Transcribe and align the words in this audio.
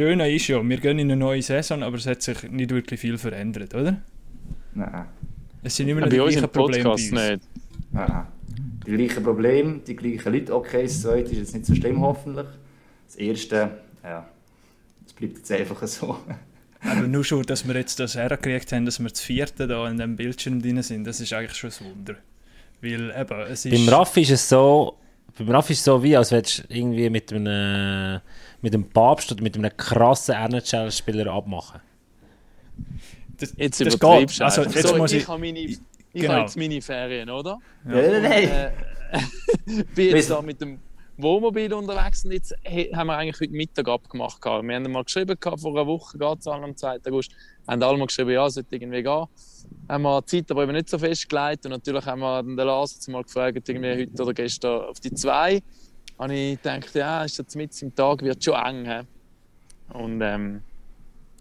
Schöne 0.00 0.34
ist 0.34 0.48
ja, 0.48 0.66
wir 0.66 0.78
gehen 0.78 0.98
in 0.98 1.10
eine 1.10 1.16
neue 1.16 1.42
Saison, 1.42 1.82
aber 1.82 1.98
es 1.98 2.06
hat 2.06 2.22
sich 2.22 2.44
nicht 2.44 2.70
wirklich 2.70 2.98
viel 2.98 3.18
verändert, 3.18 3.74
oder? 3.74 4.00
Nein. 4.72 5.04
Es 5.62 5.76
sind 5.76 5.88
immer 5.88 6.00
noch 6.00 6.08
die 6.08 6.16
gleichen 6.16 6.48
Probleme 6.48 6.84
bei 6.84 6.90
uns. 6.92 7.10
Podcast 7.10 7.30
nicht. 7.32 7.42
Nein. 7.92 8.26
Die 8.86 8.96
gleichen 8.96 9.22
Probleme, 9.22 9.80
die 9.86 9.94
gleichen 9.94 10.32
Leute. 10.32 10.54
Okay, 10.54 10.84
das 10.84 11.02
zweite 11.02 11.32
ist 11.32 11.36
jetzt 11.36 11.54
nicht 11.54 11.66
so 11.66 11.74
schlimm, 11.74 12.00
hoffentlich. 12.00 12.46
Das 13.08 13.16
erste, 13.16 13.70
ja, 14.02 14.26
es 15.06 15.12
bleibt 15.12 15.36
jetzt 15.36 15.52
einfach 15.52 15.86
so. 15.86 16.16
Aber 16.80 17.06
nur 17.06 17.22
schon, 17.22 17.42
dass 17.42 17.68
wir 17.68 17.74
jetzt 17.74 18.00
das 18.00 18.14
hergekriegt 18.14 18.72
haben, 18.72 18.86
dass 18.86 19.00
wir 19.00 19.10
das 19.10 19.20
vierte 19.20 19.66
da 19.66 19.86
in 19.86 19.98
dem 19.98 20.16
Bildschirm 20.16 20.62
drin 20.62 20.82
sind, 20.82 21.04
das 21.06 21.20
ist 21.20 21.34
eigentlich 21.34 21.58
schon 21.58 21.70
ein 21.72 21.94
Wunder. 21.94 22.14
Weil 22.80 23.14
eben, 23.14 23.40
es 23.50 23.66
ist... 23.66 23.72
Beim 23.72 23.86
Raffi 23.94 24.22
ist 24.22 24.30
es 24.30 24.48
so, 24.48 24.96
beim 25.38 25.50
Raffi 25.50 25.72
ist 25.72 25.80
es 25.80 25.84
so 25.84 26.02
wie, 26.02 26.16
als 26.16 26.30
würdest 26.32 26.58
du 26.68 26.74
irgendwie 26.74 27.08
mit 27.10 27.32
einem, 27.32 28.20
mit 28.62 28.74
einem 28.74 28.88
Papst 28.90 29.30
oder 29.32 29.42
mit 29.42 29.56
einem 29.56 29.70
krassen 29.76 30.34
NHL-Spieler 30.34 31.32
abmachen. 31.32 31.80
das, 33.38 33.54
Jetzt 33.56 33.80
das 33.80 33.98
geht. 33.98 34.40
Also, 34.42 34.62
jetzt 34.62 34.86
so, 34.88 34.96
muss 34.96 35.12
ich, 35.12 35.22
ich... 35.22 35.28
habe 35.28 35.40
meine, 35.40 35.58
ich 35.60 35.78
Genau. 36.12 36.32
habe 36.32 36.40
jetzt 36.42 36.56
meine 36.56 36.82
Ferien, 36.82 37.30
oder? 37.30 37.58
Nein, 37.84 38.10
nein, 38.10 38.22
nein. 38.22 38.48
Äh, 38.48 39.82
bin 39.94 40.08
jetzt 40.16 40.28
da 40.30 40.42
mit 40.42 40.60
dem 40.60 40.80
Wohnmobil 41.16 41.72
unterwegs 41.72 42.24
und 42.24 42.32
jetzt 42.32 42.52
he- 42.62 42.90
haben 42.94 43.06
wir 43.06 43.16
eigentlich 43.16 43.40
heute 43.40 43.52
Mittag 43.52 43.88
abgemacht. 43.88 44.44
Wir 44.44 44.74
haben 44.74 44.90
mal 44.90 45.04
geschrieben, 45.04 45.36
vor 45.40 45.70
einer 45.72 45.86
Woche 45.86 46.18
geht 46.18 46.38
es 46.40 46.46
am 46.48 46.76
2. 46.76 46.98
August. 47.06 47.30
Haben 47.68 47.82
alle 47.82 47.96
mal 47.98 48.06
geschrieben, 48.06 48.30
ja, 48.30 48.46
es 48.46 48.54
sollte 48.54 48.74
irgendwie 48.74 49.02
gehen. 49.04 49.26
Haben 49.88 50.02
wir 50.02 50.20
die 50.22 50.26
Zeit 50.26 50.50
aber 50.50 50.62
eben 50.64 50.72
nicht 50.72 50.88
so 50.88 50.98
festgelegt 50.98 51.64
und 51.66 51.72
natürlich 51.72 52.06
haben 52.06 52.20
wir 52.20 52.42
den 52.42 52.54
Lars 52.56 52.94
jetzt 52.94 53.08
mal 53.08 53.22
gefragt, 53.22 53.68
irgendwie 53.68 54.02
heute 54.02 54.22
oder 54.22 54.32
gestern 54.34 54.82
auf 54.82 55.00
die 55.00 55.12
2. 55.12 55.60
Und 56.16 56.30
ich 56.30 56.58
dachte, 56.60 56.98
ja, 56.98 57.24
ist 57.24 57.38
jetzt 57.38 57.56
mit 57.56 57.80
im 57.82 57.94
Tag, 57.94 58.22
wird 58.22 58.42
schon 58.44 58.54
eng. 58.54 58.84
He? 58.84 59.00
Und 59.98 60.20
ähm, 60.22 60.62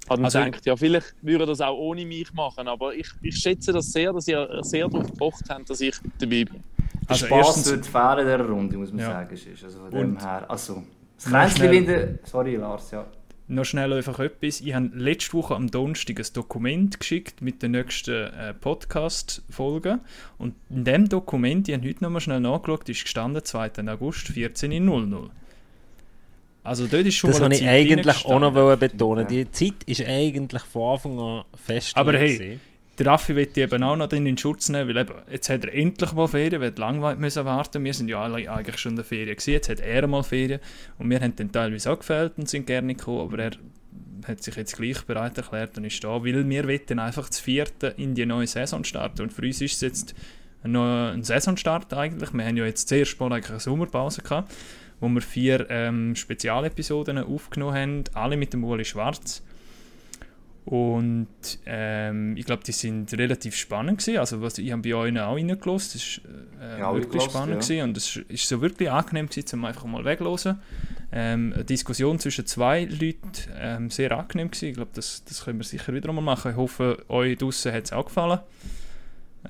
habe 0.09 0.23
Also- 0.23 0.39
also, 0.39 0.45
gedacht, 0.51 0.65
ja, 0.65 0.75
vielleicht 0.75 1.15
würde 1.21 1.43
er 1.43 1.47
das 1.47 1.61
auch 1.61 1.77
ohne 1.77 2.05
mich 2.05 2.34
machen, 2.34 2.67
aber 2.67 2.95
ich, 2.95 3.07
ich 3.21 3.35
schätze 3.37 3.71
das 3.71 3.91
sehr, 3.91 4.12
dass 4.13 4.27
ihr 4.27 4.48
sehr 4.61 4.87
darauf 4.87 5.07
gepocht 5.11 5.43
habt, 5.49 5.70
dass 5.70 5.82
ich 5.82 5.95
dabei 6.17 6.45
bin. 6.45 6.63
Also 7.07 7.26
Spaß 7.27 7.45
erstens- 7.48 7.71
wird 7.71 7.85
fehlen 7.85 8.20
in 8.20 8.26
dieser 8.26 8.49
Runde, 8.49 8.77
muss 8.77 8.89
man 8.91 8.99
Ja. 9.01 9.11
sagen. 9.11 9.29
Also 9.63 9.77
von 9.79 9.85
Und- 9.87 9.93
dem 9.93 10.20
her. 10.20 10.45
Also, 10.49 10.84
das 11.17 11.26
Kränzchen. 11.55 12.20
Sorry, 12.23 12.55
Lars, 12.55 12.91
ja. 12.91 13.05
Noch 13.51 13.65
schnell 13.65 13.91
einfach 13.93 14.19
etwas. 14.19 14.61
Ich 14.61 14.75
habe 14.75 14.91
letzte 14.93 15.33
Woche 15.33 15.55
am 15.55 15.71
Donnerstag 15.71 16.19
ein 16.19 16.25
Dokument 16.33 16.99
geschickt 16.99 17.41
mit 17.41 17.63
den 17.63 17.71
nächsten 17.71 18.31
äh, 18.31 18.53
Podcast-Folgen. 18.53 20.01
Und 20.37 20.53
in 20.69 20.83
dem 20.83 21.09
Dokument, 21.09 21.67
ich 21.67 21.73
habe 21.73 21.89
heute 21.89 22.03
nochmal 22.03 22.21
schnell 22.21 22.41
nachgeschaut, 22.41 22.87
ist 22.87 23.01
gestanden 23.03 23.43
2. 23.43 23.71
August 23.87 24.27
14.00. 24.27 25.29
Also 26.63 26.85
dort 26.85 27.07
ist 27.07 27.15
schon 27.15 27.31
Das 27.31 27.39
mal 27.39 27.49
wollte 27.49 27.63
ich 27.63 27.67
eigentlich 27.67 28.25
auch 28.25 28.39
noch 28.39 28.77
betonen. 28.77 29.25
Die 29.25 29.49
Zeit 29.49 29.83
ist 29.87 30.05
eigentlich 30.05 30.61
von 30.61 30.93
Anfang 30.93 31.20
an 31.20 31.43
fest. 31.55 31.97
Aber 31.97 32.13
hey, 32.13 32.37
gewesen. 32.37 32.61
Der 32.99 33.05
Raffi 33.05 33.33
wird 33.33 33.55
die 33.55 33.61
eben 33.61 33.81
auch 33.81 33.95
noch 33.95 34.11
in 34.11 34.25
den 34.25 34.37
Schutz 34.37 34.67
nehmen, 34.67 34.89
weil 34.89 34.97
eben, 34.97 35.13
jetzt 35.31 35.49
hat 35.49 35.63
er 35.63 35.73
endlich 35.73 36.11
mal 36.11 36.27
Ferien, 36.27 36.61
wir 36.61 36.73
lange 36.75 37.15
müssen 37.15 37.45
warten. 37.45 37.85
Wir 37.85 37.93
sind 37.93 38.09
ja 38.09 38.21
alle 38.21 38.51
eigentlich 38.51 38.77
schon 38.77 38.91
in 38.91 38.95
der 38.97 39.05
Ferien 39.05 39.37
gewesen, 39.37 39.51
jetzt 39.51 39.69
hat 39.69 39.79
er 39.79 40.05
mal 40.05 40.21
Ferien 40.21 40.59
und 40.97 41.09
wir 41.09 41.21
haben 41.21 41.33
dann 41.37 41.49
teilweise 41.49 41.91
auch 41.91 41.99
gefällt 41.99 42.33
und 42.37 42.49
sind 42.49 42.67
gerne 42.67 42.93
gekommen, 42.93 43.21
aber 43.21 43.39
er 43.39 43.51
hat 44.27 44.43
sich 44.43 44.53
jetzt 44.57 44.75
gleich 44.75 45.01
bereit 45.03 45.37
erklärt 45.37 45.77
und 45.77 45.85
ist 45.85 46.03
da, 46.03 46.09
weil 46.25 46.49
wir 46.49 46.67
wollen 46.67 46.99
einfach 46.99 47.29
das 47.29 47.39
vierte 47.39 47.93
in 47.95 48.15
die 48.15 48.25
neue 48.25 48.47
Saison 48.47 48.83
starten 48.83 49.21
und 49.21 49.31
für 49.31 49.43
uns 49.43 49.61
ist 49.61 49.75
es 49.75 49.81
jetzt 49.81 50.15
noch 50.63 51.13
ein 51.13 51.23
Saisonstart 51.23 51.93
eigentlich. 51.93 52.33
Wir 52.33 52.45
haben 52.45 52.57
ja 52.57 52.65
jetzt 52.65 52.89
zuerst 52.89 53.17
mal 53.21 53.31
eigentlich 53.31 53.49
eine 53.49 53.61
Sommerpause 53.61 54.21
gehabt, 54.21 54.53
wo 54.99 55.07
wir 55.07 55.21
vier 55.21 55.67
ähm, 55.70 56.17
Spezialepisoden 56.17 57.17
aufgenommen 57.17 57.75
haben, 57.75 58.03
alle 58.13 58.35
mit 58.35 58.51
dem 58.51 58.65
Uli 58.65 58.83
Schwarz. 58.83 59.41
Und 60.65 61.27
ähm, 61.65 62.38
ich 62.38 62.46
glaube, 62.46 62.63
die 62.63 62.74
sind 62.74 63.12
relativ 63.13 63.55
spannend 63.55 63.99
gewesen. 63.99 64.19
Also 64.19 64.41
was, 64.41 64.57
ich 64.57 64.72
habe 64.72 64.84
bei 64.84 64.94
euch 64.94 65.19
auch 65.19 65.35
reingelassen. 65.35 66.00
Das 66.00 66.22
war 66.59 66.69
äh, 66.69 66.79
Ja, 66.79 66.94
wirklich 66.94 67.23
spannend 67.23 67.56
ja. 67.56 67.59
gewesen. 67.61 67.83
und 67.89 67.97
es 67.97 68.16
ist 68.28 68.47
so 68.47 68.61
wirklich 68.61 68.91
angenehm 68.91 69.28
gewesen, 69.28 69.59
um 69.59 69.66
einfach 69.66 69.85
mal 69.85 70.06
weglosen. 70.06 70.59
Ähm, 71.11 71.53
eine 71.56 71.66
Diskussion 71.66 72.19
zwischen 72.19 72.45
zwei 72.45 72.83
Leuten, 72.83 73.31
ähm, 73.57 73.89
sehr 73.89 74.11
angenehm 74.11 74.51
gewesen. 74.51 74.69
Ich 74.69 74.75
glaube, 74.75 74.91
das, 74.94 75.23
das 75.23 75.44
können 75.44 75.59
wir 75.59 75.63
sicher 75.63 75.91
wieder 75.94 76.13
mal 76.13 76.22
machen. 76.22 76.51
Ich 76.51 76.57
hoffe, 76.57 77.03
euch 77.07 77.38
draußen 77.38 77.73
hat 77.73 77.85
es 77.85 77.94
auch 77.94 78.06
gefallen. 78.06 78.39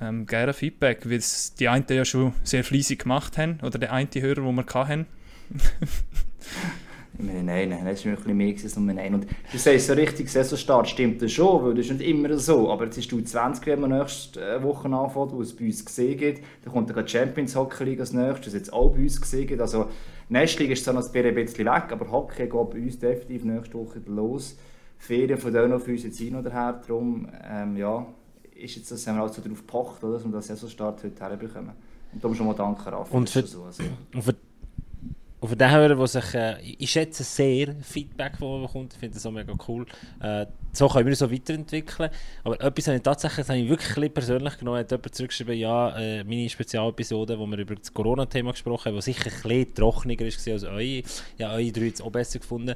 Ähm, 0.00 0.24
gerne 0.24 0.54
Feedback, 0.54 1.04
weil 1.04 1.18
es 1.18 1.54
die 1.54 1.68
einen 1.68 1.84
ja 1.88 2.04
schon 2.04 2.32
sehr 2.44 2.64
fleissig 2.64 3.00
gemacht 3.00 3.36
haben, 3.36 3.58
oder 3.62 3.78
der 3.78 3.92
eine 3.92 4.08
Hörer, 4.14 4.42
den 4.42 4.54
wir 4.54 4.64
hatten. 4.72 5.06
Meine, 7.26 7.42
nein, 7.42 7.68
nein, 7.70 7.84
das 7.84 8.04
war 8.04 8.12
ein 8.12 8.16
bisschen 8.16 8.36
mehr 8.36 8.54
als 8.62 8.76
nur 8.76 8.94
nein. 8.94 9.14
Und 9.14 9.26
du 9.52 9.58
sagst 9.58 9.86
so 9.86 9.92
richtig, 9.94 10.28
Saisonstart 10.30 10.88
stimmt 10.88 11.20
das 11.22 11.32
schon, 11.32 11.64
weil 11.64 11.74
das 11.74 11.86
ist 11.86 11.92
nicht 11.98 12.08
immer 12.08 12.36
so. 12.38 12.70
Aber 12.70 12.84
jetzt 12.84 12.98
ist 12.98 13.10
du 13.12 13.20
20, 13.20 13.66
wenn 13.66 13.80
wir 13.80 13.88
nächste 13.88 14.40
äh, 14.44 14.62
Woche 14.62 14.88
anfangen, 14.88 15.32
wo 15.32 15.40
es 15.42 15.54
bei 15.54 15.66
uns 15.66 15.84
gesehen 15.84 16.18
geht. 16.18 16.40
Dann 16.64 16.72
kommt 16.72 16.90
dann 16.90 17.04
die 17.04 17.10
Champions 17.10 17.54
Hockey 17.56 17.84
League 17.84 18.00
als 18.00 18.12
nächstes, 18.12 18.46
das 18.46 18.54
jetzt 18.54 18.72
auch 18.72 18.90
bei 18.90 19.00
uns 19.02 19.20
gesehen 19.20 19.46
geht. 19.46 19.60
Also, 19.60 19.88
nächste 20.28 20.62
Liga 20.62 20.72
ist 20.72 20.84
zwar 20.84 20.94
noch 20.94 21.04
ein 21.14 21.34
bisschen 21.34 21.66
weg, 21.66 21.84
aber 21.90 22.10
Hockey 22.10 22.42
geht 22.42 22.50
bei 22.52 22.78
uns 22.80 22.98
definitiv 22.98 23.44
nächste 23.44 23.74
Woche 23.74 24.00
los. 24.06 24.56
Ferien 24.98 25.38
von 25.38 25.52
denen 25.52 25.72
auf 25.72 25.86
uns 25.88 26.02
jetzt 26.04 26.18
hin 26.18 26.36
oder 26.36 26.50
her. 26.52 26.80
Darum, 26.86 27.26
ähm, 27.50 27.76
ja, 27.76 28.06
ist 28.54 28.76
jetzt 28.76 28.90
das, 28.90 29.06
haben 29.06 29.16
wir 29.16 29.24
auch 29.24 29.32
so 29.32 29.40
darauf 29.40 29.58
gepocht, 29.60 30.04
oder, 30.04 30.14
dass 30.14 30.24
wir 30.24 30.30
den 30.32 30.42
Saisonstart 30.42 31.02
heute 31.02 31.20
herbekommen. 31.20 31.70
Und 32.12 32.22
darum 32.22 32.34
schon 32.36 32.46
mal 32.46 32.54
danke, 32.54 32.90
Raffi. 32.92 33.16
Und 33.16 33.30
für- 33.30 33.46
so, 33.46 33.62
also. 33.64 33.82
Und 34.14 34.22
für, 34.22 34.34
und 35.40 35.48
für 35.48 35.56
den 35.56 35.70
Hörer, 35.70 35.94
der 35.94 36.06
sich, 36.06 36.34
äh, 36.34 36.60
ich 36.60 36.90
schätze 36.90 37.24
sehr 37.24 37.74
Feedback, 37.80 38.32
das 38.32 38.40
man 38.40 38.60
bekommt, 38.60 38.92
ich 38.92 38.98
finde 38.98 39.14
das 39.14 39.24
auch 39.24 39.30
mega 39.30 39.54
cool. 39.68 39.86
Äh, 40.20 40.44
so 40.72 40.86
können 40.86 41.06
wir 41.06 41.12
uns 41.12 41.22
weiterentwickeln. 41.22 42.10
Aber 42.44 42.60
etwas 42.60 42.86
habe 42.88 42.96
ich 42.98 43.02
tatsächlich, 43.02 43.48
habe 43.48 43.58
ich 43.58 43.68
wirklich 43.70 44.12
persönlich 44.12 44.58
genommen, 44.58 44.78
hat 44.78 44.90
jemand 44.90 45.14
zurückgeschrieben, 45.14 45.56
ja, 45.56 45.98
äh, 45.98 46.24
meine 46.24 46.46
Spezialepisode, 46.46 47.38
wo 47.38 47.46
wir 47.46 47.56
über 47.56 47.74
das 47.74 47.92
Corona-Thema 47.94 48.50
gesprochen 48.50 48.90
haben, 48.90 48.96
die 48.96 49.02
sicher 49.02 49.30
ein 49.30 49.42
bisschen 49.42 49.74
trockener 49.74 50.18
war 50.18 50.52
als 50.52 50.64
eure, 50.64 51.02
ja, 51.38 51.52
eure 51.52 51.72
drei 51.72 51.84
jetzt 51.86 52.02
auch 52.02 52.12
besser 52.12 52.38
gefunden. 52.38 52.74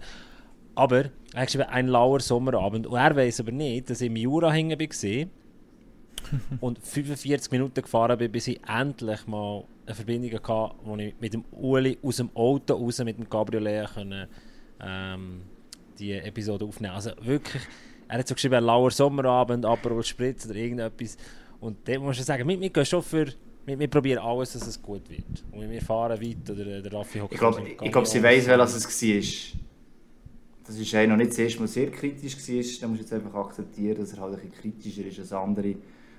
Aber 0.74 1.04
er 1.34 1.40
hat 1.40 1.46
geschrieben, 1.46 1.68
ein 1.68 1.88
lauer 1.88 2.20
Sommerabend. 2.20 2.86
Und 2.86 2.96
er 2.96 3.14
weiß 3.14 3.40
aber 3.40 3.52
nicht, 3.52 3.90
dass 3.90 4.00
ich 4.00 4.06
im 4.06 4.16
Jura 4.16 4.50
hängen 4.50 4.80
war 4.80 5.26
und 6.60 6.78
45 6.78 7.50
Minuten 7.52 7.82
gefahren 7.82 8.18
bin, 8.18 8.30
bis 8.32 8.48
ich 8.48 8.60
endlich 8.68 9.26
mal 9.26 9.64
eine 9.86 9.94
Verbindung 9.94 10.32
hatte, 10.32 10.74
wo 10.84 10.96
ich 10.96 11.14
mit 11.20 11.34
dem 11.34 11.44
Uli 11.52 11.98
aus 12.02 12.16
dem 12.16 12.30
Auto 12.34 12.74
raus 12.74 12.98
mit 13.04 13.18
dem 13.18 13.28
Cabriolet 13.28 13.88
können, 13.94 14.28
ähm, 14.80 15.42
die 15.98 16.12
Episode 16.12 16.64
aufnehmen 16.64 16.94
Also 16.94 17.10
wirklich, 17.20 17.62
er 18.08 18.18
hat 18.18 18.28
so 18.28 18.34
geschrieben, 18.34 18.54
ein 18.54 18.64
lauer 18.64 18.90
Sommerabend, 18.90 19.64
Aperol 19.64 20.02
Spritz 20.02 20.46
oder 20.46 20.56
irgendetwas. 20.56 21.16
Und 21.60 21.86
dem 21.86 22.02
muss 22.02 22.18
ich 22.18 22.24
sagen, 22.24 22.46
wir, 22.48 22.60
wir 22.60 22.70
gehen 22.70 22.86
schon 22.86 23.02
für... 23.02 23.26
Wir, 23.66 23.78
wir 23.78 23.88
probieren 23.88 24.18
alles, 24.18 24.52
dass 24.52 24.66
es 24.66 24.82
gut 24.82 25.08
wird. 25.08 25.42
Und 25.50 25.70
wir 25.70 25.80
fahren 25.80 26.20
weit, 26.20 26.50
oder 26.50 26.82
der 26.82 26.92
Raffi 26.92 27.18
hockt 27.18 27.32
Ich 27.32 27.38
glaube, 27.38 27.62
glaub, 27.62 28.06
sie 28.06 28.22
weiss, 28.22 28.46
welches 28.46 28.74
es 28.74 29.02
war. 29.02 29.60
Das 30.66 30.78
ist 30.78 30.94
einer, 30.94 31.16
der 31.16 31.16
nicht 31.18 31.30
das 31.30 31.38
erste 31.38 31.60
Mal 31.60 31.68
sehr 31.68 31.90
kritisch 31.90 32.36
war. 32.36 32.80
Da 32.80 32.88
musst 32.88 33.00
du 33.00 33.04
jetzt 33.04 33.12
einfach 33.12 33.34
akzeptieren, 33.34 33.96
dass 33.98 34.12
er 34.12 34.20
halt 34.20 34.34
ein 34.34 34.50
bisschen 34.50 34.72
kritischer 34.72 35.06
ist 35.06 35.18
als 35.18 35.32
andere. 35.32 35.76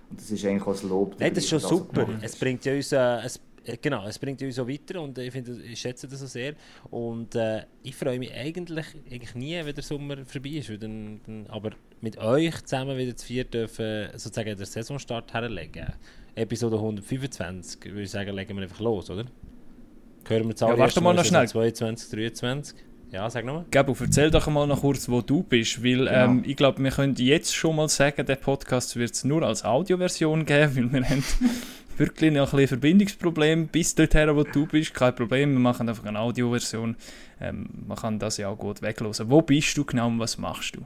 Und 0.09 0.19
das 0.19 0.31
ist 0.31 0.45
eigentlich 0.45 0.63
auch 0.63 0.71
das 0.71 0.83
Lob. 0.83 1.15
Nein, 1.19 1.33
das 1.33 1.43
ist 1.43 1.49
schon 1.49 1.61
er 1.61 1.67
super. 1.67 2.07
Es 2.21 2.35
bringt 2.35 2.63
ja 2.65 2.73
uns, 2.73 2.91
äh, 2.91 3.25
es, 3.25 3.39
äh, 3.65 3.77
genau, 3.81 4.05
es 4.07 4.19
bringt 4.19 4.41
uns 4.41 4.55
so 4.55 4.67
weiter 4.67 5.01
und 5.01 5.17
ich, 5.17 5.31
finde, 5.31 5.61
ich 5.63 5.79
schätze 5.79 6.07
das 6.07 6.19
so 6.19 6.27
sehr. 6.27 6.53
Und 6.91 7.35
äh, 7.35 7.63
ich 7.83 7.95
freue 7.95 8.19
mich 8.19 8.33
eigentlich, 8.33 8.85
eigentlich 9.09 9.35
nie, 9.35 9.59
wenn 9.63 9.73
der 9.73 9.83
Sommer 9.83 10.17
vorbei 10.25 10.49
ist. 10.49 10.69
Dann, 10.81 11.21
dann, 11.25 11.47
aber 11.47 11.71
mit 12.01 12.17
euch 12.17 12.63
zusammen 12.63 12.97
wieder 12.97 13.15
zu 13.15 13.25
vier 13.25 13.43
dürfen 13.45 14.09
sozusagen 14.13 14.55
den 14.55 14.65
Saisonstart 14.65 15.33
herlegen. 15.33 15.93
Episode 16.35 16.75
125, 16.75 17.85
würde 17.85 18.01
ich 18.01 18.11
sagen, 18.11 18.35
legen 18.35 18.55
wir 18.55 18.63
einfach 18.63 18.81
los, 18.81 19.09
oder? 19.09 19.25
Hören 20.27 20.43
wir 20.43 20.49
jetzt 20.49 20.63
alle 20.63 20.73
Ja, 20.73 20.79
warte 20.79 21.01
mal 21.01 21.13
noch 21.13 21.23
schnell. 21.23 21.47
22, 21.47 22.09
23. 22.09 22.77
Ja, 23.15 23.29
sag 23.29 23.45
nochmal. 23.45 23.63
Gabo, 23.71 23.95
erzähl 23.97 24.29
doch 24.29 24.45
mal 24.47 24.67
noch 24.67 24.81
kurz, 24.81 25.07
wo 25.07 25.21
du 25.21 25.41
bist, 25.41 25.81
weil 25.81 26.09
ähm, 26.11 26.43
ich 26.45 26.57
glaube, 26.57 26.83
wir 26.83 26.91
können 26.91 27.15
jetzt 27.15 27.55
schon 27.55 27.77
mal 27.77 27.87
sagen, 27.87 28.25
der 28.25 28.35
Podcast 28.35 28.97
wird 28.97 29.13
es 29.13 29.23
nur 29.23 29.41
als 29.43 29.63
Audioversion 29.63 30.45
geben, 30.45 30.91
weil 30.91 31.01
wir 31.01 31.09
haben 31.09 31.23
wirklich 31.95 32.33
noch 32.33 32.51
ein 32.51 32.57
bisschen 32.57 32.67
Verbindungsproblem 32.67 33.67
bis 33.67 33.95
dorthin, 33.95 34.35
wo 34.35 34.43
du 34.43 34.65
bist. 34.65 34.93
Kein 34.93 35.15
Problem, 35.15 35.53
wir 35.53 35.59
machen 35.61 35.87
einfach 35.87 36.03
eine 36.03 36.19
Audioversion. 36.19 36.97
Ähm, 37.39 37.69
man 37.87 37.97
kann 37.97 38.19
das 38.19 38.35
ja 38.35 38.49
auch 38.49 38.57
gut 38.57 38.81
weglosen. 38.81 39.29
Wo 39.29 39.41
bist 39.41 39.77
du 39.77 39.85
genau 39.85 40.07
und 40.07 40.19
was 40.19 40.37
machst 40.37 40.75
du? 40.75 40.85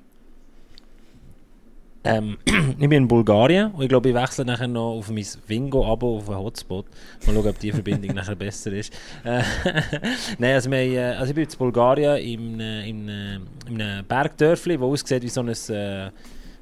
Ähm, 2.04 2.38
ich 2.46 2.78
bin 2.78 2.92
in 2.92 3.08
Bulgarien 3.08 3.72
und 3.72 3.84
ich 3.84 3.90
glaube, 3.90 4.10
ich 4.10 4.16
wechsle 4.16 4.46
nachher 4.46 4.68
noch 4.68 4.98
auf 4.98 5.10
mein 5.10 5.26
Wingo-Abo 5.48 6.18
auf 6.18 6.30
einen 6.30 6.40
Hotspot. 6.40 6.86
Mal 7.26 7.36
schauen, 7.36 7.48
ob 7.48 7.60
die 7.60 7.72
Verbindung 7.72 8.16
nachher 8.16 8.36
besser 8.36 8.72
ist. 8.72 8.94
Äh, 9.24 9.42
Nein, 10.38 10.56
also, 10.56 10.72
wir, 10.72 10.78
äh, 10.78 11.00
also 11.16 11.32
ich 11.32 11.36
bin 11.36 11.44
in 11.44 11.58
Bulgarien 11.58 12.18
im, 12.18 12.60
äh, 12.60 12.90
in 12.90 13.10
einem 13.10 14.06
Bergdörfli, 14.08 14.78
das 14.78 14.84
aussieht 14.84 15.24
wie 15.24 15.30
so 15.30 15.42
ein 15.42 15.50
äh, 15.50 16.12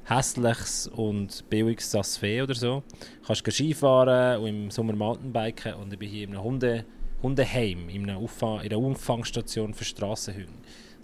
hässliches 0.08 0.88
und 0.88 1.48
billiges 1.48 1.90
Sassfee 1.90 2.42
oder 2.42 2.54
so. 2.54 2.82
Du 3.20 3.26
kannst 3.26 3.46
Skifahren 3.50 4.40
und 4.40 4.48
im 4.48 4.70
Sommer 4.70 4.94
Mountainbiken 4.94 5.74
und 5.74 5.92
ich 5.92 5.98
bin 5.98 6.08
hier 6.08 6.24
in 6.24 6.34
einem 6.34 6.42
Hunde, 6.42 6.84
Hundeheim, 7.22 7.88
in 7.88 8.08
einer, 8.08 8.18
Auffa 8.18 8.60
in 8.62 8.72
einer 8.72 8.78
Auffangstation 8.78 9.74
für 9.74 9.84
Strassenhunde. 9.84 10.52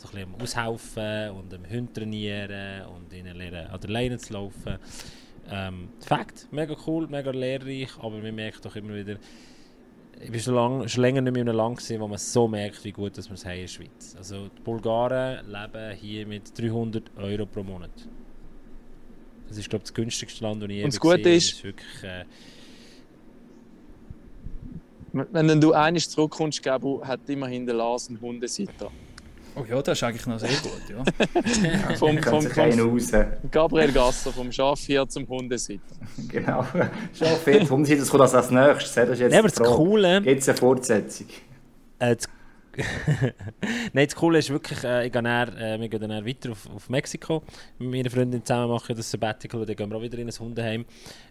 So 0.05 0.17
ein 0.17 0.27
bisschen 0.27 0.35
am 0.35 0.41
Aushelfen 0.41 1.31
und 1.31 1.55
am 1.55 1.69
Hund 1.71 1.95
trainieren 1.95 2.87
und 2.87 3.12
ihnen 3.12 3.37
lernen, 3.37 3.67
an 3.69 3.81
der 3.81 3.91
Leine 3.91 4.19
zu 4.19 4.33
laufen. 4.33 4.79
Ähm, 5.51 5.89
Fakt, 6.01 6.49
mega 6.51 6.75
cool, 6.87 7.06
mega 7.09 7.31
lehrreich, 7.31 7.91
aber 7.99 8.19
man 8.19 8.35
merkt 8.35 8.65
doch 8.65 8.77
immer 8.77 8.95
wieder, 8.95 9.17
ich 10.21 10.33
war 10.33 10.39
schon, 10.39 10.55
lang, 10.55 10.89
schon 10.89 11.03
länger 11.03 11.21
nicht 11.21 11.33
mehr 11.33 11.43
in 11.43 11.49
einem 11.49 11.59
Land, 11.59 11.79
gewesen, 11.79 12.01
wo 12.01 12.09
man 12.09 12.19
so 12.19 12.47
merkt, 12.49 12.83
wie 12.85 12.93
gut 12.93 13.19
dass 13.19 13.29
wir 13.29 13.35
es 13.35 13.45
haben 13.45 13.55
in 13.56 13.61
der 13.62 13.69
Schweiz. 13.69 14.15
Also 14.17 14.49
die 14.49 14.61
Bulgaren 14.62 15.45
leben 15.51 15.97
hier 15.97 16.27
mit 16.27 16.56
300 16.59 17.11
Euro 17.19 17.45
pro 17.47 17.62
Monat. 17.62 17.91
Das 19.49 19.59
ist, 19.59 19.69
glaube 19.69 19.83
ich, 19.83 19.89
das 19.91 19.95
günstigste 19.95 20.43
Land, 20.45 20.62
das 20.62 20.71
ich 20.71 20.77
je 20.77 20.85
Und 20.85 20.93
das 20.95 21.01
Gute 21.01 21.19
gesehen 21.19 21.27
habe. 21.27 21.37
ist- 21.37 21.49
Das 21.51 21.56
ist 21.59 21.65
wirklich, 21.65 22.03
äh, 22.05 22.25
Wenn 25.12 25.61
du 25.61 25.73
eines 25.73 26.09
zurückkommst, 26.11 26.61
Gabu 26.62 27.05
hat 27.05 27.21
immerhin 27.29 27.67
der 27.67 27.77
Lars 27.77 28.09
einen 28.09 28.21
Hundesitter. 28.21 28.91
Oh 29.56 29.65
ja, 29.69 29.81
das 29.83 29.99
ist 29.99 30.03
eigentlich 30.03 30.27
noch 30.27 30.39
sehr 30.39 30.51
gut, 30.62 30.83
ja. 30.89 31.95
Vom, 31.97 32.19
vom, 32.21 32.43
vom. 32.43 33.51
Gabriel 33.51 33.93
Gasser, 33.93 34.33
vom 34.33 34.51
Schafhirt 34.51 35.12
zum 35.12 35.29
Hundesitter. 35.29 35.95
Genau. 36.29 36.67
Schon 37.12 37.29
viel. 37.45 37.62
Warum 37.69 37.85
das 37.85 38.09
kommt 38.09 38.23
das 38.23 38.35
als 38.35 38.51
nächstes? 38.51 38.95
Das 38.95 39.09
ist 39.11 39.21
jetzt 39.21 39.33
Ja, 39.33 39.39
aber 39.39 39.49
das 39.49 39.59
Frage. 39.59 39.71
Coole, 39.71 40.23
Gibt 40.23 40.41
es 40.41 40.49
eine 40.49 40.59
Fortsetzung? 40.59 41.27
äh, 42.01 42.17
das, 42.17 42.29
Nein, 43.93 44.06
das 44.06 44.17
Coole 44.17 44.39
ist 44.41 44.51
wirklich, 44.51 44.83
äh, 44.83 45.06
ich 45.06 45.12
gehe 45.12 45.23
dann, 45.23 45.56
äh, 45.56 45.79
wir 45.81 45.89
gehen 45.89 46.01
dann 46.01 46.27
weiter 46.27 46.51
auf, 46.51 46.69
auf 46.75 46.89
Mexiko. 46.91 47.43
Mit 47.79 47.91
meiner 47.91 48.11
Freundin 48.11 48.45
zusammen 48.45 48.69
machen 48.71 48.89
wir 48.89 48.97
das 48.97 49.11
Sabbatical 49.11 49.61
und 49.61 49.69
dann 49.69 49.77
gehen 49.77 49.91
wir 49.91 49.97
auch 49.97 50.03
wieder 50.03 50.19
in 50.19 50.29
ein 50.29 50.39
Hundeheim. 50.39 50.85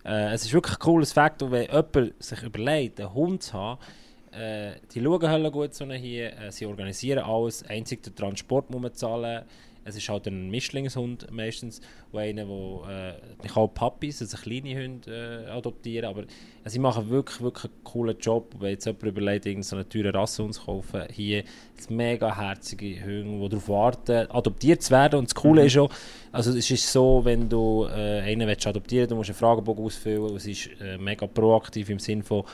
Äh, 0.05 0.33
es 0.33 0.45
ist 0.45 0.53
wirklich 0.53 0.77
ein 0.77 0.79
cooles 0.79 1.11
Fakt, 1.11 1.41
wenn 1.41 1.63
jemand 1.63 2.23
sich 2.23 2.43
überlegt, 2.43 3.01
einen 3.01 3.13
Hund 3.13 3.43
zu 3.43 3.53
haben, 3.53 3.79
äh, 4.37 4.75
die 4.93 5.01
schauen 5.01 5.27
halt 5.27 5.51
gut 5.53 5.73
so 5.73 5.89
hier, 5.91 6.37
äh, 6.37 6.51
sie 6.51 6.65
organisieren 6.65 7.23
alles, 7.23 7.63
einzig 7.63 8.03
der 8.03 8.15
Transport 8.15 8.69
muss 8.69 8.81
man 8.81 8.93
zahlen. 8.93 9.43
Es 9.85 9.97
ist 9.97 10.07
halt 10.07 10.27
ein 10.27 10.49
Mischlingshund 10.49 11.29
meistens, 11.29 11.81
wo 12.13 12.19
einer, 12.19 12.47
wo, 12.47 12.85
äh, 12.89 13.15
ich 13.43 13.53
habe 13.53 13.67
Puppies, 13.67 14.21
also 14.21 14.37
kleine 14.37 14.81
Hunde 14.81 15.45
äh, 15.45 15.49
adoptieren, 15.49 16.05
aber 16.05 16.21
also 16.63 16.73
sie 16.73 16.79
machen 16.79 17.09
wirklich, 17.09 17.41
wirklich 17.41 17.65
einen 17.65 17.83
coolen 17.83 18.17
Job. 18.17 18.55
Wenn 18.59 18.69
jetzt 18.69 18.85
jemand 18.85 19.03
überlegt, 19.03 19.45
irgendeine 19.45 19.89
teure 19.89 20.13
Rassehund 20.13 20.53
zu 20.53 20.63
kaufen, 20.63 21.03
hier 21.11 21.43
ein 21.89 21.95
mega 21.97 22.33
herzige 22.33 23.03
Hunde, 23.03 23.43
die 23.43 23.49
darauf 23.49 23.67
warten, 23.67 24.31
adoptiert 24.31 24.81
zu 24.81 24.91
werden. 24.91 25.19
Und 25.19 25.25
das 25.29 25.35
Coole 25.35 25.65
ist 25.65 25.77
auch, 25.77 25.89
also 26.31 26.51
es 26.51 26.71
ist 26.71 26.89
so, 26.89 27.25
wenn 27.25 27.49
du 27.49 27.85
äh, 27.85 28.21
einen 28.21 28.47
willst 28.47 28.65
adoptieren 28.65 29.09
du 29.09 29.15
musst 29.15 29.31
einen 29.31 29.37
Fragebogen 29.37 29.83
ausfüllen 29.83 30.33
es 30.37 30.45
ist 30.45 30.69
äh, 30.79 30.97
mega 30.97 31.27
proaktiv 31.27 31.89
im 31.89 31.99
Sinne 31.99 32.23
von, 32.23 32.45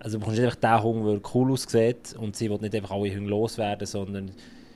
also 0.00 0.16
du 0.16 0.20
bekommst 0.20 0.40
einfach 0.40 0.56
den 0.56 0.82
Hunger, 0.82 1.12
der 1.12 1.34
cool 1.34 1.52
aussieht 1.52 2.14
und 2.18 2.36
sie 2.36 2.50
will 2.50 2.58
nicht 2.58 2.74
einfach 2.74 2.92
alle 2.92 3.14
Hunde 3.14 3.30
loswerden, 3.30 3.86
sondern 3.86 4.30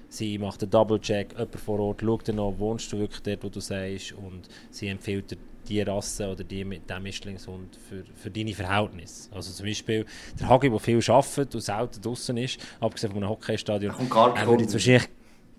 sie 0.09 0.39
macht 0.39 0.63
einen 0.63 0.71
Double-Check, 0.71 1.33
jemand 1.33 1.57
vor 1.57 1.81
Ort 1.81 2.01
schaut 2.01 2.29
dann 2.29 2.39
an, 2.39 2.59
wohnst 2.59 2.93
du 2.93 2.99
wirklich 2.99 3.23
dort, 3.23 3.45
wo 3.45 3.49
du 3.49 3.61
sagst 3.61 4.13
und 4.13 4.43
sie 4.71 4.89
empfiehlt 4.89 5.31
dir 5.31 5.39
die 5.69 5.81
Rasse 5.83 6.29
oder 6.29 6.45
die 6.45 6.65
mit 6.65 6.91
dem 6.91 7.03
Mischlingshund 7.03 7.77
für, 7.89 8.05
für 8.15 8.31
deine 8.31 8.53
Verhältnisse. 8.53 9.31
Also 9.33 9.53
zum 9.53 9.67
Beispiel 9.67 10.05
der 10.39 10.49
Hagi, 10.49 10.69
der 10.69 10.79
viel 10.79 11.01
arbeitet 11.09 11.55
und 11.55 11.61
selten 11.61 12.03
draußen 12.03 12.37
ist, 12.37 12.59
abgesehen 12.81 13.13
von 13.13 13.23
einem 13.23 13.31
Hockeystadion, 13.31 13.95
er 14.35 14.47
würde 14.47 14.65
jetzt 14.65 14.73
wahrscheinlich... 14.73 15.09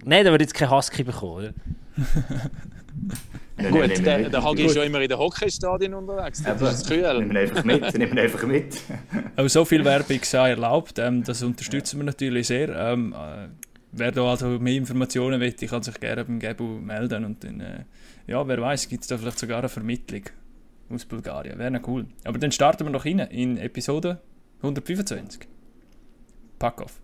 Nein, 0.05 0.23
der 0.25 0.33
würde 0.33 0.43
jetzt 0.43 0.53
keinen 0.53 0.71
Husky 0.71 1.03
bekommen, 1.03 1.31
oder? 1.31 1.53
Nein, 3.63 3.71
Gut, 3.71 4.05
der, 4.05 4.29
der 4.29 4.43
Hagi 4.43 4.65
ist 4.65 4.75
ja 4.75 4.83
immer 4.83 4.99
in 4.99 5.07
den 5.07 5.17
Hockeystadien 5.17 5.93
unterwegs. 5.93 6.43
Das 6.43 6.61
Eben. 6.61 6.71
ist 6.71 6.87
kühl. 6.87 7.19
Nehmen 7.19 7.33
wir 7.33 7.41
einfach 7.41 7.63
mit. 7.63 7.97
Nehmen 7.97 8.15
wir 8.15 8.23
einfach 8.23 8.43
mit. 8.43 8.81
Aber 9.35 9.49
so 9.49 9.63
viel 9.63 9.85
Werbung 9.85 10.19
sei 10.23 10.49
erlaubt, 10.51 10.99
ähm, 10.99 11.23
das 11.23 11.41
unterstützen 11.43 11.99
wir 11.99 12.03
natürlich 12.03 12.47
sehr. 12.47 12.69
Ähm, 12.69 13.13
äh, 13.13 13.47
wer 13.93 14.11
da 14.11 14.23
also 14.25 14.47
mehr 14.59 14.75
Informationen 14.75 15.39
will, 15.39 15.53
kann 15.53 15.81
sich 15.81 15.99
gerne 15.99 16.25
beim 16.25 16.39
Gebu 16.39 16.63
melden 16.79 17.23
und 17.25 17.43
dann, 17.43 17.61
äh, 17.61 17.85
ja, 18.27 18.45
wer 18.47 18.61
weiß, 18.61 18.89
gibt 18.89 19.03
es 19.03 19.07
da 19.07 19.17
vielleicht 19.17 19.39
sogar 19.39 19.59
eine 19.59 19.69
Vermittlung 19.69 20.23
aus 20.89 21.05
Bulgarien. 21.05 21.57
Wäre 21.57 21.71
noch 21.71 21.87
cool. 21.87 22.05
Aber 22.25 22.37
dann 22.37 22.51
starten 22.51 22.85
wir 22.85 22.91
noch 22.91 23.05
rein 23.05 23.19
in 23.19 23.57
Episode 23.57 24.19
125. 24.61 25.47
Pack 26.59 26.81
auf. 26.81 27.01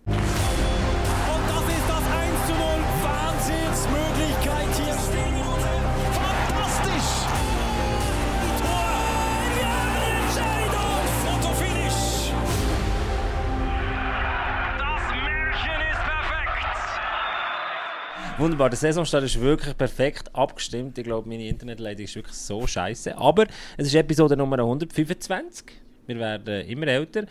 Wunderbar, 18.40 18.70
der 18.70 18.78
Saisonstart 18.78 19.24
ist 19.24 19.38
wirklich 19.40 19.76
perfekt 19.76 20.34
abgestimmt. 20.34 20.96
Ich 20.96 21.04
glaube, 21.04 21.28
meine 21.28 21.46
Internetleitung 21.46 22.04
ist 22.04 22.14
wirklich 22.16 22.34
so 22.36 22.66
scheiße. 22.66 23.16
Aber 23.18 23.44
es 23.76 23.86
ist 23.86 23.94
Episode 23.94 24.36
Nummer 24.36 24.58
125. 24.58 25.66
Wir 26.06 26.18
werden 26.18 26.66
immer 26.66 26.86
älter. 26.86 27.24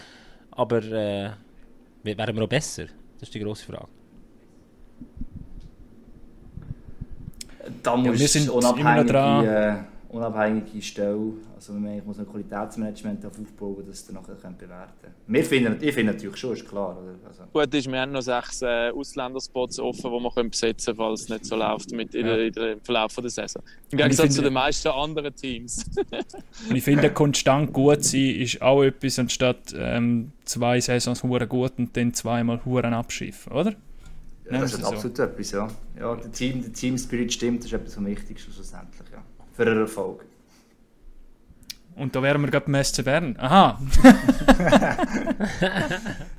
Aber 0.51 0.77
äh, 0.83 1.31
wir- 2.03 2.17
werden 2.17 2.35
wir 2.35 2.43
auch 2.43 2.47
besser? 2.49 2.83
Das 3.19 3.29
ist 3.29 3.33
die 3.33 3.39
grosse 3.39 3.65
Frage. 3.65 3.87
Da 7.83 7.95
muss 7.95 8.19
wir 8.19 8.27
sind 8.27 8.47
immer 8.49 8.61
noch 8.61 8.77
unabhängige, 8.77 9.11
dran. 9.13 9.45
äh, 9.45 9.77
unabhängige 10.09 10.81
Stelle, 10.81 11.33
also 11.55 11.73
man 11.73 12.03
muss 12.05 12.19
ein 12.19 12.27
Qualitätsmanagement 12.27 13.25
aufbauen, 13.25 13.83
das 13.87 14.05
dann 14.05 14.15
nachher 14.15 14.35
können 14.35 14.57
bewerten 14.57 14.93
können. 15.01 15.13
Wir 15.27 15.45
finden, 15.45 15.77
ich 15.79 15.93
finde 15.93 16.13
natürlich 16.13 16.37
schon, 16.37 16.53
ist 16.53 16.67
klar. 16.67 16.97
Oder? 16.97 17.15
Also, 17.27 17.43
Gut 17.53 17.73
ist, 17.73 17.91
wir 17.91 17.99
haben 17.99 18.11
noch 18.11 18.21
sechs 18.21 18.61
äh, 18.61 18.89
Ausländerspots 18.89 19.79
offen, 19.79 20.11
die 20.11 20.23
wir 20.23 20.31
können 20.31 20.49
besetzen 20.49 20.95
können, 20.95 20.97
falls 20.97 21.21
es 21.21 21.29
nicht 21.29 21.45
so 21.45 21.55
läuft 21.55 21.91
mit 21.91 22.15
in, 22.15 22.25
der, 22.25 22.47
in 22.47 22.53
der, 22.53 22.71
im 22.73 22.81
Verlauf 22.81 23.15
der 23.15 23.29
Saison. 23.29 23.61
Im 23.91 23.97
Gegensatz 23.97 24.35
zu 24.35 24.41
den 24.41 24.53
meisten 24.53 24.87
anderen 24.87 25.35
Teams. 25.35 25.85
Und 26.69 26.75
ich 26.75 26.83
finde, 26.83 27.11
konstant 27.11 27.71
gut 27.71 28.03
sein 28.03 28.35
ist 28.35 28.61
auch 28.61 28.83
etwas, 28.83 29.19
anstatt 29.19 29.73
ähm, 29.77 30.31
zwei 30.43 30.79
Saisons 30.81 31.23
hure 31.23 31.47
gut 31.47 31.73
und 31.77 31.95
dann 31.95 32.13
zweimal 32.13 32.63
huren 32.65 32.93
abschiffen, 32.93 33.53
oder? 33.53 33.75
ja, 34.51 34.61
das 34.61 34.73
ist 34.73 34.81
so. 34.81 34.87
absolut 34.87 35.19
etwas, 35.19 35.51
ja. 35.51 35.67
ja 35.99 36.15
der, 36.15 36.31
Team, 36.31 36.61
der 36.61 36.73
Team-Spirit 36.73 37.33
stimmt, 37.33 37.59
das 37.59 37.67
ist 37.67 37.73
etwas 37.73 37.97
am 37.97 38.05
wichtigsten 38.05 38.51
schlussendlich, 38.51 39.07
ja. 39.11 39.23
Für 39.59 39.65
einen 39.65 39.81
Erfolg. 39.81 40.23
Und 41.97 42.15
da 42.15 42.23
wären 42.23 42.39
wir 42.41 42.49
gerade 42.49 42.71
beim 42.71 42.81
SC 42.81 43.03
Bern. 43.03 43.35
Aha, 43.37 43.77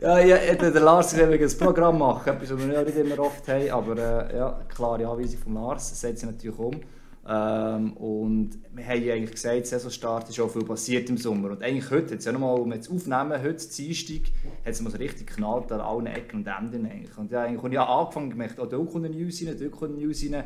Ja, 0.00 0.18
ja 0.20 0.54
der 0.54 0.70
Lars 0.80 1.14
will 1.14 1.30
ein 1.30 1.58
Programm 1.58 1.98
machen, 1.98 2.32
etwas, 2.32 2.50
was 2.50 2.66
wir 2.66 2.82
nicht 2.82 2.96
immer 2.96 3.18
oft 3.18 3.46
haben, 3.46 3.70
aber 3.72 3.98
äh, 4.30 4.38
ja, 4.38 4.58
klare 4.74 5.06
Anweisung 5.06 5.38
von 5.38 5.52
Lars, 5.52 6.00
setzt 6.00 6.20
sich 6.20 6.30
natürlich 6.30 6.58
um. 6.58 6.80
Ähm, 7.28 7.92
und 7.92 8.52
wir 8.72 8.86
haben 8.86 9.04
ja 9.04 9.12
eigentlich 9.12 9.32
gesagt, 9.32 9.66
Saisonstart 9.66 10.30
ist 10.30 10.40
auch 10.40 10.48
viel 10.48 10.64
passiert 10.64 11.10
im 11.10 11.18
Sommer. 11.18 11.50
Und 11.50 11.62
eigentlich 11.62 11.90
heute, 11.90 12.14
jetzt 12.14 12.24
ja 12.24 12.32
nochmal, 12.32 12.58
um 12.58 12.72
jetzt 12.72 12.90
aufnehmen, 12.90 13.42
heute, 13.42 13.68
Dienstag, 13.68 14.32
hat 14.64 14.72
es 14.72 14.80
mal 14.80 14.90
so 14.90 14.96
richtig 14.96 15.26
geknallt 15.26 15.70
an 15.72 15.80
allen 15.82 16.06
Ecken 16.06 16.38
und 16.38 16.46
Enden 16.46 16.86
eigentlich. 16.86 17.18
Und 17.18 17.30
ja, 17.30 17.42
eigentlich, 17.42 17.62
und 17.62 17.72
ich 17.72 17.78
habe 17.78 17.90
angefangen, 17.90 18.30
gemerkt, 18.30 18.58
oh, 18.58 18.64
dort 18.64 18.90
kommt 18.90 19.04
eine 19.04 19.14
News 19.14 19.42
rein, 19.46 19.56
dort 19.60 19.72
kommt 19.72 19.92
eine 19.92 20.06
News 20.06 20.24
rein. 20.24 20.42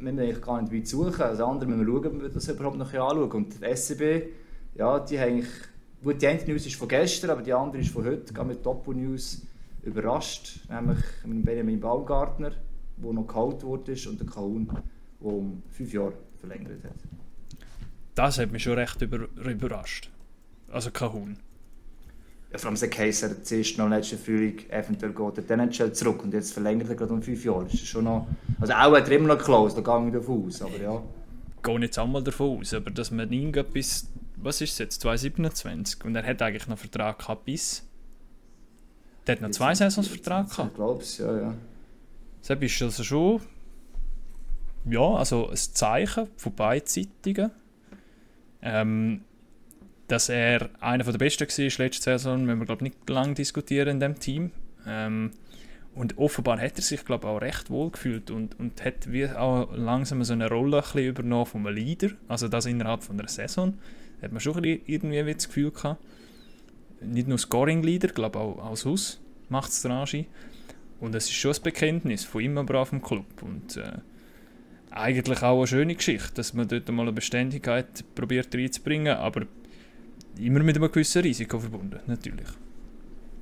Wir 0.00 0.12
eigentlich 0.12 0.40
gar 0.40 0.60
nicht 0.62 0.72
weit 0.72 0.86
suchen, 0.86 1.22
also 1.22 1.46
andere 1.46 1.68
müssen 1.68 1.86
wir 1.86 1.92
schauen, 1.92 2.06
ob 2.06 2.22
wir 2.22 2.28
das 2.28 2.48
überhaupt 2.48 2.76
noch 2.76 2.92
anschauen. 2.92 3.30
Und 3.30 3.60
die 3.60 3.76
SCB, 3.76 4.28
ja, 4.74 5.00
die 5.00 5.18
haben 5.18 5.28
eigentlich, 5.28 5.48
gut, 6.02 6.22
die 6.22 6.26
eine 6.26 6.44
News 6.44 6.66
ist 6.66 6.76
von 6.76 6.88
gestern, 6.88 7.30
aber 7.30 7.42
die 7.42 7.52
andere 7.52 7.82
ist 7.82 7.90
von 7.90 8.04
heute, 8.04 8.32
gerade 8.32 8.48
mit 8.48 8.64
Doppel-News 8.64 9.42
überrascht, 9.82 10.60
nämlich 10.70 10.98
Benjamin 11.24 11.80
Baumgartner, 11.80 12.52
der 12.96 13.12
noch 13.12 13.26
geholt 13.26 13.62
wurde 13.62 13.94
und 14.08 14.20
der 14.20 14.26
Kahun, 14.26 14.68
der 15.20 15.26
um 15.26 15.62
fünf 15.70 15.92
Jahre 15.92 16.14
verlängert 16.36 16.84
hat. 16.84 16.94
das 18.14 18.38
hat 18.38 18.52
mich 18.52 18.62
schon 18.62 18.74
recht 18.74 19.00
über, 19.02 19.28
überrascht. 19.36 20.10
Also 20.70 20.90
Kahun. 20.90 21.38
Vor 22.54 22.70
allem 22.70 22.80
der 22.80 22.88
Case 22.88 23.28
hat 23.28 23.46
zuerst 23.46 23.76
noch 23.76 23.88
letzten 23.88 24.18
Frühling 24.18 24.58
eventuell 24.70 25.12
geht 25.12 25.38
er 25.38 25.42
dann 25.44 25.66
nicht 25.66 25.76
schnell 25.76 25.92
zurück 25.92 26.22
und 26.24 26.32
jetzt 26.32 26.54
verlängert 26.54 26.88
er 26.88 26.94
gerade 26.94 27.12
um 27.12 27.22
fünf 27.22 27.44
Jahre. 27.44 27.64
Das 27.64 27.74
ist 27.74 27.86
schon 27.86 28.04
noch, 28.04 28.26
also 28.58 28.72
auch 28.72 28.96
hat 28.96 29.08
er 29.08 29.16
immer 29.16 29.34
noch 29.34 29.38
close, 29.44 29.80
da 29.80 29.82
gehe 29.82 30.06
ich 30.08 30.14
davon 30.14 30.46
aus, 30.46 30.62
aber 30.62 30.78
ja. 30.78 31.02
gehe 31.62 31.80
jetzt 31.80 31.98
einmal 31.98 32.22
davon 32.22 32.58
aus, 32.58 32.72
aber 32.72 32.90
dass 32.90 33.10
man 33.10 33.30
ihn 33.30 33.52
bis, 33.72 34.08
was 34.36 34.62
ist 34.62 34.72
es 34.72 34.78
jetzt, 34.78 35.00
2027 35.02 36.04
und 36.06 36.16
er 36.16 36.24
hat 36.24 36.40
eigentlich 36.40 36.66
noch 36.66 36.78
einen 36.78 36.78
Vertrag 36.78 37.18
gehabt 37.18 37.44
bis, 37.44 37.86
der 39.26 39.34
hat 39.34 39.42
noch 39.42 39.50
zwei 39.50 39.74
Saisons 39.74 40.08
Vertrag 40.08 40.46
Ich 40.48 40.56
gehabt. 40.56 40.74
glaube 40.74 41.02
es, 41.02 41.18
ja, 41.18 41.36
ja. 41.36 41.54
Das 42.46 42.58
ist 42.58 42.82
also 42.82 43.04
schon, 43.04 43.42
ja, 44.88 45.06
also 45.16 45.50
ein 45.50 45.56
Zeichen 45.56 46.28
von 46.38 46.54
beidseitigen, 46.54 47.50
ähm, 48.62 49.20
dass 50.08 50.28
er 50.28 50.70
einer 50.80 51.04
der 51.04 51.18
Besten 51.18 51.46
war 51.46 51.84
letzte 51.84 52.02
Saison, 52.02 52.44
müssen 52.44 52.58
wir 52.58 52.66
glaube 52.66 52.84
ich 52.84 52.92
nicht 52.92 53.10
lange 53.10 53.34
diskutieren 53.34 53.88
in 53.88 54.00
dem 54.00 54.18
Team. 54.18 54.50
Ähm, 54.86 55.30
und 55.94 56.16
offenbar 56.16 56.60
hat 56.60 56.76
er 56.76 56.82
sich 56.82 57.04
glaube 57.04 57.26
auch 57.26 57.38
recht 57.40 57.70
wohl 57.70 57.90
gefühlt 57.90 58.30
und, 58.30 58.58
und 58.58 58.84
hat 58.84 59.10
wie 59.12 59.28
auch 59.28 59.70
langsam 59.74 60.22
so 60.24 60.32
eine 60.32 60.48
Rolle 60.48 60.78
ein 60.78 60.82
bisschen 60.82 61.06
übernommen 61.06 61.46
einem 61.54 61.74
Leader, 61.74 62.10
also 62.28 62.48
das 62.48 62.66
innerhalb 62.66 63.02
von 63.02 63.18
einer 63.18 63.28
Saison. 63.28 63.74
Hat 64.22 64.32
man 64.32 64.40
schon 64.40 64.56
ein 64.56 64.62
bisschen 64.62 64.82
irgendwie 64.86 65.26
wie 65.26 65.34
das 65.34 65.48
Gefühl 65.48 65.70
gehabt. 65.70 66.02
Nicht 67.00 67.28
nur 67.28 67.38
Scoring-Leader, 67.38 68.08
glaube 68.08 68.38
auch 68.38 68.70
als 68.70 68.84
Haus 68.84 69.20
macht 69.48 69.70
es 69.70 69.82
der 69.82 69.92
Anschein. 69.92 70.26
Und 71.00 71.14
es 71.14 71.26
ist 71.26 71.34
schon 71.34 71.54
ein 71.54 71.62
Bekenntnis 71.62 72.24
von 72.24 72.58
aber 72.58 72.80
auf 72.80 72.90
dem 72.90 73.02
Club. 73.02 73.42
Und 73.42 73.76
äh, 73.76 73.98
eigentlich 74.90 75.42
auch 75.42 75.58
eine 75.58 75.66
schöne 75.66 75.94
Geschichte, 75.94 76.34
dass 76.34 76.54
man 76.54 76.66
dort 76.66 76.88
mal 76.88 77.02
eine 77.02 77.12
Beständigkeit 77.12 78.04
probiert 78.14 78.54
reinzubringen, 78.54 79.16
aber 79.16 79.46
immer 80.38 80.62
mit 80.62 80.76
einem 80.76 80.90
gewissen 80.90 81.22
Risiko 81.22 81.58
verbunden, 81.58 82.00
natürlich. 82.06 82.48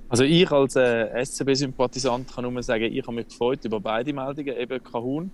Also 0.09 0.23
ich 0.23 0.51
als 0.53 0.77
äh, 0.77 1.25
SCB-Sympathisant 1.25 2.33
kann 2.33 2.53
nur 2.53 2.63
sagen, 2.63 2.85
ich 2.85 3.03
habe 3.03 3.17
mich 3.17 3.29
gefreut 3.29 3.65
über 3.65 3.81
beide 3.81 4.13
Meldungen, 4.13 4.57
eben 4.57 4.83
Kahun, 4.83 5.33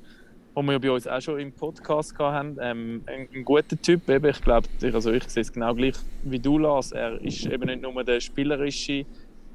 den 0.56 0.66
wir 0.66 0.78
bei 0.78 0.90
uns 0.90 1.06
auch 1.06 1.20
schon 1.20 1.40
im 1.40 1.52
Podcast 1.52 2.18
hatten. 2.18 2.56
Ähm, 2.60 3.02
ein, 3.06 3.28
ein 3.34 3.44
guter 3.44 3.80
Typ, 3.80 4.08
eben, 4.08 4.30
ich 4.30 4.40
glaube, 4.40 4.66
also 4.82 5.12
ich 5.12 5.28
sehe 5.28 5.42
es 5.42 5.52
genau 5.52 5.74
gleich 5.74 5.96
wie 6.22 6.38
du, 6.38 6.56
Lars. 6.56 6.92
Er 6.92 7.20
ist 7.20 7.44
eben 7.44 7.66
nicht 7.66 7.82
nur 7.82 8.02
der 8.02 8.20
spielerische 8.20 9.04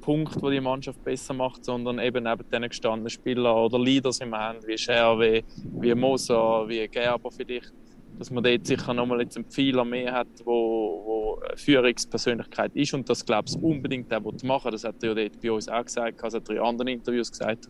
Punkt, 0.02 0.42
der 0.42 0.52
die 0.52 0.62
Mannschaft 0.62 1.04
besser 1.04 1.34
macht, 1.34 1.66
sondern 1.66 2.00
eben 2.00 2.24
neben 2.24 2.50
den 2.50 2.62
gestandenen 2.70 3.10
Spielern 3.10 3.58
oder 3.58 3.80
Leaders 3.80 4.20
im 4.20 4.36
haben, 4.36 4.60
wie 4.68 4.78
Scherwe, 4.78 5.44
wie 5.82 5.96
Moser, 5.96 6.64
wie 6.70 6.88
Gerber 6.88 7.32
vielleicht, 7.32 7.74
dass 8.18 8.32
man 8.32 8.44
dort 8.44 8.66
sicher 8.66 8.94
nochmal 8.94 9.22
jetzt 9.22 9.38
einen 9.38 9.46
Pfeiler 9.46 9.86
mehr 9.86 10.14
hat, 10.14 10.28
wo, 10.44 11.04
wo 11.06 11.42
Führungspersönlichkeit 11.56 12.76
ist 12.76 12.94
und 12.94 13.10
das 13.10 13.26
glaube 13.26 13.48
ich 13.48 13.62
unbedingt 13.62 14.14
auch 14.14 14.22
machen 14.44 14.72
Das 14.72 14.84
hat 14.84 14.96
er 15.04 15.10
ja 15.10 15.16
dort 15.16 15.42
bei 15.42 15.52
uns 15.52 15.68
auch 15.68 15.84
gesagt, 15.84 16.24
das 16.24 16.34
hat 16.34 16.50
er 16.50 16.56
in 16.56 16.62
anderen 16.62 16.88
Interviews 16.88 17.32
gesagt. 17.32 17.70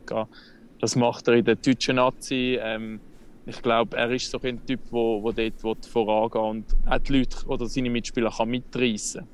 Das 0.80 0.96
macht 0.96 1.28
er 1.28 1.36
in 1.36 1.46
der 1.46 1.56
deutschen 1.56 1.96
Nazi. 1.96 2.58
Ähm, 2.62 3.00
ich 3.46 3.62
glaube, 3.62 3.96
er 3.96 4.12
ist 4.12 4.30
so 4.30 4.40
ein 4.42 4.66
Typ, 4.66 4.82
der 4.86 4.92
wo, 4.92 5.24
wo 5.24 5.32
dort 5.32 5.86
vorangehen 5.86 6.44
und 6.44 6.66
auch 6.86 6.98
die 7.00 7.20
Leute 7.20 7.46
oder 7.48 7.66
seine 7.66 7.90
Mitspieler 7.90 8.30
kann 8.30 8.50
mitreißen 8.50 9.26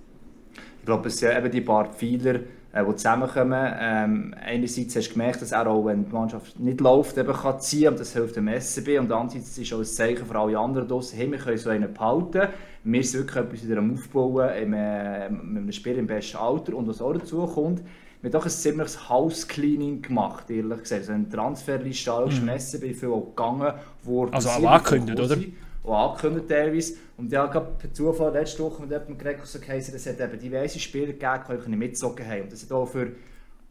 Ich 0.80 0.86
glaube, 0.86 1.08
es 1.08 1.18
sind 1.18 1.36
eben 1.36 1.52
die 1.52 1.62
paar 1.62 1.92
Pfeiler, 1.92 2.42
äh, 2.74 2.84
die 2.84 2.96
zusammenkommen. 2.96 3.74
Ähm, 3.80 4.36
einerseits 4.44 4.96
hast 4.96 5.10
du 5.10 5.14
gemerkt, 5.14 5.42
dass 5.42 5.52
er 5.52 5.68
auch, 5.68 5.86
wenn 5.86 6.06
die 6.06 6.12
Mannschaft 6.12 6.60
nicht 6.60 6.82
läuft, 6.82 7.18
eben 7.18 7.32
kann 7.32 7.60
ziehen 7.60 7.90
und 7.90 8.00
das 8.00 8.14
hilft 8.14 8.36
dem 8.36 8.48
SCB. 8.48 9.00
Und 9.00 9.12
andererseits 9.12 9.58
ist 9.58 9.74
auch 9.74 9.80
ein 9.80 9.86
Zeichen 9.86 10.26
für 10.26 10.38
alle 10.38 10.58
anderen 10.58 10.88
draussen, 10.88 11.18
hey, 11.18 11.32
wir 11.32 11.38
können 11.38 11.58
so 11.58 11.70
einen 11.70 11.94
behalten. 11.94 12.50
Wir 12.84 13.04
sind 13.04 13.22
wirklich 13.22 13.46
etwas 13.46 13.68
wieder 13.68 13.78
am 13.78 13.94
Aufbauen 13.94 14.50
im, 14.62 14.74
äh, 14.74 15.30
mit 15.30 15.58
einem 15.64 15.72
Spiel 15.72 15.98
im 15.98 16.08
besten 16.08 16.38
Alter. 16.38 16.76
Und 16.76 16.88
was 16.88 17.02
auch 17.02 17.14
dazu 17.14 17.46
kommt, 17.46 17.82
wir 18.22 18.30
haben 18.30 18.40
doch 18.40 18.46
ein 18.46 18.52
ziemliches 18.52 19.10
House-Cleaning 19.10 20.02
gemacht, 20.02 20.50
ehrlich 20.50 20.80
gesagt. 20.80 21.02
Also 21.02 21.14
eine 21.14 21.30
Transferliste 21.30 22.12
alles 22.12 22.42
mhm. 22.42 22.58
SCB 22.58 22.94
viel 22.98 23.10
auch 23.10 23.28
gegangen, 23.36 23.74
wo 24.02 24.26
Also 24.28 24.50
auch 24.50 24.64
angekündigt, 24.64 25.20
oder? 25.20 25.38
Auch 25.84 26.12
angekündigt 26.12 26.50
teilweise. 26.50 26.94
Und 27.18 27.32
ja, 27.32 27.46
gerade 27.46 27.74
per 27.78 27.94
Zufall 27.94 28.34
letzte 28.34 28.64
Woche 28.64 28.82
mit 28.82 28.92
jemandem 28.92 29.18
geredet, 29.18 29.46
so 29.46 29.60
geheißen, 29.60 29.94
es 29.94 30.08
hat 30.08 30.20
eben 30.20 30.40
diverse 30.40 30.80
Spieler 30.80 31.08
gegeben, 31.14 31.62
die 31.68 31.76
mitgezogen 31.76 32.26
haben. 32.26 32.44
Und 32.44 32.54
das 32.54 32.64
hat 32.64 32.72
auch 32.72 32.86
für 32.86 33.12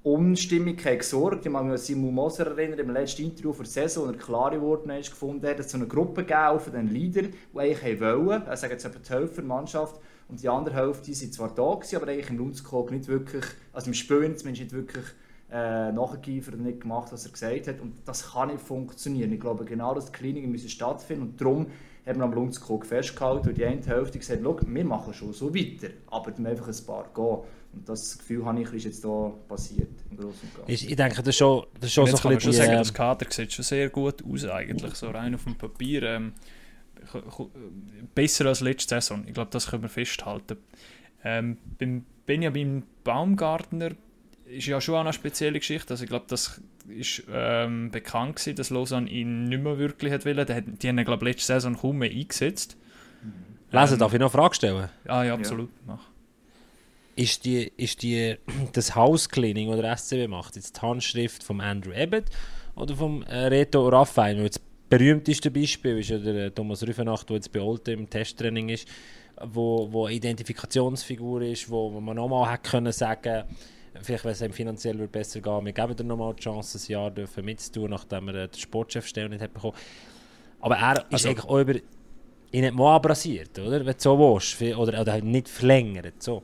Unstimmigkeit 0.02 0.98
gesorgt. 0.98 1.46
Ich 1.46 1.52
kann 1.52 1.64
mich 1.64 1.72
an 1.72 1.78
Simon 1.78 2.14
Moser 2.14 2.46
erinnern, 2.48 2.78
im 2.78 2.90
letzten 2.90 3.22
Interview 3.22 3.52
für 3.52 3.62
die 3.62 3.70
Saison, 3.70 4.08
als 4.08 4.16
er 4.16 4.22
klare 4.22 4.60
Worte 4.60 4.88
gefunden 4.88 5.46
hat, 5.46 5.58
dass 5.58 5.66
es 5.66 5.72
so 5.72 5.78
eine 5.78 5.86
Gruppe 5.86 6.24
gegeben 6.24 6.60
von 6.60 6.72
den 6.72 6.88
Leadern, 6.88 7.32
die 7.54 7.58
eigentlich 7.58 8.00
wollen, 8.00 8.42
also 8.42 8.62
sagen 8.62 8.72
jetzt 8.72 8.84
die 8.84 9.12
Hälfte 9.12 9.36
der 9.36 9.44
Mannschaft, 9.44 10.00
und 10.28 10.42
die 10.42 10.48
andere 10.48 10.74
Hälfte 10.74 11.12
sind 11.12 11.34
zwar 11.34 11.54
da 11.54 11.74
gewesen, 11.74 11.96
aber 11.96 12.08
eigentlich 12.08 12.30
im 12.30 12.38
Lundskog 12.38 12.90
nicht 12.90 13.06
wirklich, 13.06 13.44
also 13.72 13.88
im 13.88 13.94
Spielen 13.94 14.36
zumindest 14.36 14.62
nicht 14.62 14.72
wirklich 14.72 15.04
äh, 15.50 15.92
nachgeeifert 15.92 16.54
und 16.54 16.62
nicht 16.62 16.80
gemacht, 16.80 17.12
was 17.12 17.26
er 17.26 17.32
gesagt 17.32 17.68
hat. 17.68 17.80
Und 17.80 17.96
das 18.06 18.32
kann 18.32 18.48
nicht 18.48 18.62
funktionieren. 18.62 19.30
Ich 19.30 19.40
glaube, 19.40 19.66
genau 19.66 19.94
das 19.94 20.10
Cleaning 20.10 20.50
müssen 20.50 20.70
stattfinden 20.70 21.22
und 21.24 21.40
darum 21.40 21.66
haben 22.06 22.18
wir 22.18 22.24
am 22.24 22.32
Lundskog 22.32 22.84
festgehalten 22.84 23.48
und 23.48 23.56
die 23.56 23.64
eine 23.64 23.80
Hälfte 23.80 24.18
gesagt, 24.18 24.42
wir 24.42 24.84
machen 24.84 25.14
schon 25.14 25.32
so 25.32 25.54
weiter, 25.54 25.88
aber 26.10 26.32
dann 26.32 26.46
einfach 26.46 26.68
ein 26.68 26.86
paar 26.86 27.08
gehen. 27.14 27.48
Und 27.74 27.88
das 27.88 28.18
Gefühl 28.18 28.44
habe 28.44 28.60
ich, 28.60 28.72
ist 28.72 28.84
jetzt 28.84 29.02
hier 29.02 29.32
passiert, 29.48 29.88
im 30.10 30.16
Großen 30.16 30.40
und 30.42 30.56
Ganzen. 30.56 30.70
Ich, 30.72 30.90
ich 30.90 30.96
denke, 30.96 31.16
das 31.16 31.28
ist 31.28 31.36
schon, 31.36 31.64
das 31.74 31.84
ist 31.84 31.92
schon 31.92 32.06
so 32.06 32.28
ein 32.28 32.34
bisschen... 32.34 32.40
Schon 32.40 32.52
sagen, 32.52 32.72
das 32.72 32.92
Kader 32.92 33.26
sieht 33.30 33.52
schon 33.52 33.64
sehr 33.64 33.88
gut 33.88 34.22
aus 34.24 34.44
eigentlich, 34.44 34.94
so 34.94 35.08
rein 35.08 35.34
auf 35.34 35.44
dem 35.44 35.54
Papier. 35.54 36.02
Ähm, 36.02 36.32
besser 38.14 38.46
als 38.46 38.60
letzte 38.60 38.96
Saison, 38.96 39.24
ich 39.26 39.34
glaube, 39.34 39.50
das 39.50 39.68
können 39.68 39.82
wir 39.82 39.88
festhalten. 39.88 40.58
Ähm, 41.24 41.56
beim 41.78 42.04
Benjamin 42.26 42.82
Baumgartner 43.04 43.90
ist 44.52 44.66
ja 44.66 44.80
schon 44.80 44.96
eine 44.96 45.12
spezielle 45.12 45.58
Geschichte. 45.58 45.92
Also 45.92 46.04
ich 46.04 46.10
glaube, 46.10 46.26
das 46.28 46.60
ist 46.88 47.24
ähm, 47.32 47.90
bekannt 47.90 48.36
gewesen, 48.36 48.56
dass 48.56 48.70
Lausanne 48.70 49.08
ihn 49.10 49.44
nicht 49.44 49.62
mehr 49.62 49.78
wirklich 49.78 50.12
hat 50.12 50.24
wollen. 50.24 50.46
Die, 50.46 50.76
die 50.76 50.88
haben 50.88 50.98
ihn, 50.98 51.04
glaube 51.04 51.24
letzte 51.24 51.46
Saison 51.46 51.76
kaum 51.76 51.98
mehr 51.98 52.10
eingesetzt. 52.10 52.76
Lesen, 53.70 53.94
ähm, 53.94 53.98
darf 53.98 54.12
ich 54.12 54.20
noch 54.20 54.34
eine 54.34 54.42
Frage 54.42 54.54
stellen? 54.54 54.88
Ah 55.06 55.24
ja, 55.24 55.34
absolut. 55.34 55.70
Ja. 55.70 55.94
Mach. 55.94 56.06
Ist, 57.14 57.44
die, 57.44 57.72
ist 57.76 58.02
die, 58.02 58.36
das 58.72 58.94
House-Cleaning, 58.94 59.70
das 59.70 59.80
der 59.80 59.96
SCB 59.96 60.30
macht, 60.30 60.56
jetzt 60.56 60.76
die 60.76 60.80
Handschrift 60.80 61.42
von 61.42 61.60
Andrew 61.60 61.92
Abbott 61.94 62.24
oder 62.74 62.96
vom 62.96 63.22
äh, 63.24 63.46
Reto 63.46 63.88
Raphael? 63.88 64.48
Das 64.48 64.60
berühmteste 64.88 65.50
Beispiel 65.50 65.98
ist 65.98 66.10
ja 66.10 66.18
der 66.18 66.46
äh, 66.46 66.50
Thomas 66.50 66.86
Rüfenacht, 66.86 67.28
der 67.28 67.36
jetzt 67.36 67.52
bei 67.52 67.60
Olte 67.60 67.92
im 67.92 68.08
Testtraining 68.08 68.70
ist, 68.70 68.88
wo, 69.42 69.92
wo 69.92 70.08
Identifikationsfigur 70.08 71.42
ist, 71.42 71.70
wo, 71.70 71.92
wo 71.92 72.00
man 72.00 72.16
nochmal 72.16 72.52
hätte 72.52 72.70
können 72.70 72.92
sagen 72.92 73.44
vielleicht 74.00 74.24
wenn 74.24 74.32
es 74.32 74.40
ihm 74.40 74.52
finanziell 74.52 74.96
besser 75.08 75.40
gehen, 75.40 75.64
wir 75.64 75.72
geben 75.72 75.96
ihm 75.98 76.06
nochmal 76.06 76.34
die 76.34 76.42
Chance, 76.42 76.78
ein 76.78 76.92
Jahr 76.92 77.10
dürfen 77.10 77.44
mitzutun, 77.44 77.90
nachdem 77.90 78.28
er 78.28 78.48
den 78.48 78.58
Sportchefstelle 78.58 79.28
nicht 79.28 79.42
hat 79.42 79.52
bekommen. 79.52 79.76
Aber 80.60 80.76
er 80.76 80.96
ist 80.96 81.12
also, 81.12 81.28
eigentlich 81.28 81.44
auch 81.44 81.60
über 81.60 81.74
ihn 81.74 82.60
nicht 82.60 82.74
mal 82.74 82.96
abrasiert, 82.96 83.58
oder? 83.58 83.84
Wenn 83.84 83.94
du 83.94 84.00
so 84.00 84.18
willst, 84.18 84.60
oder, 84.78 85.00
oder 85.00 85.20
nicht 85.20 85.48
verlängert, 85.48 86.22
so. 86.22 86.42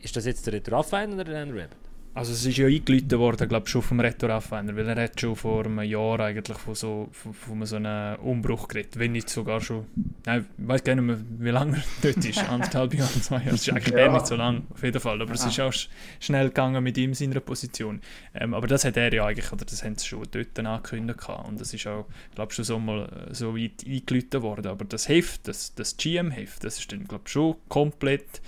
Ist 0.00 0.16
das 0.16 0.26
jetzt 0.26 0.46
der 0.46 0.60
Raphael 0.72 1.12
oder 1.12 1.24
der 1.24 1.42
Andrew? 1.42 1.66
Also 2.14 2.32
es 2.32 2.44
ist 2.44 2.58
ja 2.58 2.66
eingeläutet 2.66 3.18
worden, 3.18 3.48
glaube 3.48 3.68
schon 3.68 3.80
vom 3.80 3.98
Reto 3.98 4.26
Raffiner, 4.26 4.76
weil 4.76 4.86
er 4.86 5.04
hat 5.04 5.18
schon 5.18 5.34
vor 5.34 5.64
einem 5.64 5.80
Jahr 5.80 6.20
eigentlich 6.20 6.58
von 6.58 6.74
so, 6.74 7.08
von, 7.10 7.32
von 7.32 7.64
so 7.64 7.76
einem 7.76 8.20
Umbruch 8.20 8.68
geredet, 8.68 8.98
wenn 8.98 9.12
nicht 9.12 9.30
sogar 9.30 9.62
schon, 9.62 9.86
nein, 10.26 10.44
ich 10.58 10.68
weiß 10.68 10.84
gar 10.84 10.94
nicht 10.94 11.04
mehr, 11.04 11.16
wie 11.38 11.48
lange 11.48 11.78
er 11.78 12.12
dort 12.12 12.22
ist, 12.22 12.38
anderthalb 12.50 12.92
Jahre, 12.92 13.20
zwei 13.22 13.36
Jahre, 13.36 13.50
das 13.52 13.62
ist 13.62 13.70
eigentlich 13.70 13.94
ja. 13.94 14.12
nicht 14.12 14.26
so 14.26 14.36
lang, 14.36 14.66
auf 14.68 14.82
jeden 14.82 15.00
Fall, 15.00 15.22
aber 15.22 15.30
ja. 15.30 15.34
es 15.34 15.46
ist 15.46 15.58
auch 15.58 15.72
schnell 16.20 16.48
gegangen 16.48 16.84
mit 16.84 16.98
ihm 16.98 17.10
in 17.10 17.14
seiner 17.14 17.40
Position. 17.40 18.02
Ähm, 18.34 18.52
aber 18.52 18.66
das 18.66 18.84
hat 18.84 18.98
er 18.98 19.10
ja 19.10 19.24
eigentlich, 19.24 19.50
oder 19.50 19.64
das 19.64 19.82
haben 19.82 19.96
sie 19.96 20.06
schon 20.06 20.26
dort 20.30 20.58
angekündigt 20.58 21.26
und 21.48 21.58
das 21.58 21.72
ist 21.72 21.86
auch, 21.86 22.04
glaube 22.34 22.52
schon 22.52 22.66
so 22.66 22.78
mal 22.78 23.28
so 23.30 23.56
weit 23.56 23.86
eingeläutet 23.86 24.42
worden, 24.42 24.66
aber 24.66 24.84
das 24.84 25.08
Heft, 25.08 25.48
das, 25.48 25.74
das 25.74 25.96
GM-Heft, 25.96 26.62
das 26.62 26.78
ist 26.78 26.92
dann, 26.92 27.08
glaube 27.08 27.30
schon 27.30 27.56
komplett 27.70 28.42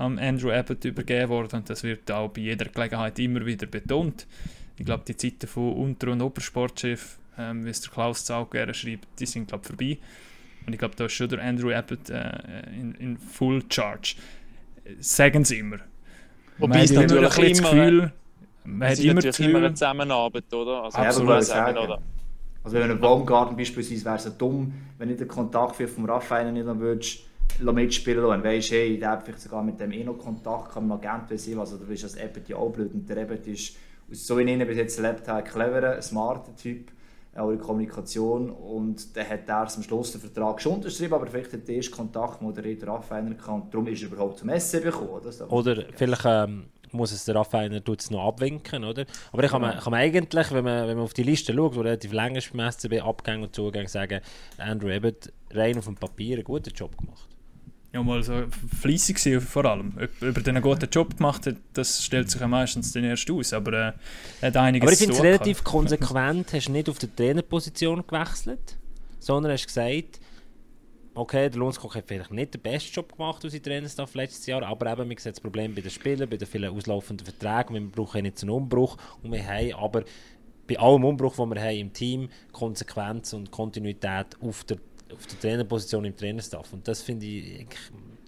an 0.00 0.18
Andrew 0.18 0.50
Abbott 0.50 0.84
übergeben 0.84 1.28
worden 1.28 1.56
und 1.56 1.70
das 1.70 1.82
wird 1.82 2.10
auch 2.10 2.28
bei 2.28 2.40
jeder 2.40 2.64
Gelegenheit 2.66 3.18
immer 3.18 3.44
wieder 3.44 3.66
betont. 3.66 4.26
Ich 4.78 4.86
glaube, 4.86 5.04
die 5.06 5.16
Zeiten 5.16 5.46
von 5.46 5.74
Unter- 5.74 6.12
und 6.12 6.22
Obersportchef, 6.22 7.18
ähm, 7.38 7.66
wie 7.66 7.70
es 7.70 7.82
der 7.82 7.92
Klaus 7.92 8.24
Zaug 8.24 8.50
gerne 8.50 8.72
schreibt, 8.72 9.06
die 9.18 9.26
sind 9.26 9.48
glaube 9.48 9.64
vorbei. 9.64 9.98
Und 10.66 10.72
ich 10.72 10.78
glaube, 10.78 10.96
da 10.96 11.04
ist 11.04 11.12
schon 11.12 11.28
der 11.28 11.42
Andrew 11.42 11.70
Abbott 11.70 12.08
äh, 12.08 12.30
in, 12.78 12.94
in 12.94 13.18
Full 13.18 13.62
Charge. 13.68 14.14
Sagen 15.00 15.44
sie 15.44 15.58
immer. 15.58 15.78
Wobei 16.58 16.82
es 16.82 16.92
natürlich 16.92 17.12
immer, 17.12 17.48
das 17.48 17.62
Gefühl, 17.62 18.12
man 18.64 18.88
hat 18.88 18.98
immer, 18.98 19.20
das 19.20 19.36
Gefühl, 19.36 19.50
immer 19.50 19.58
eine 19.58 19.74
Zusammenarbeit, 19.74 20.52
oder? 20.52 20.84
Also, 20.84 20.98
Absolut. 20.98 21.44
Sagen, 21.44 21.78
oder? 21.78 22.02
Also 22.62 22.76
wenn 22.76 22.90
ein 22.90 23.00
Baumgarten 23.00 23.56
beispielsweise 23.56 24.04
wäre 24.04 24.16
es 24.16 24.24
so 24.24 24.30
dumm, 24.30 24.72
wenn 24.98 25.08
du 25.08 25.16
den 25.16 25.28
Kontakt 25.28 25.76
vom 25.76 26.04
Raphael 26.04 26.52
nicht 26.52 26.66
haben 26.66 26.80
würdest, 26.80 27.20
mitspielen 27.58 28.24
lassen. 28.24 28.44
Weisst, 28.44 28.70
hey, 28.72 28.98
der 28.98 29.10
hat 29.10 29.24
vielleicht 29.24 29.40
sogar 29.40 29.62
mit 29.62 29.80
dem 29.80 29.92
eh 29.92 30.04
noch 30.04 30.18
Kontakt, 30.18 30.72
kann 30.72 30.88
man 30.88 30.98
Agent 30.98 31.38
sein, 31.38 31.58
also 31.58 31.76
du 31.76 31.88
weißt, 31.88 32.04
dass 32.04 32.16
Ebbet 32.16 32.48
ja 32.48 32.56
auch 32.56 32.70
blöd 32.70 32.92
und 32.94 33.08
der 33.08 33.18
Ebbet 33.18 33.46
ist, 33.46 33.76
so 34.10 34.38
wie 34.38 34.42
ich 34.42 34.48
ihn 34.48 34.66
bis 34.66 34.76
jetzt 34.76 34.98
erlebt 34.98 35.28
habe, 35.28 35.38
ein 35.38 35.44
cleverer, 35.44 36.02
smarter 36.02 36.54
Typ, 36.56 36.90
auch 37.36 37.50
in 37.50 37.60
Kommunikation 37.60 38.50
und 38.50 39.16
dann 39.16 39.28
hat 39.28 39.48
er 39.48 39.60
am 39.60 39.82
Schluss 39.82 40.12
den 40.12 40.20
Vertrag 40.20 40.60
schon 40.60 40.74
unterschrieben, 40.74 41.14
aber 41.14 41.26
vielleicht 41.26 41.52
hat 41.52 41.68
der 41.68 41.76
erste 41.76 41.92
Kontakt 41.92 42.42
moderiert 42.42 42.84
Raphael 42.86 43.34
kann 43.34 43.70
darum 43.70 43.86
ist 43.86 44.02
er 44.02 44.08
überhaupt 44.08 44.38
zum 44.38 44.48
Essen 44.48 44.82
bekommen. 44.82 45.20
Oder 45.48 45.84
vielleicht 45.94 46.24
ähm, 46.24 46.64
muss 46.90 47.12
es 47.12 47.24
der 47.24 47.36
Raphael 47.36 47.82
noch 48.10 48.26
abwinken, 48.26 48.84
oder? 48.84 49.06
Aber 49.32 49.44
ich 49.44 49.50
kann, 49.50 49.62
man, 49.62 49.78
kann 49.78 49.92
man 49.92 50.00
eigentlich, 50.00 50.50
wenn 50.50 50.64
man, 50.64 50.88
wenn 50.88 50.96
man 50.96 51.04
auf 51.04 51.14
die 51.14 51.22
Liste 51.22 51.54
schaut, 51.54 51.76
wo 51.76 51.82
relativ 51.82 52.12
länger 52.12 52.38
ist 52.38 52.52
beim 52.52 52.70
SCB, 52.70 53.00
Abgänge 53.00 53.44
und 53.44 53.54
Zugänge, 53.54 53.88
sagen, 53.88 54.20
Andrew 54.58 54.88
Ebbett 54.88 55.32
rein 55.52 55.78
auf 55.78 55.84
dem 55.84 55.94
Papier 55.94 56.36
einen 56.36 56.44
guten 56.44 56.74
Job 56.74 56.96
gemacht 56.98 57.28
ja, 57.92 58.02
mal 58.02 58.22
so 58.22 58.44
fleissig 58.80 59.16
gewesen, 59.16 59.40
vor 59.40 59.64
allem. 59.64 59.92
Ob, 59.96 60.28
ob 60.28 60.36
er 60.36 60.48
einen 60.48 60.62
guten 60.62 60.88
Job 60.90 61.16
gemacht 61.16 61.46
hat, 61.46 61.56
das 61.72 62.04
stellt 62.04 62.30
sich 62.30 62.40
ja 62.40 62.46
meistens 62.46 62.92
dann 62.92 63.04
erst 63.04 63.28
aus, 63.30 63.52
aber 63.52 63.72
äh, 63.72 63.92
er 64.40 64.48
hat 64.48 64.56
einiges 64.56 64.86
Aber 64.86 64.92
ich 64.92 64.98
finde 64.98 65.14
es 65.14 65.22
relativ 65.22 65.64
konsequent, 65.64 66.52
hast 66.52 66.68
du 66.68 66.72
nicht 66.72 66.88
auf 66.88 66.98
die 66.98 67.08
Trainerposition 67.08 68.06
gewechselt, 68.06 68.76
sondern 69.18 69.52
hast 69.52 69.66
gesagt, 69.66 70.20
okay, 71.14 71.50
der 71.50 71.58
Lundskog 71.58 71.96
hat 71.96 72.04
vielleicht 72.06 72.30
nicht 72.30 72.54
den 72.54 72.60
besten 72.60 72.94
Job 72.94 73.16
gemacht 73.16 73.44
aus 73.44 73.50
seinem 73.50 73.62
Trainerstaff 73.64 74.14
letztes 74.14 74.46
Jahr, 74.46 74.62
aber 74.62 74.92
eben, 74.92 75.10
wir 75.10 75.18
sehen 75.18 75.32
das 75.32 75.40
Problem 75.40 75.74
bei 75.74 75.80
den 75.80 75.90
Spielern, 75.90 76.30
bei 76.30 76.36
den 76.36 76.46
vielen 76.46 76.72
auslaufenden 76.72 77.26
Verträgen, 77.26 77.74
wir 77.74 77.90
brauchen 77.90 78.22
nicht 78.22 78.40
einen 78.40 78.50
Umbruch 78.50 78.96
und 79.22 79.32
wir 79.32 79.44
haben 79.44 79.74
aber 79.74 80.04
bei 80.68 80.78
allem 80.78 81.04
Umbruch, 81.04 81.34
den 81.34 81.48
wir 81.48 81.60
haben 81.60 81.76
im 81.76 81.92
Team, 81.92 82.28
Konsequenz 82.52 83.32
und 83.32 83.50
Kontinuität 83.50 84.36
auf 84.40 84.62
der 84.62 84.78
auf 85.12 85.26
der 85.26 85.40
Trainerposition 85.40 86.04
im 86.04 86.16
Trainerstaff. 86.16 86.72
Und 86.72 86.86
das 86.86 87.02
finde 87.02 87.26
ich, 87.26 87.66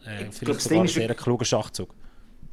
äh, 0.06 0.28
ich 0.28 0.34
vielleicht 0.34 0.60
sogar 0.60 0.82
ein 0.82 0.88
sehr 0.88 1.14
kluger 1.14 1.44
Schachzug. 1.44 1.94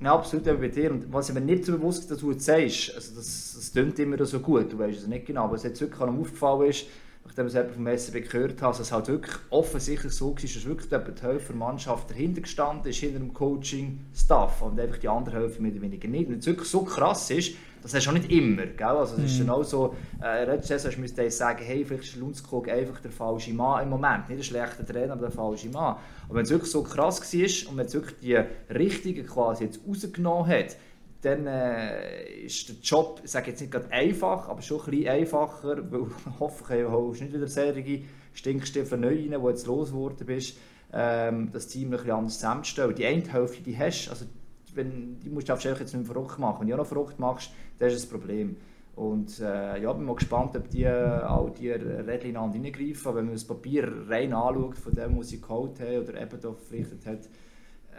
Ja, 0.02 0.14
absolut 0.14 0.48
eben 0.48 0.60
bei 0.60 0.70
dir. 0.70 0.92
Und 0.92 1.12
was 1.12 1.30
ich 1.30 1.36
mir 1.36 1.42
nicht 1.42 1.66
so 1.66 1.74
bewusst 1.74 2.02
ist, 2.02 2.12
dass 2.12 2.20
du 2.20 2.32
jetzt 2.32 2.46
sagst, 2.46 2.96
also 2.96 3.16
das, 3.16 3.54
das 3.56 3.72
klingt 3.72 4.00
immer 4.00 4.24
so 4.26 4.40
gut, 4.40 4.72
du 4.72 4.80
weißt 4.80 5.00
es 5.00 5.08
nicht 5.08 5.26
genau, 5.26 5.44
aber 5.44 5.54
was 5.54 5.64
jetzt 5.64 5.82
wirklich 5.82 6.02
aufgefallen 6.02 6.70
ist, 6.70 6.86
nachdem 7.30 7.48
ich 7.48 7.56
es 7.56 7.76
vom 7.76 7.88
SCB 7.88 8.32
gehört 8.32 8.62
habe, 8.62 8.72
dass 8.72 8.80
es 8.80 8.92
halt 8.92 9.08
wirklich 9.08 9.36
offensichtlich 9.52 10.12
so 10.14 10.36
war, 10.36 10.42
dass 10.42 10.66
wirklich 10.66 10.90
die 10.90 11.22
Hälfte 11.22 11.48
der 11.48 11.56
Mannschaft 11.56 12.10
dahinter 12.10 12.42
gestanden 12.42 12.90
ist, 12.90 12.98
hinter 12.98 13.20
dem 13.20 13.34
Coaching-Staff 13.34 14.62
und 14.64 14.80
einfach 14.80 14.98
die 14.98 15.08
andere 15.08 15.38
Hälfte 15.38 15.62
mehr 15.62 15.72
oder 15.72 15.82
weniger 15.82 16.08
nicht. 16.08 16.28
Und 16.28 16.40
es 16.40 16.46
wirklich 16.48 16.68
so 16.68 16.82
krass 16.82 17.30
ist, 17.30 17.54
das 17.82 17.94
hast 17.94 18.06
du 18.06 18.10
auch 18.10 18.14
nicht 18.14 18.32
immer. 18.32 18.66
Gell? 18.66 18.88
Also 18.88 19.16
es 19.18 19.32
ist 19.32 19.40
dann 19.40 19.50
auch 19.52 19.64
so, 19.64 19.96
äh, 20.22 20.44
letztes 20.44 20.84
Jahr 20.84 20.94
müsste 20.98 21.24
ich 21.24 21.36
sagen, 21.36 21.64
hey, 21.64 21.86
vielleicht 21.86 22.04
ist 22.04 22.16
Lundskog 22.18 22.68
einfach 22.68 23.00
der 23.00 23.12
falsche 23.12 23.54
Mann 23.54 23.84
im 23.84 23.90
Moment. 23.90 24.28
Nicht 24.28 24.40
ein 24.40 24.44
schlechter 24.44 24.86
Trainer, 24.86 25.14
aber 25.14 25.22
der 25.22 25.32
falsche 25.32 25.70
Mann. 25.70 25.96
Aber 26.28 26.36
wenn 26.36 26.44
es 26.44 26.50
wirklich 26.50 26.72
so 26.72 26.84
krass 26.84 27.22
war 27.22 27.72
und 27.72 27.78
wenn 27.78 27.86
es 27.86 27.94
wirklich 27.94 28.20
die 28.20 28.74
Richtigen 28.74 29.26
quasi 29.26 29.66
jetzt 29.66 29.80
rausgenommen 29.88 30.48
hat, 30.48 30.76
dann 31.22 31.48
äh, 31.48 32.44
ist 32.44 32.70
der 32.70 32.76
Job, 32.82 33.22
ich 33.24 33.32
sage 33.32 33.52
jetzt 33.52 33.60
nicht 33.60 33.72
gerade 33.72 33.92
einfach, 33.92 34.48
aber 34.48 34.62
schon 34.62 34.80
ein 34.80 34.92
bisschen 34.92 35.08
einfacher, 35.08 35.78
weil 35.92 36.08
hoffentlich 36.40 36.88
holst 36.88 37.20
du 37.20 37.24
nicht 37.26 37.36
wieder 37.36 37.48
solche 37.48 38.02
Stinkstiefel 38.34 38.98
neu 38.98 39.16
rein, 39.16 39.42
wo 39.42 39.50
jetzt 39.50 39.68
losgeworden 39.68 40.26
bist, 40.26 40.58
ähm, 40.94 41.50
das 41.52 41.68
Team 41.68 41.90
ein 41.90 41.92
bisschen 41.92 42.12
anders 42.12 42.36
zusammenzustellen. 42.36 42.96
Die 42.96 43.06
eine 43.06 43.24
Hälfte, 43.32 43.62
die 43.62 43.78
hast, 43.78 44.10
also 44.10 44.26
wenn, 44.74 45.20
die 45.20 45.30
musst 45.30 45.50
du 45.50 45.54
jetzt 45.54 45.66
nicht 45.66 45.94
mehr 45.94 46.06
verrückt 46.06 46.40
machen. 46.40 46.62
Wenn 46.62 46.68
du 46.68 46.74
auch 46.76 46.80
noch 46.80 46.88
verrückt 46.88 47.20
machst, 47.20 47.52
dann 47.80 47.90
ist 47.90 48.04
das 48.04 48.10
Problem. 48.10 48.56
Und 48.96 49.40
äh, 49.40 49.82
ja, 49.82 49.94
bin 49.94 50.06
mal 50.06 50.16
gespannt, 50.16 50.56
ob 50.58 50.70
die 50.70 50.86
all 50.86 51.52
die 51.58 51.72
Rädchen 51.72 52.32
ineinander 52.32 52.60
reingreifen. 52.60 53.16
Wenn 53.16 53.26
man 53.26 53.34
das 53.34 53.46
Papier 53.46 53.90
rein 54.08 54.34
anschaut, 54.34 54.78
von 54.78 54.94
dem, 54.94 55.18
was 55.18 55.30
sie 55.30 55.40
geholt 55.40 55.80
haben 55.80 56.00
oder 56.00 56.22
eben 56.22 56.42
da 56.42 56.52
verpflichtet 56.52 57.06
hat, 57.06 57.30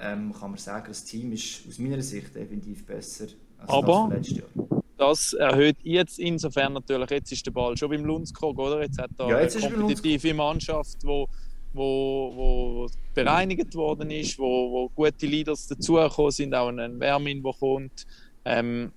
ähm, 0.00 0.32
kann 0.32 0.50
man 0.50 0.58
sagen, 0.58 0.86
das 0.88 1.04
Team 1.04 1.32
ist 1.32 1.66
aus 1.68 1.78
meiner 1.78 2.00
Sicht 2.02 2.34
definitiv 2.34 2.86
besser 2.86 3.26
als 3.58 3.70
Aber 3.70 4.08
das 4.08 4.18
letztes 4.18 4.38
Jahr. 4.38 4.80
Das 4.96 5.32
erhöht 5.32 5.76
jetzt 5.82 6.18
insofern 6.18 6.74
natürlich, 6.74 7.10
jetzt 7.10 7.32
ist 7.32 7.46
der 7.46 7.52
Ball 7.52 7.76
schon 7.76 7.90
beim 7.90 8.04
Lundskog, 8.04 8.58
oder? 8.58 8.82
Jetzt 8.82 8.98
hat 8.98 9.10
er 9.18 9.28
Ja, 9.28 9.40
jetzt 9.40 9.62
eine 9.62 9.74
kompetitive 9.74 10.34
Mannschaft, 10.34 10.98
wo, 11.02 11.26
wo, 11.72 12.32
wo 12.34 12.86
bereinigt 13.14 13.74
worden 13.74 14.10
ist, 14.10 14.38
wo, 14.38 14.70
wo 14.70 14.88
gute 14.90 15.26
Leaders 15.26 15.66
dazugekommen 15.66 16.30
sind, 16.30 16.54
auch 16.54 16.68
ein 16.68 17.00
Wärmin, 17.00 17.42
der 17.42 17.52
kommt. 17.52 18.06
Ähm, 18.44 18.92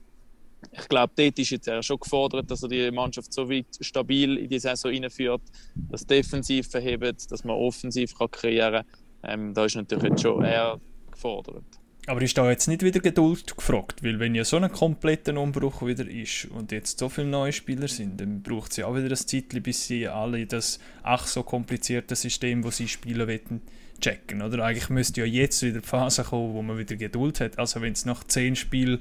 ich 0.72 0.88
glaube, 0.88 1.14
dort 1.16 1.40
ist 1.40 1.50
jetzt 1.50 1.68
er 1.68 1.84
schon 1.84 2.00
gefordert, 2.00 2.50
dass 2.50 2.64
er 2.64 2.70
die 2.70 2.92
Mannschaft 2.92 3.34
so 3.34 3.50
weit 3.50 3.68
stabil 3.80 4.38
in 4.38 4.50
die 4.50 4.60
Saison 4.60 4.92
reinführt, 4.92 5.42
dass 5.90 6.06
defensiv 6.06 6.70
verhebt, 6.70 7.32
dass 7.32 7.44
man 7.44 7.56
offensiv 7.56 8.18
kann 8.18 8.32
kreieren 8.32 8.84
kann. 9.22 9.40
Ähm, 9.42 9.54
da 9.54 9.66
ist 9.66 9.76
natürlich 9.76 10.04
jetzt 10.04 10.22
schon 10.22 10.44
er 10.44 10.80
gefordert. 11.14 11.64
Aber 12.06 12.22
ist 12.22 12.38
da 12.38 12.50
jetzt 12.50 12.68
nicht 12.68 12.84
wieder 12.84 13.00
Geduld 13.00 13.56
gefragt? 13.56 14.04
Weil 14.04 14.20
wenn 14.20 14.36
ja 14.36 14.44
so 14.44 14.58
ein 14.58 14.70
kompletter 14.70 15.40
Umbruch 15.40 15.86
wieder 15.86 16.06
ist 16.06 16.46
und 16.52 16.74
jetzt 16.74 17.00
so 17.00 17.08
viele 17.08 17.28
neue 17.28 17.54
Spieler 17.54 17.88
sind, 17.88 18.20
dann 18.20 18.42
braucht 18.42 18.72
es 18.72 18.78
ja 18.78 18.88
auch 18.88 18.96
wieder 18.96 19.10
ein 19.10 19.16
Zeitchen, 19.16 19.64
bis 19.64 19.88
sie 19.88 20.10
alle 20.10 20.46
das 20.46 20.80
ach 21.02 21.26
so 21.26 21.44
komplizierte 21.44 22.16
System, 22.16 22.64
wo 22.66 22.72
sie 22.72 22.90
spielen 22.90 23.28
wollen, 23.28 23.62
checken. 24.02 24.42
Oder 24.42 24.66
eigentlich 24.66 24.90
müsste 24.90 25.22
ja 25.22 25.28
jetzt 25.28 25.62
wieder 25.64 25.80
die 25.80 25.88
Phase 25.88 26.24
kommen, 26.24 26.54
wo 26.54 26.62
man 26.62 26.78
wieder 26.78 26.98
Geduld 26.98 27.40
hat. 27.40 27.58
Also 27.58 27.82
wenn 27.82 27.94
es 27.94 28.04
nach 28.04 28.26
zehn 28.26 28.58
Spielen 28.58 29.00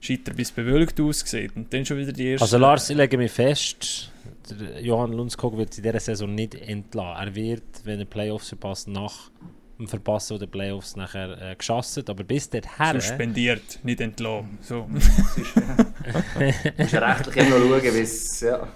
scheiter 0.00 0.34
bis 0.34 0.50
bewölkt 0.50 1.00
aussieht 1.00 1.52
und 1.54 1.72
dann 1.72 1.86
schon 1.86 1.98
wieder 1.98 2.12
die 2.12 2.26
erste... 2.26 2.42
Also 2.42 2.58
Lars, 2.58 2.90
ich 2.90 2.96
lege 2.96 3.16
mich 3.18 3.30
fest, 3.30 4.10
der 4.50 4.82
Johann 4.82 5.12
Lundskog 5.12 5.56
wird 5.56 5.76
in 5.76 5.84
dieser 5.84 6.00
Saison 6.00 6.34
nicht 6.34 6.56
entlassen. 6.56 7.28
Er 7.28 7.34
wird, 7.36 7.62
wenn 7.84 8.00
er 8.00 8.04
Playoffs 8.04 8.48
verpasst, 8.48 8.88
nach 8.88 9.30
dem 9.78 9.88
Verpassen 9.88 10.38
der 10.38 10.46
Playoffs 10.46 10.96
nachher 10.96 11.40
äh, 11.40 11.56
geschossen. 11.56 12.04
Aber 12.08 12.24
bis 12.24 12.48
dorthin... 12.50 13.00
Suspendiert, 13.00 13.80
nicht 13.82 14.00
entlassen. 14.00 14.58
So. 14.60 14.88
Du 14.88 14.88
musst 16.78 16.92
ja 16.92 17.00
rechtlich 17.00 17.36
immer 17.36 17.58
noch 17.58 17.68
schauen, 17.68 17.94
wie 17.94 18.00
es... 18.00 18.40
Ja. 18.40 18.68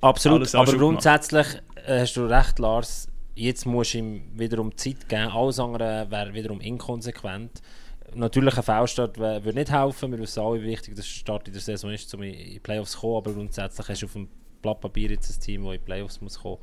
Absolut, 0.00 0.54
aber 0.54 0.76
grundsätzlich 0.76 1.46
äh, 1.86 2.00
hast 2.00 2.16
du 2.16 2.26
recht, 2.26 2.58
Lars. 2.58 3.08
Jetzt 3.34 3.66
musst 3.66 3.94
du 3.94 3.98
ihm 3.98 4.22
wiederum 4.34 4.76
Zeit 4.76 5.08
geben. 5.08 5.30
Alles 5.30 5.58
andere 5.58 6.06
wäre 6.10 6.34
wiederum 6.34 6.60
inkonsequent. 6.60 7.60
Natürlich 8.14 8.56
ein 8.56 8.62
Foulstart 8.62 9.18
würde 9.18 9.52
nicht 9.52 9.70
helfen. 9.70 10.12
Wir 10.12 10.18
wissen 10.18 10.40
alle, 10.40 10.62
wie 10.62 10.66
wichtig 10.66 10.94
der 10.94 11.02
Start 11.02 11.46
in 11.46 11.52
der 11.52 11.62
Saison 11.62 11.90
ist, 11.90 12.12
um 12.14 12.22
in 12.22 12.32
die 12.32 12.60
Playoffs 12.60 12.92
zu 12.92 13.00
kommen. 13.00 13.16
Aber 13.16 13.32
grundsätzlich 13.32 13.88
hast 13.88 14.02
du 14.02 14.06
auf 14.06 14.12
dem 14.12 14.28
Blatt 14.62 14.80
Papier 14.80 15.10
jetzt 15.10 15.30
ein 15.30 15.40
Team, 15.40 15.64
das 15.64 15.74
in 15.74 15.80
die 15.80 15.84
Playoffs 15.84 16.20
muss 16.20 16.40
kommen 16.40 16.56
und, 16.56 16.62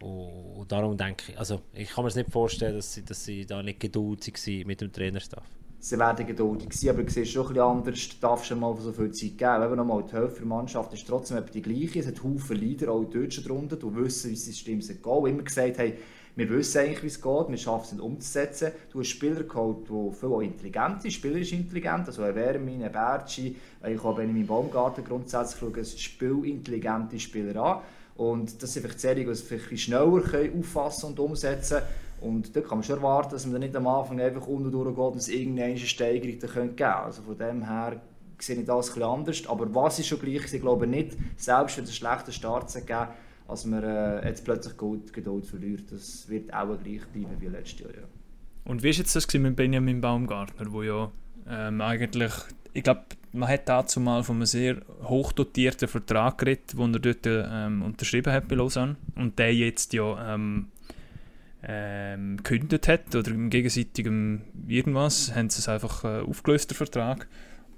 und 0.00 0.72
darum 0.72 0.96
denke 0.96 1.32
ich, 1.32 1.38
also 1.38 1.60
ich 1.74 1.90
kann 1.90 2.04
mir 2.04 2.14
nicht 2.14 2.30
vorstellen, 2.30 2.76
dass 2.76 2.94
sie, 2.94 3.04
dass 3.04 3.24
sie 3.24 3.44
da 3.44 3.62
nicht 3.62 3.80
geduldig 3.80 4.34
waren 4.34 4.66
mit 4.66 4.80
dem 4.80 4.92
Trainerstaff. 4.92 5.44
Sie 5.82 5.98
werden 5.98 6.26
geduldig 6.26 6.72
sein, 6.74 6.90
aber 6.90 7.04
du 7.04 7.10
siehst 7.10 7.32
schon 7.32 7.48
bisschen 7.48 7.62
anders, 7.62 8.08
du 8.08 8.16
darfst 8.20 8.46
schon 8.46 8.60
mal 8.60 8.76
so 8.76 8.92
viel 8.92 9.10
Zeit 9.12 9.38
geben. 9.38 9.64
Eben 9.64 9.76
nochmal, 9.76 10.04
die 10.04 10.12
Hälfte 10.12 10.40
der 10.40 10.46
Mannschaft 10.46 10.92
ist 10.92 11.06
trotzdem 11.06 11.38
etwa 11.38 11.50
die 11.50 11.62
gleiche. 11.62 12.00
Es 12.00 12.06
hat 12.06 12.22
Haufen 12.22 12.56
Leader, 12.58 12.92
auch 12.92 13.04
dort 13.04 13.32
schon 13.32 13.44
drunter, 13.44 13.76
die 13.76 13.96
wissen, 13.96 14.30
wie 14.30 14.36
System 14.36 14.80
geht. 14.80 15.06
Und 15.06 15.30
immer 15.30 15.42
gesagt 15.42 15.78
haben, 15.78 15.94
wir 16.36 16.48
wissen 16.50 16.78
eigentlich, 16.78 17.02
wie 17.02 17.06
es 17.06 17.20
geht, 17.20 17.48
wir 17.48 17.56
schaffen 17.56 17.84
es 17.84 17.92
nicht 17.92 18.02
umzusetzen. 18.02 18.72
Du 18.92 19.00
hast 19.00 19.08
Spieler 19.08 19.42
geholt, 19.42 19.88
die 19.88 20.14
viel 20.14 20.42
intelligent 20.42 21.02
sind, 21.02 21.12
spielerisch 21.12 21.52
intelligent, 21.52 22.06
also 22.06 22.22
ein 22.22 22.34
Wermin, 22.34 22.84
ein 22.84 22.92
Bertschi, 22.92 23.56
ich 23.86 24.04
habe 24.04 24.22
in 24.22 24.34
meinem 24.34 24.46
Baumgarten 24.46 25.02
grundsätzlich 25.02 25.60
schaue, 25.60 25.84
spielintelligente 25.84 27.18
Spieler 27.18 27.56
an. 27.62 27.80
Und 28.20 28.62
das 28.62 28.74
sind 28.74 28.82
vielleicht 28.82 29.00
Serien, 29.00 29.24
die 29.24 29.32
es 29.32 29.40
vielleicht 29.40 29.80
schneller 29.80 30.20
können 30.20 30.58
auffassen 30.58 31.06
und 31.06 31.18
umsetzen 31.18 31.78
Und 32.20 32.54
da 32.54 32.60
kann 32.60 32.76
man 32.76 32.82
schon 32.82 32.96
erwarten, 32.96 33.30
dass 33.30 33.46
man 33.46 33.54
dann 33.54 33.62
nicht 33.62 33.74
am 33.74 33.86
Anfang 33.86 34.20
einfach 34.20 34.46
unten 34.46 34.70
durchgeht 34.70 34.98
und 34.98 35.16
es 35.16 35.28
irgendeine 35.28 35.78
Steigerung 35.78 36.38
geben 36.38 36.52
könnte. 36.52 36.94
Also 36.94 37.22
von 37.22 37.38
dem 37.38 37.66
her 37.66 37.98
sehe 38.38 38.56
ich 38.56 38.66
das 38.66 38.88
bisschen 38.88 39.02
anders. 39.04 39.46
Aber 39.46 39.74
was 39.74 40.00
ist 40.00 40.08
schon 40.08 40.20
gleich, 40.20 40.52
ich 40.52 40.60
glaube 40.60 40.86
nicht, 40.86 41.16
selbst 41.38 41.78
wenn 41.78 41.84
es 41.84 41.90
einen 41.90 41.96
schlechten 41.96 42.32
Start 42.32 42.70
zu 42.70 42.82
geben, 42.82 43.08
als 43.48 43.64
man 43.64 43.82
äh, 43.82 44.28
jetzt 44.28 44.44
plötzlich 44.44 44.74
Geduld, 44.76 45.14
Geduld 45.14 45.46
verliert. 45.46 45.90
Das 45.90 46.28
wird 46.28 46.52
auch 46.52 46.78
gleich 46.78 47.06
bleiben 47.14 47.36
wie 47.38 47.46
letztes 47.46 47.80
Jahr. 47.80 47.90
Ja. 47.90 48.06
Und 48.66 48.82
wie 48.82 48.88
war 48.88 48.92
jetzt 48.92 49.34
mit 49.34 49.56
Benjamin 49.56 50.02
Baumgartner, 50.02 50.70
wo 50.70 50.82
ja 50.82 51.10
ähm, 51.48 51.80
eigentlich, 51.80 52.32
ich 52.72 52.82
glaube, 52.82 53.02
man 53.32 53.48
hat 53.48 53.68
dazu 53.68 54.00
mal 54.00 54.22
von 54.22 54.36
einem 54.36 54.46
sehr 54.46 54.82
hochdotierten 55.02 55.88
Vertrag 55.88 56.38
geredet, 56.38 56.72
den 56.78 56.94
er 56.94 57.00
dort 57.00 57.26
ähm, 57.26 57.82
unterschrieben 57.82 58.32
hat 58.32 58.48
bei 58.48 58.56
Lausanne 58.56 58.96
und 59.16 59.38
der 59.38 59.54
jetzt 59.54 59.92
ja 59.92 60.34
ähm, 60.34 60.68
ähm, 61.62 62.38
gekündigt 62.38 62.88
hat 62.88 63.14
oder 63.14 63.30
im 63.30 63.50
gegenseitigen 63.50 64.42
irgendwas, 64.66 65.34
haben 65.34 65.50
sie 65.50 65.58
es 65.58 65.68
einfach 65.68 66.04
äh, 66.04 66.20
aufgelöst, 66.20 66.70
der 66.70 66.76
Vertrag, 66.76 67.28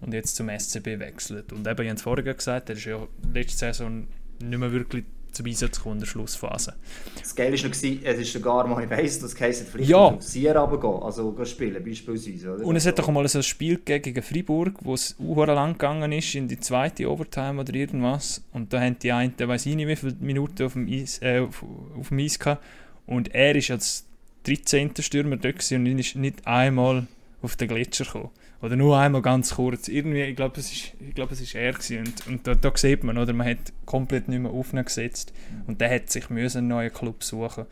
und 0.00 0.12
jetzt 0.12 0.36
zum 0.36 0.48
SCB 0.48 0.98
wechselt. 0.98 1.52
Und 1.52 1.66
eben, 1.66 1.80
ich 1.82 1.88
habe 1.88 1.96
es 1.96 2.02
vorher 2.02 2.34
gesagt, 2.34 2.68
er 2.68 2.76
ist 2.76 2.84
ja 2.84 3.06
letzte 3.32 3.58
Saison 3.58 4.08
nicht 4.40 4.58
mehr 4.58 4.72
wirklich 4.72 5.04
zum 5.32 5.46
Einsatz 5.46 5.76
gekommen 5.78 5.96
in 5.96 6.00
der 6.00 6.06
Schlussphase. 6.06 6.74
Das 7.18 7.34
Geile 7.34 7.56
war 7.56 7.68
noch, 7.68 7.74
es 7.74 8.18
ist 8.18 8.32
sogar 8.32 8.66
mal, 8.66 8.82
ich 8.84 8.90
weiss, 8.90 9.18
das 9.20 9.38
heisst, 9.40 9.68
vielleicht 9.68 9.90
Ja. 9.90 9.98
auf 9.98 10.22
Sierra 10.22 10.60
runtergehen, 10.60 11.02
also 11.02 11.32
gehen 11.32 11.46
spielen 11.46 11.84
beispielsweise. 11.84 12.54
Oder? 12.54 12.64
Und 12.64 12.76
es 12.76 12.86
hat 12.86 12.94
Also- 12.98 13.02
doch 13.08 13.12
mal 13.14 13.26
so 13.28 13.38
ein 13.38 13.42
Spiel 13.42 13.78
gegen 13.84 14.22
Freiburg, 14.22 14.74
wo 14.82 14.94
es 14.94 15.16
auch 15.18 15.46
lang 15.46 15.72
gegangen 15.72 16.12
ist, 16.12 16.34
in 16.34 16.48
die 16.48 16.60
zweite 16.60 17.10
Overtime 17.10 17.60
oder 17.60 17.74
irgendwas. 17.74 18.42
Und 18.52 18.72
da 18.72 18.80
haben 18.80 18.98
die 18.98 19.12
einen, 19.12 19.34
weiß 19.38 19.66
ich 19.66 19.76
nicht 19.76 19.88
wie 19.88 19.96
viele 19.96 20.16
Minuten 20.20 20.64
auf 20.64 20.74
dem 20.74 20.88
Eis, 20.88 21.20
äh, 21.22 21.40
auf, 21.40 21.64
auf 21.98 22.08
dem 22.08 22.18
Eis 22.18 22.38
gehabt. 22.38 22.62
Und 23.06 23.34
er 23.34 23.56
ist 23.56 23.70
als 23.70 24.04
13. 24.44 25.02
Stürmer 25.02 25.36
dort 25.36 25.70
und 25.72 25.86
ist 25.98 26.16
nicht 26.16 26.46
einmal 26.46 27.06
auf 27.42 27.56
den 27.56 27.68
Gletscher 27.68 28.04
gekommen. 28.04 28.30
Oder 28.62 28.76
nur 28.76 28.96
einmal 28.96 29.22
ganz 29.22 29.56
kurz. 29.56 29.88
Irgendwie, 29.88 30.22
ich 30.22 30.36
glaube, 30.36 30.60
es 30.60 30.70
ist, 30.70 30.92
ich 31.00 31.14
glaube, 31.14 31.34
es 31.34 31.40
ist 31.40 31.54
er 31.54 31.72
gewesen. 31.72 31.98
Und, 31.98 32.26
und 32.28 32.46
da, 32.46 32.54
da 32.54 32.70
sieht 32.76 33.02
man, 33.02 33.18
oder 33.18 33.32
man 33.32 33.48
hat 33.48 33.72
komplett 33.84 34.28
nicht 34.28 34.38
mehr 34.38 34.52
aufgesetzt. 34.52 35.32
Und 35.66 35.80
der 35.80 35.92
hat 35.92 36.10
sich 36.10 36.30
müssen 36.30 36.58
einen 36.58 36.68
neuen 36.68 36.92
Club 36.92 37.24
suchen 37.24 37.66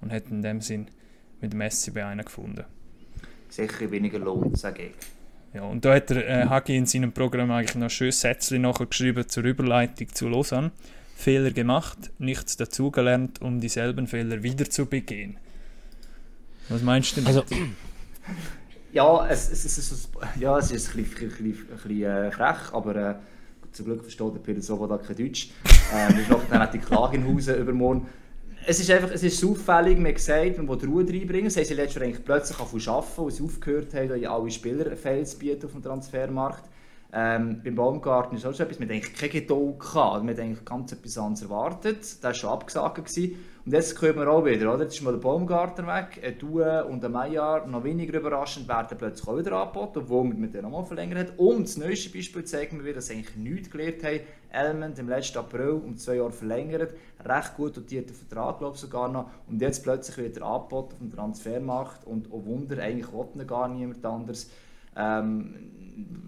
und 0.00 0.10
hat 0.10 0.24
in 0.30 0.42
dem 0.42 0.62
Sinn 0.62 0.88
mit 1.42 1.52
dem 1.52 1.70
SCB 1.70 1.98
einen 1.98 2.24
gefunden. 2.24 2.64
Sicher 3.50 3.90
weniger 3.90 4.18
Lohn, 4.18 4.54
sage 4.54 4.84
ich. 4.84 4.92
Ja, 5.54 5.64
und 5.64 5.84
da 5.84 5.94
hat 5.96 6.08
der 6.08 6.26
äh, 6.26 6.46
Hagi 6.46 6.76
in 6.78 6.86
seinem 6.86 7.12
Programm 7.12 7.50
eigentlich 7.50 7.74
noch 7.74 7.84
ein 7.84 7.90
schönes 7.90 8.22
Sätzchen 8.22 8.62
nachher 8.62 8.86
geschrieben 8.86 9.28
zur 9.28 9.44
Überleitung 9.44 10.08
zu 10.14 10.28
Lausanne. 10.28 10.70
Fehler 11.14 11.50
gemacht, 11.50 12.10
nichts 12.18 12.56
dazugelernt, 12.56 13.42
um 13.42 13.60
dieselben 13.60 14.06
Fehler 14.06 14.42
wieder 14.42 14.68
zu 14.70 14.86
begehen. 14.86 15.36
Was 16.70 16.82
meinst 16.82 17.16
du 17.16 17.20
damit? 17.20 17.36
Also, 17.36 17.44
Ja, 18.92 19.26
es, 19.26 19.50
es, 19.50 19.64
es, 19.64 19.78
es, 19.78 20.08
ja, 20.38 20.58
es 20.58 20.70
ist 20.70 20.94
ein 20.94 21.02
bisschen, 21.02 21.30
ein 21.30 21.30
bisschen, 21.30 21.68
ein 21.70 21.76
bisschen 21.76 22.02
äh, 22.02 22.30
frech, 22.30 22.72
aber 22.74 22.96
äh, 22.96 23.14
zum 23.72 23.86
Glück 23.86 24.02
versteht 24.02 24.34
der 24.34 24.40
Peter 24.40 24.60
Soboda 24.60 24.98
kein 24.98 25.16
Deutsch. 25.16 25.48
Ähm, 25.94 26.18
ist 26.18 26.28
noch, 26.28 26.42
dann 26.50 26.60
hat 26.60 26.74
die 26.74 26.78
Klage 26.78 27.16
in 27.16 27.26
Hause 27.26 27.54
übermorgen. 27.54 28.06
Es 28.66 28.80
ist 28.80 28.90
einfach, 28.90 29.10
es 29.10 29.22
ist 29.22 29.42
auffällig, 29.42 29.98
man 29.98 30.12
gesagt, 30.12 30.58
man 30.58 30.68
will 30.68 30.88
Ruhe 30.88 31.06
reinbringen. 31.08 31.46
Das 31.46 31.56
haben 31.56 31.64
sie 31.64 31.72
letztes 31.72 31.94
Jahr 31.94 32.04
eigentlich 32.04 32.22
plötzlich 32.22 32.58
angefangen 32.58 32.82
zu 32.82 32.90
arbeiten, 32.90 33.24
als 33.24 33.36
sie 33.36 33.42
aufgehört 33.44 33.94
haben, 33.94 34.26
alle 34.26 34.50
Spieler 34.50 35.24
zu 35.24 35.38
bieten 35.38 35.64
auf 35.64 35.72
dem 35.72 35.82
Transfermarkt. 35.82 36.68
Ähm, 37.14 37.60
beim 37.62 37.74
Baumgarten 37.74 38.38
ist 38.38 38.46
auch 38.46 38.54
so 38.54 38.62
etwas, 38.62 38.78
man 38.78 38.90
eigentlich 38.90 39.14
keine 39.14 39.32
Geduld 39.32 39.80
gehabt. 39.80 40.24
Man 40.24 40.38
eigentlich 40.38 40.64
ganz 40.64 40.92
etwas 40.92 41.18
anderes 41.18 41.42
erwartet. 41.42 42.00
Das 42.00 42.22
war 42.22 42.34
schon 42.34 42.50
abgesagt. 42.50 42.96
Gewesen. 42.96 43.36
Und 43.64 43.72
jetzt 43.72 43.94
kommen 43.94 44.16
wir 44.16 44.28
auch 44.28 44.44
wieder, 44.44 44.74
oder? 44.74 44.82
Jetzt 44.82 44.94
ist 44.96 45.02
mal 45.02 45.12
der 45.12 45.20
Baumgarten 45.20 45.86
weg, 45.86 46.20
ein 46.20 46.36
Due 46.36 46.84
und 46.84 47.04
ein 47.04 47.12
Meijer, 47.12 47.64
noch 47.66 47.84
weniger 47.84 48.18
überraschend, 48.18 48.66
werden 48.66 48.98
plötzlich 48.98 49.28
auch 49.28 49.38
wieder 49.38 49.52
angeboten, 49.52 50.00
obwohl 50.00 50.24
man 50.24 50.40
mit 50.40 50.52
denen 50.52 50.64
nochmal 50.64 50.84
verlängert 50.84 51.18
hat. 51.18 51.38
Und 51.38 51.68
das 51.68 51.76
neueste 51.76 52.10
Beispiel 52.10 52.42
zeigt 52.42 52.72
mir 52.72 52.82
wieder, 52.82 52.94
dass 52.94 53.10
eigentlich 53.12 53.36
nichts 53.36 53.70
gelernt 53.70 54.02
haben. 54.02 54.20
Element 54.50 54.98
im 54.98 55.08
letzten 55.08 55.38
April 55.38 55.70
um 55.70 55.96
zwei 55.96 56.16
Jahre 56.16 56.32
verlängert, 56.32 56.94
recht 57.24 57.56
gut 57.56 57.76
dotierter 57.76 58.14
Vertrag, 58.14 58.58
glaube 58.58 58.74
ich 58.74 58.80
sogar 58.80 59.08
noch. 59.08 59.30
Und 59.48 59.60
jetzt 59.60 59.84
plötzlich 59.84 60.18
wieder 60.18 60.44
angeboten 60.44 60.94
auf 60.94 60.98
dem 60.98 61.12
Transfermarkt 61.12 62.04
und 62.04 62.32
oh 62.32 62.44
Wunder, 62.44 62.82
eigentlich 62.82 63.12
will 63.12 63.44
gar 63.44 63.68
niemand 63.68 64.04
anders. 64.04 64.50
Ähm, 64.96 65.54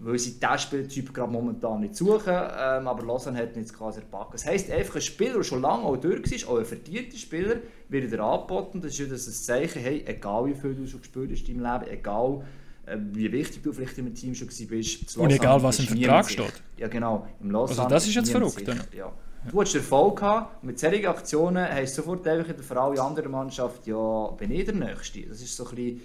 weil 0.01 0.19
sie 0.19 0.39
diesen 0.39 0.59
Spieltyp 0.59 1.13
gerade 1.13 1.31
momentan 1.31 1.81
nicht 1.81 1.95
suchen, 1.95 2.33
ähm, 2.33 2.87
aber 2.87 3.03
Lausanne 3.03 3.39
hat 3.39 3.55
ihn 3.55 3.61
jetzt 3.61 3.75
quasi 3.75 3.99
erpacken. 3.99 4.33
Das 4.33 4.45
heisst, 4.45 4.69
einfach 4.69 4.95
ein 4.95 5.01
Spieler, 5.01 5.33
der 5.33 5.43
schon 5.43 5.61
lange 5.61 5.83
auch 5.83 5.97
durch 5.97 6.31
ist, 6.31 6.47
auch 6.47 6.59
ein 6.59 6.65
verdienter 6.65 7.17
Spieler, 7.17 7.55
wird 7.89 8.13
er 8.13 8.19
angeboten. 8.19 8.81
Das 8.81 8.91
ist 8.91 8.99
ja 8.99 9.05
das 9.07 9.43
Zeichen, 9.43 9.81
hey, 9.81 10.03
egal 10.05 10.45
wie 10.45 10.53
viel 10.53 10.75
du 10.75 10.87
schon 10.87 11.01
gespielt 11.01 11.31
hast 11.31 11.49
in 11.49 11.57
deinem 11.57 11.79
Leben, 11.79 11.91
egal 11.91 12.43
äh, 12.85 12.97
wie 13.13 13.31
wichtig 13.31 13.63
du 13.63 13.73
vielleicht 13.73 13.97
im 13.97 14.13
Team 14.13 14.35
schon 14.35 14.47
bist. 14.47 15.17
Und 15.17 15.31
egal, 15.31 15.61
was 15.63 15.79
im 15.79 15.87
Vertrag 15.87 16.29
steht. 16.29 16.53
Ja, 16.77 16.87
genau. 16.87 17.27
Im 17.41 17.49
Lausanne 17.49 17.79
also 17.79 17.89
das 17.89 18.07
ist 18.07 18.15
jetzt 18.15 18.31
verrückt. 18.31 18.63
Ja. 18.95 19.11
Du 19.49 19.61
hast 19.61 19.75
Erfolg 19.75 20.19
gehabt, 20.19 20.63
mit 20.63 20.79
solchen 20.79 21.05
Aktionen 21.05 21.67
du 21.75 21.87
sofort 21.87 22.27
einfach 22.27 22.49
in 22.49 22.55
der 22.57 22.77
alle 22.77 23.01
anderen 23.01 23.31
Mannschaft, 23.31 23.85
ja, 23.87 24.27
bin 24.37 24.51
ich 24.51 24.65
der 24.65 24.73
Nächste. 24.73 25.21
Das 25.21 25.41
ist 25.41 25.55
so 25.55 25.67
ein 25.67 25.75
bisschen 25.75 26.01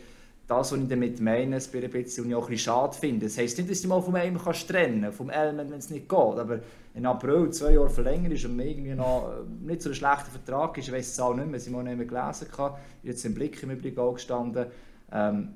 das, 0.51 0.73
was 0.73 0.79
ich 0.81 0.89
damit 0.89 1.21
meine, 1.21 1.57
es 1.57 1.73
ein 1.73 1.91
bisschen, 1.91 2.25
und 2.25 2.31
ich 2.31 2.37
auch 2.37 2.43
ein 2.43 2.51
bisschen 2.51 2.73
schade 2.73 2.97
finde. 2.97 3.27
Das 3.27 3.39
heisst 3.39 3.57
nicht, 3.57 3.71
dass 3.71 3.83
du 3.83 3.89
mal 3.89 4.03
vom 4.03 4.15
einen 4.17 4.39
kannst 4.39 4.69
trennen 4.69 5.13
vom 5.13 5.31
Element, 5.31 5.71
wenn 5.71 5.79
es 5.79 5.91
nicht 5.91 6.09
geht. 6.09 6.19
Aber 6.19 6.59
in 6.95 7.07
April 7.07 7.51
zwei 7.51 7.75
Jahre 7.75 7.89
verlängert 7.89 8.33
ist 8.33 8.45
und 8.45 8.57
mir 8.57 8.67
irgendwie 8.67 8.95
noch 8.95 9.31
äh, 9.31 9.67
nicht 9.67 9.83
so 9.83 9.91
ein 9.91 9.95
schlechter 9.95 10.31
Vertrag 10.31 10.77
ist, 10.77 10.89
ich 10.89 10.95
weiß 10.95 11.13
es 11.13 11.21
auch 11.21 11.35
nicht 11.35 11.49
mehr, 11.49 11.61
sie 11.61 11.71
mal 11.71 11.85
nicht 11.85 11.97
mehr 11.97 12.07
gelesen 12.07 12.49
habe, 12.59 12.79
jetzt 13.05 13.25
im 13.25 13.35
Blick 13.35 13.63
im 13.63 13.71
Übrigen 13.71 13.99
auch 14.01 14.15
gestanden. 14.15 14.67
Ähm, 15.13 15.49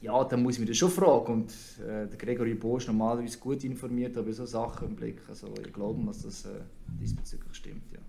ja, 0.00 0.24
dann 0.24 0.42
muss 0.42 0.54
ich 0.54 0.60
mich 0.60 0.68
das 0.70 0.76
schon 0.76 0.90
fragen. 0.90 1.32
Und 1.32 1.50
äh, 1.86 2.06
der 2.08 2.18
Gregory 2.18 2.54
Bosch 2.54 2.88
normalerweise 2.88 3.38
gut 3.38 3.62
informiert 3.64 4.16
über 4.16 4.32
so 4.32 4.44
Sachen 4.44 4.88
im 4.88 4.96
Blick. 4.96 5.20
Also 5.28 5.48
ich 5.64 5.72
glaube, 5.72 6.04
dass 6.04 6.22
das 6.22 6.46
äh, 6.46 6.60
diesbezüglich 7.00 7.54
stimmt, 7.54 7.92
ja. 7.92 8.00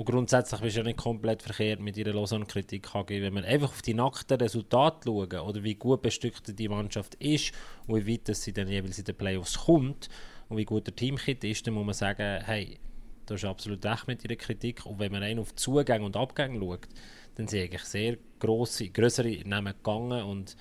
Und 0.00 0.06
grundsätzlich 0.06 0.62
bist 0.62 0.76
du 0.76 0.80
ja 0.80 0.84
nicht 0.84 0.96
komplett 0.96 1.42
verkehrt 1.42 1.78
mit 1.78 1.94
ihrer 1.98 2.14
Lausanne-Kritik 2.14 2.88
Wenn 2.94 3.34
wir 3.34 3.44
einfach 3.44 3.68
auf 3.68 3.82
die 3.82 3.92
nackten 3.92 4.40
Resultate 4.40 5.00
schauen 5.04 5.40
oder 5.40 5.62
wie 5.62 5.74
gut 5.74 6.00
bestückt 6.00 6.58
die 6.58 6.68
Mannschaft 6.70 7.16
ist 7.16 7.52
und 7.86 8.06
wie 8.06 8.14
weit 8.14 8.34
sie 8.34 8.54
dann 8.54 8.68
jeweils 8.68 8.98
in 8.98 9.04
den 9.04 9.14
Playoffs 9.14 9.58
kommt 9.58 10.08
und 10.48 10.56
wie 10.56 10.64
gut 10.64 10.86
der 10.86 10.96
Teamkit 10.96 11.44
ist, 11.44 11.66
dann 11.66 11.74
muss 11.74 11.84
man 11.84 11.92
sagen, 11.92 12.42
hey, 12.46 12.78
du 13.26 13.34
hast 13.34 13.44
absolut 13.44 13.84
recht 13.84 14.06
mit 14.06 14.24
ihrer 14.24 14.36
Kritik. 14.36 14.86
Und 14.86 15.00
wenn 15.00 15.12
man 15.12 15.22
rein 15.22 15.38
auf 15.38 15.54
Zugänge 15.54 16.06
und 16.06 16.16
Abgänge 16.16 16.58
schaut, 16.58 16.88
dann 17.34 17.46
sind 17.46 17.60
eigentlich 17.60 17.84
sehr 17.84 18.16
grosse, 18.38 18.88
größere 18.88 19.42
Namen 19.44 19.74
gegangen 19.74 20.22
und 20.22 20.56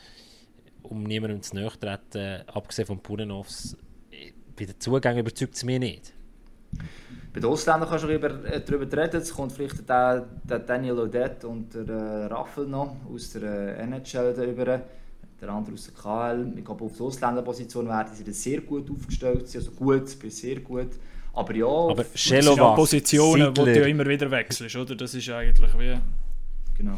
um 0.84 1.04
niemandem 1.04 1.42
zu 1.42 1.56
nahe 1.56 1.72
treten, 1.80 2.46
abgesehen 2.50 2.88
von 2.88 3.02
Purenovs, 3.02 3.78
bei 4.58 4.66
den 4.66 4.78
Zugängen 4.82 5.20
überzeugt 5.20 5.56
es 5.56 5.64
mich 5.64 5.80
nicht. 5.80 6.14
Bei 7.32 7.40
den 7.40 7.50
Ausländern 7.50 7.88
kannst 7.88 8.04
du 8.04 8.08
darüber, 8.08 8.44
äh, 8.46 8.62
darüber 8.62 8.98
reden. 8.98 9.22
Es 9.22 9.34
kommt 9.34 9.52
vielleicht 9.52 9.88
der, 9.88 10.26
der 10.44 10.60
Daniel 10.60 11.00
Odette 11.00 11.48
und 11.48 11.74
der 11.74 11.88
äh, 11.88 12.26
Raffel 12.26 12.68
noch 12.68 12.96
aus 13.14 13.32
der 13.32 13.78
äh, 13.78 13.84
NHL 13.84 14.34
darüber. 14.34 14.82
Der 15.42 15.50
andere 15.50 15.74
aus 15.74 15.86
der 15.86 15.94
KL. 15.94 16.54
Ich 16.58 16.66
glaube, 16.66 16.84
auf 16.84 16.98
der 16.98 17.06
Ausländerposition 17.06 17.88
werden 17.88 18.14
sie 18.14 18.30
sehr 18.32 18.62
gut 18.62 18.90
aufgestellt. 18.92 19.46
Also 19.54 19.72
gut 19.72 20.20
bis 20.20 20.38
sehr 20.38 20.60
gut. 20.60 20.90
Aber 21.34 21.56
ja, 21.56 21.68
aber 21.68 22.04
Schelova, 22.14 22.74
Positionen, 22.74 23.54
die 23.54 23.64
du 23.64 23.80
ja 23.80 23.86
immer 23.86 24.06
wieder 24.06 24.30
wechselst, 24.30 24.76
oder? 24.76 24.96
Das 24.96 25.14
ist 25.14 25.30
eigentlich 25.30 25.72
wie... 25.78 25.98
Genau. 26.78 26.98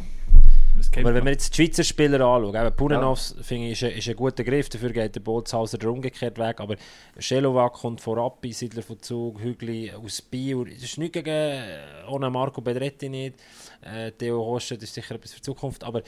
Aber 0.97 1.13
wenn 1.13 1.23
wir 1.23 1.31
jetzt 1.31 1.57
die 1.57 1.63
Schweizer 1.63 1.83
Spieler 1.83 2.19
anschauen, 2.19 2.53
eben 2.53 2.75
Purenovs 2.75 3.35
ja. 3.37 3.43
finde 3.43 3.67
ich, 3.67 3.81
ist, 3.81 3.83
ein, 3.83 3.97
ist 3.97 4.09
ein 4.09 4.15
guter 4.15 4.43
Griff, 4.43 4.67
dafür 4.67 4.91
geht 4.91 5.15
der 5.15 5.21
Bootshauser 5.21 5.77
der 5.77 5.89
umgekehrt 5.89 6.37
weg, 6.37 6.59
aber 6.59 6.75
Schelovac 7.17 7.73
kommt 7.73 8.01
vorab, 8.01 8.45
Siedler 8.45 8.81
von 8.81 9.01
Zug, 9.01 9.39
Hügli 9.39 9.91
aus 9.91 10.21
Biel, 10.21 10.65
das 10.65 10.83
ist 10.83 10.97
nichts 10.97 11.13
gegen, 11.13 11.63
ohne 12.09 12.29
Marco 12.29 12.59
Bedretti 12.59 13.07
nicht, 13.07 13.35
äh, 13.81 14.11
Theo 14.11 14.45
Hostet 14.45 14.83
ist 14.83 14.93
sicher 14.93 15.15
etwas 15.15 15.31
für 15.31 15.39
die 15.39 15.45
Zukunft, 15.45 15.83
aber 15.83 16.03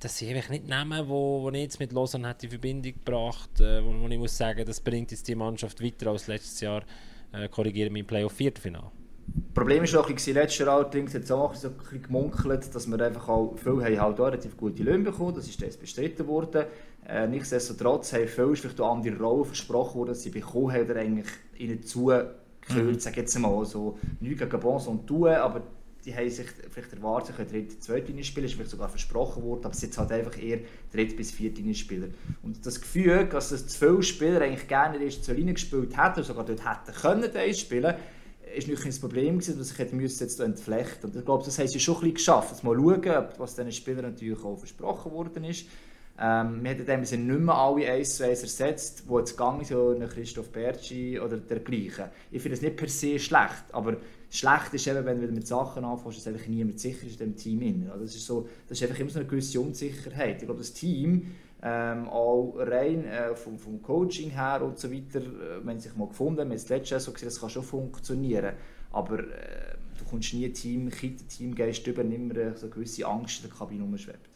das 0.00 0.18
sind 0.18 0.34
einfach 0.34 0.50
nicht 0.50 0.66
Namen, 0.66 1.06
wo, 1.08 1.42
wo 1.42 1.50
ich 1.50 1.60
jetzt 1.60 1.78
mit 1.78 1.92
Lausanne 1.92 2.28
hat 2.28 2.42
in 2.42 2.50
Verbindung 2.50 2.94
gebracht, 2.94 3.60
äh, 3.60 3.84
wo, 3.84 3.92
wo 3.92 4.08
ich 4.08 4.18
muss 4.18 4.36
sagen, 4.36 4.64
das 4.64 4.80
bringt 4.80 5.10
jetzt 5.10 5.28
die 5.28 5.34
Mannschaft 5.34 5.82
weiter 5.82 6.10
als 6.10 6.28
letztes 6.28 6.60
Jahr, 6.60 6.82
äh, 7.32 7.46
korrigiere 7.48 7.90
mein 7.90 8.06
Playoff-Viertelfinale. 8.06 9.01
Problem 9.54 9.82
war 9.82 10.00
auch 10.00 10.08
ein 10.08 10.14
bisschen, 10.14 10.34
letztes 10.34 10.58
Jahr 10.58 10.76
allerdings 10.76 11.14
es 11.14 11.30
auch 11.30 11.54
so 11.54 11.68
ein 11.68 11.74
bisschen 11.74 12.02
gemunkelt, 12.02 12.74
dass 12.74 12.90
wir 12.90 13.00
einfach 13.00 13.28
auch, 13.28 13.54
viele 13.56 13.84
haben 13.84 14.00
halt 14.00 14.20
auch 14.20 14.26
relativ 14.26 14.56
gute 14.56 14.82
Löhne 14.82 15.04
bekommen, 15.04 15.34
das 15.34 15.48
ist 15.48 15.60
jetzt 15.60 15.80
bestritten 15.80 16.26
worden. 16.26 16.64
Äh, 17.06 17.26
nichtsdestotrotz 17.28 18.12
haben 18.12 18.28
viele 18.28 18.56
vielleicht 18.56 18.80
auch 18.80 18.96
andere 18.96 19.18
Rollen 19.18 19.44
versprochen 19.44 20.00
worden, 20.00 20.14
sie 20.14 20.30
bekommen 20.30 20.72
haben 20.72 20.84
oder 20.84 21.00
eigentlich 21.00 21.26
ihnen 21.58 21.82
zugehört, 21.82 22.36
mhm. 22.68 22.98
sage 22.98 23.20
jetzt 23.20 23.38
mal, 23.38 23.64
so 23.64 23.98
nichts 24.20 24.40
gegen 24.40 24.60
Bons 24.60 24.86
und 24.86 25.06
tun, 25.06 25.28
aber 25.28 25.62
die 26.04 26.14
haben 26.14 26.28
sich 26.30 26.46
vielleicht 26.70 26.92
erwartet, 26.92 27.36
sie 27.38 27.46
dritte, 27.46 27.78
zweite 27.78 28.24
spielen, 28.24 28.46
ist 28.46 28.54
vielleicht 28.54 28.70
sogar 28.70 28.88
versprochen 28.88 29.42
worden, 29.42 29.64
aber 29.64 29.74
es 29.74 29.80
sind 29.80 29.96
halt 29.96 30.10
einfach 30.12 30.40
eher 30.40 30.60
dritte 30.92 31.14
bis 31.14 31.30
vierte 31.30 31.60
Linie 31.60 31.74
Spieler. 31.74 32.08
Und 32.42 32.64
das 32.66 32.80
Gefühl, 32.80 33.26
dass 33.26 33.50
das 33.50 33.68
zwölf 33.68 34.04
Spieler 34.04 34.40
eigentlich 34.40 34.66
gerne 34.66 34.94
in 34.94 35.00
der 35.00 35.08
ersten 35.08 35.36
Linie 35.36 35.54
gespielt 35.54 35.96
hätten, 35.96 36.14
oder 36.14 36.24
sogar 36.24 36.44
dort 36.44 36.64
hätten 36.64 36.94
können, 37.00 37.54
spielen, 37.54 37.94
ist 38.56 38.68
nicht 38.68 38.84
ein 38.84 39.00
Problem 39.00 39.38
gewesen, 39.38 39.58
dass 39.58 39.72
ich 39.72 39.78
hätte 39.78 39.94
müssen 39.94 40.22
jetzt 40.22 40.40
entflechten. 40.40 41.10
Und 41.10 41.16
ich 41.16 41.24
glaube, 41.24 41.44
das 41.44 41.58
haben 41.58 41.68
sie 41.68 41.80
schon 41.80 42.02
ein 42.02 42.14
geschafft. 42.14 42.50
Jetzt 42.50 42.64
mal 42.64 42.76
schauen, 42.76 43.26
was 43.38 43.54
diesen 43.54 43.72
Spielern 43.72 44.04
natürlich 44.04 44.42
auch 44.44 44.56
versprochen 44.56 45.12
worden 45.12 45.44
ist. 45.44 45.66
Ähm, 46.18 46.62
wir 46.62 46.70
haben 46.70 46.84
dem 46.84 47.00
nicht 47.00 47.40
mehr 47.40 47.54
alle 47.54 47.90
1 47.90 48.16
zu 48.16 48.24
1 48.24 48.42
ersetzt, 48.42 49.04
wo 49.06 49.18
jetzt 49.18 49.32
gegangen 49.32 49.62
ist, 49.62 49.70
so 49.70 49.96
Christoph 50.12 50.50
Bertschi 50.50 51.18
oder 51.18 51.38
dergleichen. 51.38 52.04
Ich 52.30 52.42
finde 52.42 52.56
es 52.56 52.62
nicht 52.62 52.76
per 52.76 52.88
se 52.88 53.18
schlecht, 53.18 53.64
aber 53.72 53.96
schlecht 54.30 54.74
ist 54.74 54.86
eben, 54.86 55.04
wenn 55.06 55.20
du 55.20 55.28
mit 55.28 55.46
Sachen 55.46 55.84
anfängst, 55.84 56.18
dass 56.18 56.26
eigentlich 56.26 56.48
niemand 56.48 56.80
sicher 56.80 57.06
ist 57.06 57.20
in 57.20 57.32
dem 57.32 57.36
Team. 57.36 57.88
Also 57.90 58.04
das, 58.04 58.14
ist 58.14 58.26
so, 58.26 58.48
das 58.68 58.78
ist 58.78 58.84
einfach 58.86 59.00
immer 59.00 59.10
so 59.10 59.20
eine 59.20 59.28
gewisse 59.28 59.60
Unsicherheit. 59.60 60.36
Ich 60.40 60.44
glaube, 60.44 60.60
das 60.60 60.74
Team 60.74 61.28
ähm, 61.62 62.08
auch 62.08 62.54
rein 62.56 63.04
äh, 63.04 63.34
vom, 63.36 63.58
vom, 63.58 63.80
Coaching 63.82 64.30
her 64.30 64.62
und 64.62 64.78
so 64.78 64.92
weiter, 64.92 65.20
äh, 65.20 65.64
wenn 65.64 65.78
sich 65.78 65.94
mal 65.94 66.08
gefunden 66.08 66.40
haben, 66.40 66.50
das 66.50 66.68
letzte 66.68 66.98
so 66.98 67.12
gesehen, 67.12 67.28
das 67.28 67.40
kann 67.40 67.50
schon 67.50 67.62
funktionieren, 67.62 68.54
aber 68.90 69.20
äh, 69.20 69.76
du 69.98 70.04
kommst 70.10 70.34
nie 70.34 70.48
Team, 70.50 70.90
Teamgeist 70.90 71.86
über, 71.86 72.02
immer 72.02 72.56
so 72.56 72.66
eine 72.66 72.74
gewisse 72.74 73.06
Angst 73.06 73.44
in 73.44 73.50
der 73.50 73.56
Kabine 73.56 73.84
umschwebt. 73.84 74.28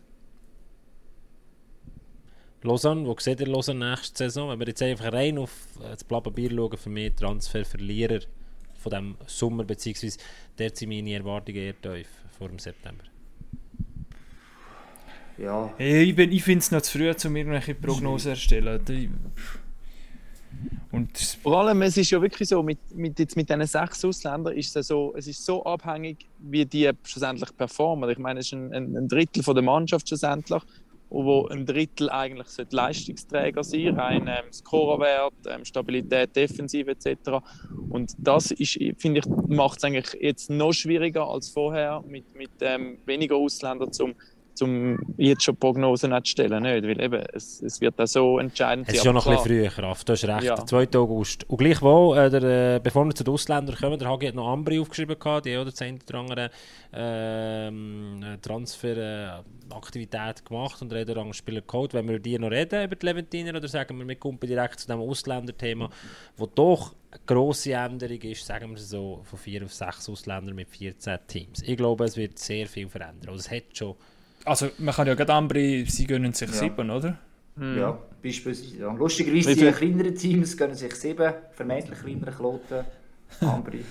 Lausanne, 2.63 3.07
wo 3.07 3.17
seht 3.19 3.41
ihr 3.41 3.47
Lausanne 3.47 3.91
nächste 3.91 4.25
Saison? 4.25 4.51
Wenn 4.51 4.61
wir 4.61 4.69
jetzt 4.69 4.83
einfach 4.83 5.13
rein 5.13 5.39
auf 5.39 5.51
äh, 5.81 5.91
das 5.91 6.05
Blabberbier 6.05 6.51
schauen, 6.51 6.77
für 6.77 6.91
mich 6.91 7.15
Transferverlierer 7.15 8.21
von 8.77 8.91
diesem 8.91 9.17
Sommer, 9.27 9.65
beziehungsweise 9.65 10.19
der 10.59 10.71
sind 10.75 10.91
meine 10.91 11.13
Erwartungen 11.13 11.59
eher 11.59 11.81
tief 11.81 12.09
vor 12.39 12.49
dem 12.49 12.61
September. 12.61 13.05
Ja. 15.39 15.73
Ich, 15.79 16.17
ich 16.17 16.43
finde 16.45 16.61
es 16.61 16.71
noch 16.71 16.83
zu 16.83 16.99
früh, 16.99 17.11
um 17.11 17.37
irgendwelche 17.37 17.75
Prognosen 17.75 18.31
erstellen. 18.31 18.81
Und 20.93 21.19
Vor 21.43 21.59
allem, 21.59 21.83
es 21.83 21.97
ist 21.97 22.11
ja 22.11 22.23
wirklich 22.23 22.49
so, 22.49 22.63
mit, 22.63 22.79
mit, 22.95 23.19
jetzt 23.19 23.37
mit 23.37 23.51
diesen 23.51 23.67
sechs 23.67 24.05
Ausländern 24.05 24.57
ist 24.57 24.75
es 24.75 24.87
so, 24.87 25.15
es 25.17 25.27
ist 25.27 25.45
so 25.45 25.63
abhängig, 25.65 26.27
wie 26.39 26.65
die 26.65 26.91
schlussendlich 27.03 27.55
performen. 27.57 28.09
Ich 28.09 28.19
meine, 28.19 28.41
es 28.41 28.47
ist 28.47 28.55
ein, 28.55 28.73
ein 28.73 29.09
Drittel 29.09 29.43
von 29.43 29.55
der 29.55 29.63
Mannschaft 29.63 30.09
schlussendlich, 30.09 30.63
wo 31.11 31.47
ein 31.49 31.67
Drittel 31.67 32.09
eigentlich 32.09 32.47
Leistungsträger 32.71 33.63
sein 33.63 33.89
rein 33.89 34.27
ähm, 34.27 34.51
Scorerwert, 34.53 35.35
ähm, 35.49 35.65
Stabilität, 35.65 36.35
Defensive 36.35 36.91
etc. 36.91 37.45
Und 37.91 38.15
das 38.19 38.51
ist, 38.51 38.79
finde 38.97 39.21
ich, 39.21 39.27
macht 39.49 39.79
es 39.79 39.85
eigentlich 39.85 40.17
jetzt 40.21 40.49
noch 40.49 40.73
schwieriger 40.73 41.29
als 41.29 41.51
vorher 41.51 42.03
mit, 42.09 42.35
mit 42.35 42.51
ähm, 42.61 42.99
weniger 43.05 43.37
Ausländern 43.37 43.93
zum 43.93 44.15
um 44.63 44.99
jetzt 45.17 45.45
schon 45.45 45.57
Prognosen 45.57 46.13
zu 46.25 46.31
stellen. 46.31 46.63
Nicht? 46.63 46.85
Weil 46.85 47.01
eben, 47.01 47.25
es, 47.33 47.63
es 47.63 47.81
wird 47.81 48.01
auch 48.01 48.07
so 48.07 48.39
entscheidend 48.39 48.87
sein. 48.87 48.95
Es 48.95 49.01
ist 49.01 49.05
schon 49.05 49.15
noch 49.15 49.27
ein 49.27 49.37
bisschen 49.37 49.47
früher, 49.47 49.69
Kraft. 49.71 50.09
Du 50.09 50.13
hast 50.13 50.25
recht. 50.25 50.43
Ja. 50.45 50.55
Der 50.55 50.67
2. 50.67 50.89
August. 50.99 51.49
Und 51.49 51.59
gleichwohl, 51.59 52.19
äh, 52.19 52.31
der, 52.31 52.77
äh, 52.77 52.81
bevor 52.83 53.05
wir 53.05 53.15
zu 53.15 53.25
den 53.25 53.35
Ausländern 53.35 53.77
kommen, 53.77 53.99
der 53.99 54.09
Hagi 54.09 54.27
hat 54.27 54.35
noch 54.35 54.49
Ambri 54.49 54.79
aufgeschrieben, 54.79 55.19
gehabt, 55.19 55.47
die 55.47 55.57
oder 55.57 55.73
zehn 55.73 55.99
oder 56.09 56.19
andere 56.19 56.51
ähm, 56.93 58.39
Transferaktivität 58.43 60.41
äh, 60.41 60.45
gemacht 60.45 60.81
und 60.83 60.93
er 60.93 61.01
hat 61.01 61.37
Spieler 61.37 61.61
geholt. 61.61 61.95
Wenn 61.95 62.09
wir 62.09 62.19
die 62.19 62.39
noch 62.39 62.51
reden 62.51 62.85
über 62.85 62.97
die 62.97 63.07
Leventiner 63.07 63.57
oder 63.57 63.69
sagen 63.69 63.99
wir, 63.99 64.09
wir 64.09 64.17
kommen 64.17 64.39
direkt 64.41 64.81
zu 64.81 64.87
dem 64.87 65.01
Ausländerthema, 65.01 65.91
wo 66.37 66.47
doch 66.47 66.95
eine 67.11 67.21
grosse 67.27 67.73
Änderung 67.73 68.21
ist, 68.23 68.47
sagen 68.47 68.71
wir 68.71 68.79
so, 68.79 69.21
von 69.25 69.39
vier 69.39 69.65
auf 69.65 69.73
sechs 69.73 70.09
Ausländer 70.09 70.55
mit 70.55 70.69
14 70.69 71.19
Teams. 71.27 71.63
Ich 71.63 71.77
glaube, 71.77 72.05
es 72.05 72.17
wird 72.17 72.39
sehr 72.39 72.67
viel 72.67 72.89
verändern. 72.89 73.31
Also 73.31 73.41
es 73.41 73.51
hat 73.51 73.77
schon 73.77 73.97
also 74.47 74.71
man 74.79 74.95
kann 74.95 75.07
ja 75.07 75.15
gerade 75.15 75.33
Ambri, 75.35 75.85
sie 75.87 76.07
gönnen 76.07 76.33
sich 76.33 76.49
ja. 76.49 76.55
sieben, 76.55 76.91
oder? 76.91 77.19
Mhm. 77.57 77.79
Ja, 77.79 77.99
beispielsweise. 78.23 78.77
Ja. 78.77 78.93
Lustigerweise, 78.93 79.55
die 79.55 79.71
kleineren 79.71 80.15
Teams 80.15 80.57
gönnen 80.57 80.75
sich 80.75 80.95
sieben 80.95 81.33
vermeintlich 81.53 81.99
kleinere 81.99 82.33
Kloten. 82.33 82.85
Ambri. 83.41 83.85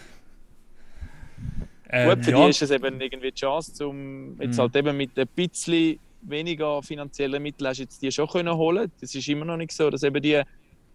Ähm, 1.90 2.10
Gut, 2.10 2.26
für 2.26 2.32
ja, 2.32 2.44
die 2.44 2.50
ist 2.50 2.62
es 2.62 2.72
eben 2.72 3.00
irgendwie 3.00 3.32
die 3.32 3.40
Chance, 3.40 3.88
um 3.88 4.40
jetzt 4.42 4.58
Mhm. 4.58 4.62
halt 4.62 4.76
eben 4.76 4.98
mit 4.98 5.18
ein 5.20 5.28
bisschen 5.36 6.00
weniger 6.22 6.82
finanziellen 6.82 7.42
Mitteln 7.42 7.68
hast 7.68 7.78
du 7.78 7.84
jetzt 7.84 8.02
die 8.02 8.12
schon 8.12 8.28
können 8.28 8.56
holen. 8.56 8.92
Das 9.00 9.14
ist 9.14 9.28
immer 9.28 9.46
noch 9.46 9.58
nicht 9.58 9.72
so, 9.72 9.90
dass 9.90 10.04
eben 10.04 10.22
die 10.22 10.42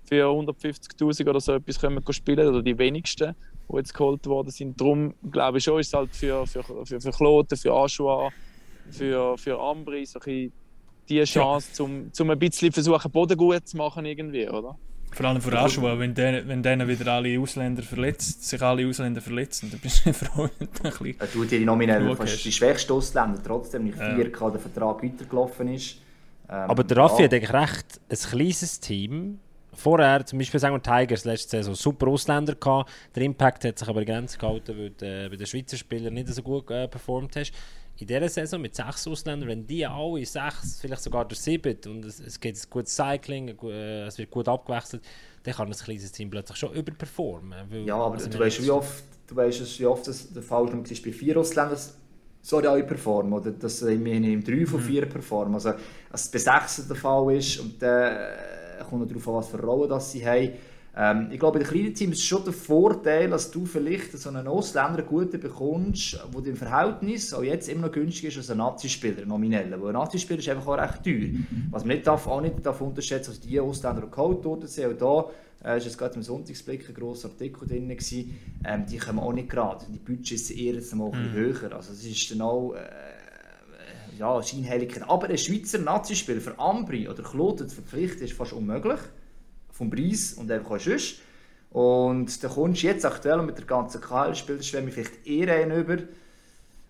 für 0.05 0.27
150'000 0.29 1.29
oder 1.29 1.41
so 1.41 1.55
etwas 1.55 1.79
können 1.81 2.03
spielen 2.11 2.49
oder 2.49 2.63
die 2.63 2.77
wenigsten, 2.77 3.35
die 3.71 3.77
jetzt 3.77 3.95
geholt 3.95 4.27
worden 4.27 4.51
sind. 4.51 4.81
Darum 4.81 5.15
glaube 5.31 5.59
ich 5.59 5.65
schon, 5.65 5.79
ist 5.79 5.89
es 5.89 5.93
halt 5.93 6.15
für, 6.15 6.47
für, 6.47 6.65
für, 6.85 7.01
für 7.01 7.11
Kloten, 7.13 7.57
für 7.57 7.73
Aschua, 7.73 8.31
für, 8.91 9.39
für 9.39 9.61
Ambri 9.61 10.05
so 10.07 10.19
ein 10.21 10.53
die 11.09 11.25
Chance, 11.25 11.73
zum, 11.73 12.13
zum 12.13 12.31
ein 12.31 12.39
bisschen 12.39 12.71
versuchen, 12.71 13.11
Boden 13.11 13.37
gut 13.37 13.67
zu 13.67 13.77
machen 13.77 14.05
irgendwie, 14.05 14.49
oder? 14.49 14.79
vor 15.13 15.27
allem 15.27 15.41
für 15.41 15.59
Aschua, 15.59 15.99
wenn 15.99 16.15
denen, 16.15 16.47
wenn 16.47 16.63
denen 16.63 16.87
wieder 16.87 17.13
alle 17.13 17.39
Ausländer 17.39 17.83
verletzt, 17.83 18.49
sich 18.49 18.63
alle 18.63 18.87
Ausländer 18.87 19.21
verletzen, 19.21 19.71
dann 19.71 19.81
bist 19.81 20.07
du 20.07 20.13
froh, 20.13 20.49
wenn 20.59 20.69
du 20.69 20.85
ein 20.85 20.91
bisschen... 20.91 21.21
Er 21.21 21.33
tut 21.33 21.51
die 21.51 21.65
nominell 21.65 22.15
fast 22.15 22.33
hast. 22.33 22.45
die 22.45 22.53
schwächsten 22.53 22.93
Ausländer, 22.93 23.43
trotzdem 23.43 23.85
nicht 23.85 23.99
Ja. 23.99 24.15
4K 24.15 24.53
der 24.53 24.61
Vertrag 24.61 25.03
weitergelaufen 25.03 25.69
ist. 25.75 25.97
Ähm, 26.49 26.71
Aber 26.71 26.85
der 26.85 26.97
Raffi 26.97 27.23
ja. 27.23 27.25
hat 27.25 27.35
eigentlich 27.35 27.53
recht. 27.53 28.01
Ein 28.09 28.17
kleines 28.31 28.81
Team. 28.81 29.41
Vorher, 29.81 30.25
zum 30.27 30.39
Beispiel 30.39 30.61
sagen 30.61 30.75
wir 30.75 30.83
Tigers, 30.83 31.25
letzte 31.25 31.57
Saison 31.57 31.75
super 31.75 32.07
Ausländer 32.09 32.55
gehabt. 32.55 32.91
Der 33.15 33.23
Impact 33.23 33.65
hat 33.65 33.79
sich 33.79 33.89
aber 33.89 34.05
Grenzen 34.05 34.39
gehalten, 34.39 34.77
weil 34.79 34.91
du 34.91 35.07
äh, 35.07 35.29
bei 35.31 35.37
den 35.37 35.47
Schweizer 35.47 35.77
Spielern 35.79 36.13
nicht 36.15 36.29
so 36.29 36.43
gut 36.43 36.71
äh, 36.71 36.87
performt 36.87 37.35
hast. 37.37 37.53
In 37.97 38.07
dieser 38.07 38.29
Saison 38.29 38.61
mit 38.61 38.75
sechs 38.75 39.07
Ausländern, 39.07 39.49
wenn 39.49 39.67
die 39.67 39.87
alle 39.87 40.25
sechs, 40.25 40.79
vielleicht 40.81 41.03
sogar 41.03 41.27
der 41.27 41.37
sieben, 41.37 41.77
und 41.87 42.05
es, 42.05 42.21
es 42.21 42.39
gibt 42.39 42.57
ein 42.59 42.71
gutes 42.71 42.95
Cycling, 42.95 43.57
gu- 43.57 43.71
äh, 43.71 44.05
es 44.07 44.17
wird 44.19 44.31
gut 44.31 44.49
abgewechselt, 44.49 45.03
dann 45.43 45.55
kann 45.55 45.69
ein 45.69 45.75
kleines 45.75 46.13
Team 46.13 46.31
plötzlich 46.31 46.59
schon 46.59 46.73
überperformen. 46.73 47.59
Weil, 47.71 47.87
Ja, 47.87 47.97
aber 47.97 48.15
also 48.15 48.29
du 48.29 48.39
weißt, 48.39 48.63
wie 48.63 48.71
oft, 48.71 49.05
du 49.27 49.37
weißt, 49.37 49.61
es, 49.63 49.79
wie 49.81 49.87
oft 49.87 50.07
das 50.07 50.33
der 50.33 50.43
Fall 50.43 50.65
war 50.67 50.77
bei 50.77 51.13
vier 51.13 51.37
Ausländern, 51.39 51.79
sorry, 52.43 52.67
alle 52.67 52.85
performen, 52.85 53.33
oder 53.33 53.51
dass 53.51 53.81
sie 53.81 53.95
im 53.95 54.45
3 54.45 54.67
von 54.67 54.81
4 54.81 55.07
performen. 55.07 55.55
Also, 55.55 55.71
als 56.11 56.25
es 56.25 56.31
bei 56.31 56.39
6 56.39 56.87
der 56.89 56.97
Fall 56.97 57.35
ist, 57.35 57.59
und 57.61 57.83
dann 57.83 58.17
äh, 58.17 58.29
kommt 58.85 59.11
darauf 59.11 59.29
an, 59.29 59.35
was 59.35 59.49
für 59.49 59.61
Rollen 59.61 59.89
das 59.89 60.13
sie 60.13 60.27
haben. 60.27 60.51
Ähm, 60.97 61.29
ich 61.31 61.39
glaube, 61.39 61.59
bei 61.59 61.65
den 61.65 61.73
kleinen 61.73 61.95
Teams 61.95 62.19
ist 62.19 62.25
schon 62.25 62.45
der 62.45 62.53
Vorteil, 62.53 63.31
dass 63.31 63.51
du 63.51 63.65
vielleicht 63.65 64.13
so 64.19 64.29
einen 64.29 64.47
Ausländer 64.47 65.03
guten 65.03 65.39
bekommst, 65.39 66.19
der 66.35 66.47
im 66.47 66.57
Verhältnis 66.57 67.33
auch 67.33 67.43
jetzt 67.43 67.69
immer 67.69 67.87
noch 67.87 67.93
günstiger 67.93 68.29
ist 68.29 68.39
als 68.39 68.51
ein 68.51 68.59
Nazi-Spieler, 68.59 69.25
nominell. 69.25 69.71
Weil 69.71 69.89
ein 69.89 69.95
Nazi-Spieler 69.95 70.41
ist 70.41 70.49
einfach 70.49 70.67
auch 70.67 70.79
recht 70.79 71.05
teuer. 71.05 71.31
Was 71.71 71.85
man 71.85 71.95
nicht 71.95 72.07
darf, 72.07 72.27
auch 72.27 72.41
nicht 72.41 72.65
darf 72.65 72.81
unterschätzen 72.81 73.31
also 73.31 73.43
die 73.43 73.61
Ausländer, 73.61 74.03
die 74.03 74.11
geholt 74.11 74.45
worden 74.45 74.67
sind, 74.67 75.03
auch 75.03 75.31
da 75.63 75.71
äh, 75.71 75.77
ist 75.77 75.85
jetzt 75.85 75.99
gerade 75.99 76.15
im 76.17 76.23
Sonntagsblick 76.23 76.89
ein 76.89 76.95
grosser 76.95 77.29
Artikel 77.29 77.69
drin 77.69 77.89
gewesen, 77.89 78.39
ähm, 78.65 78.85
die 78.87 78.99
kommen 78.99 79.19
auch 79.21 79.33
nicht 79.33 79.49
gerade. 79.49 79.85
Die 79.93 79.99
Budgets 79.99 80.49
sind 80.49 80.59
eher 80.59 80.75
jetzt 80.75 80.95
mal 80.95 81.07
ein 81.07 81.11
bisschen 81.13 81.33
höher. 81.33 81.73
Also 81.73 81.93
es 81.93 82.05
ist 82.05 82.31
dann 82.31 82.41
auch 82.41 82.75
äh, 82.75 82.79
ja, 84.21 84.43
Scheinheiligkeit. 84.43 85.09
Aber 85.09 85.29
ein 85.29 85.39
Schweizer 85.39 85.79
Nazi-Spieler 85.79 86.41
für 86.41 86.59
Ambri 86.59 87.09
oder 87.09 87.23
Kloten 87.23 87.69
zu 87.69 87.75
verpflichten, 87.77 88.23
ist 88.23 88.35
fast 88.35 88.53
unmöglich. 88.53 89.01
Vom 89.73 89.91
Preis 89.91 90.35
und 90.35 90.51
einfach 90.51 90.73
auch 90.73 90.79
sonst. 90.79 91.17
Und 91.71 92.45
da 92.45 92.49
kommst 92.49 92.83
du 92.83 92.87
jetzt 92.87 93.07
aktuell 93.07 93.43
mit 93.43 93.57
der 93.57 93.65
ganzen 93.65 94.01
KL-Spielerschwemme 94.01 94.91
vielleicht 94.91 95.27
eher 95.27 95.55
einen 95.55 95.73
über. 95.73 95.99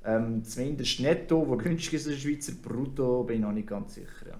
Ähm, 0.04 0.42
zumindest 0.44 0.98
netto, 1.00 1.46
wo 1.46 1.56
günstig 1.56 1.94
ist, 1.94 2.08
als 2.08 2.18
Schweizer 2.18 2.52
brutto, 2.60 3.22
bin 3.24 3.36
ich 3.36 3.42
noch 3.42 3.52
nicht 3.52 3.68
ganz 3.68 3.94
sicher. 3.94 4.26
Ja. 4.26 4.34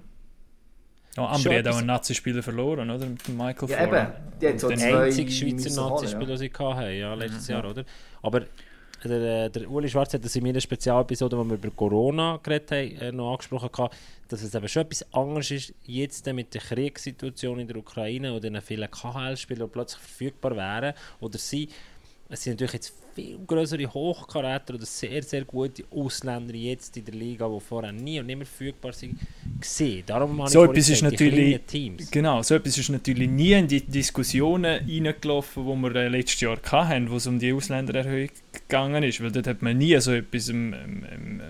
Ja, 1.17 1.25
Schon 1.25 1.27
Ambri 1.27 1.57
hat 1.59 1.69
auch 1.69 1.79
einen 1.79 1.87
Nazi-Spieler 1.89 2.43
verloren, 2.43 2.89
oder? 2.91 3.07
Mit 3.07 3.29
Michael 3.29 3.69
Ja, 3.69 3.85
eben. 3.85 4.59
Zwei- 4.59 5.05
einzige 5.05 5.31
Schweizer 5.31 5.89
Nazi-Spieler, 5.91 6.29
ja. 6.31 6.37
die 6.37 6.39
sie 6.39 6.53
hatten, 6.59 6.93
ja, 6.99 7.15
letztes 7.15 7.49
Mhm. 7.49 7.53
Jahr, 7.55 7.71
oder? 7.71 7.85
Aber 8.23 8.43
der, 9.09 9.47
äh, 9.47 9.51
der 9.51 9.71
Uli 9.71 9.89
Schwarz 9.89 10.13
hat 10.15 10.25
das 10.25 10.37
in 10.37 10.43
meiner 10.45 10.61
Spezialepisode, 10.61 11.37
wo 11.39 11.45
wir 11.45 11.55
über 11.55 11.71
Corona 11.71 12.39
geredet 12.43 12.71
haben, 12.73 12.97
äh, 13.01 13.13
noch 13.13 13.33
angesprochen, 13.33 13.71
gehabt, 13.73 13.97
dass 14.29 14.43
es 14.43 14.55
eben 14.55 14.69
schon 14.69 14.83
etwas 14.83 15.05
anderes 15.13 15.51
ist, 15.51 15.75
jetzt 15.87 16.27
mit 16.33 16.53
der 16.55 16.61
Kriegssituation 16.61 17.59
in 17.61 17.67
der 17.67 17.77
Ukraine 17.77 18.33
oder 18.33 18.51
den 18.51 18.61
vielen 18.63 18.91
KHL-Spielern, 18.91 19.69
die 19.69 19.73
plötzlich 19.73 20.01
verfügbar 20.01 20.57
wären 20.57 20.95
oder 21.21 21.39
sie. 21.39 21.69
Es 22.29 22.43
sind 22.45 22.53
natürlich 22.53 22.75
jetzt 22.75 22.95
viel 23.13 23.41
größere 23.45 23.93
Hochkaräter 23.93 24.75
oder 24.75 24.87
sehr, 24.87 25.21
sehr 25.25 25.45
gute 25.45 25.83
Ausländer 25.91 26.55
jetzt 26.55 26.97
in 26.97 27.05
der 27.05 27.15
Liga, 27.15 27.49
die 27.49 27.59
vorher 27.61 27.91
nie 27.91 28.21
und 28.21 28.27
nimmer 28.27 28.45
verfügbar 28.45 28.93
sind, 28.93 29.19
gesehen. 29.61 30.05
Darum 30.07 30.41
habe 30.41 30.49
So 30.49 30.63
ich 30.63 30.71
etwas 30.71 30.89
ist 30.91 31.01
gesagt, 31.03 31.19
die 31.19 31.25
natürlich- 31.25 31.61
Teams. 31.67 32.11
Genau, 32.13 32.41
so 32.43 32.55
etwas 32.55 32.79
ist 32.79 32.89
natürlich 32.89 33.29
nie 33.29 33.53
in 33.55 33.67
die 33.67 33.81
Diskussionen 33.81 34.81
reingelaufen, 34.89 35.65
die 35.67 35.83
wir 35.83 35.97
äh, 35.97 36.07
letztes 36.09 36.41
Jahr 36.41 36.59
hatten, 36.71 37.11
wo 37.11 37.17
es 37.17 37.27
um 37.27 37.41
die 37.41 37.53
Ausländererhöhung 37.53 38.29
gegangen 38.71 39.03
ist, 39.03 39.23
weil 39.23 39.31
dort 39.31 39.47
hat 39.47 39.63
man 39.63 39.77
nie 39.77 39.99
so 40.01 40.13
etwas, 40.13 40.49
im, 40.49 40.73
im, 40.73 41.05
im, 41.05 41.41
äh, 41.41 41.43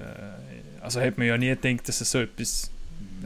also 0.80 1.00
hat 1.00 1.18
man 1.18 1.26
ja 1.26 1.38
nie 1.38 1.54
gedacht, 1.54 1.88
dass 1.88 2.00
es 2.00 2.10
so 2.10 2.18
etwas, 2.18 2.70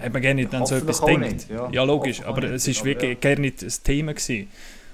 hat 0.01 0.13
man 0.13 0.21
gerne 0.21 0.43
nicht 0.43 0.55
an 0.55 0.67
so 0.67 0.75
etwas 0.75 1.03
nicht, 1.07 1.49
ja. 1.49 1.69
Ja, 1.71 1.85
logisch, 1.85 2.21
Hoffentlich 2.21 2.45
aber 2.47 2.55
es 2.55 2.69
ist 2.69 2.81
aber 2.81 2.87
wirklich 2.87 3.19
ja. 3.23 3.35
gar 3.35 3.41
nicht 3.41 3.63
das 3.63 3.83
Thema 3.83 4.13
gewesen. 4.13 4.49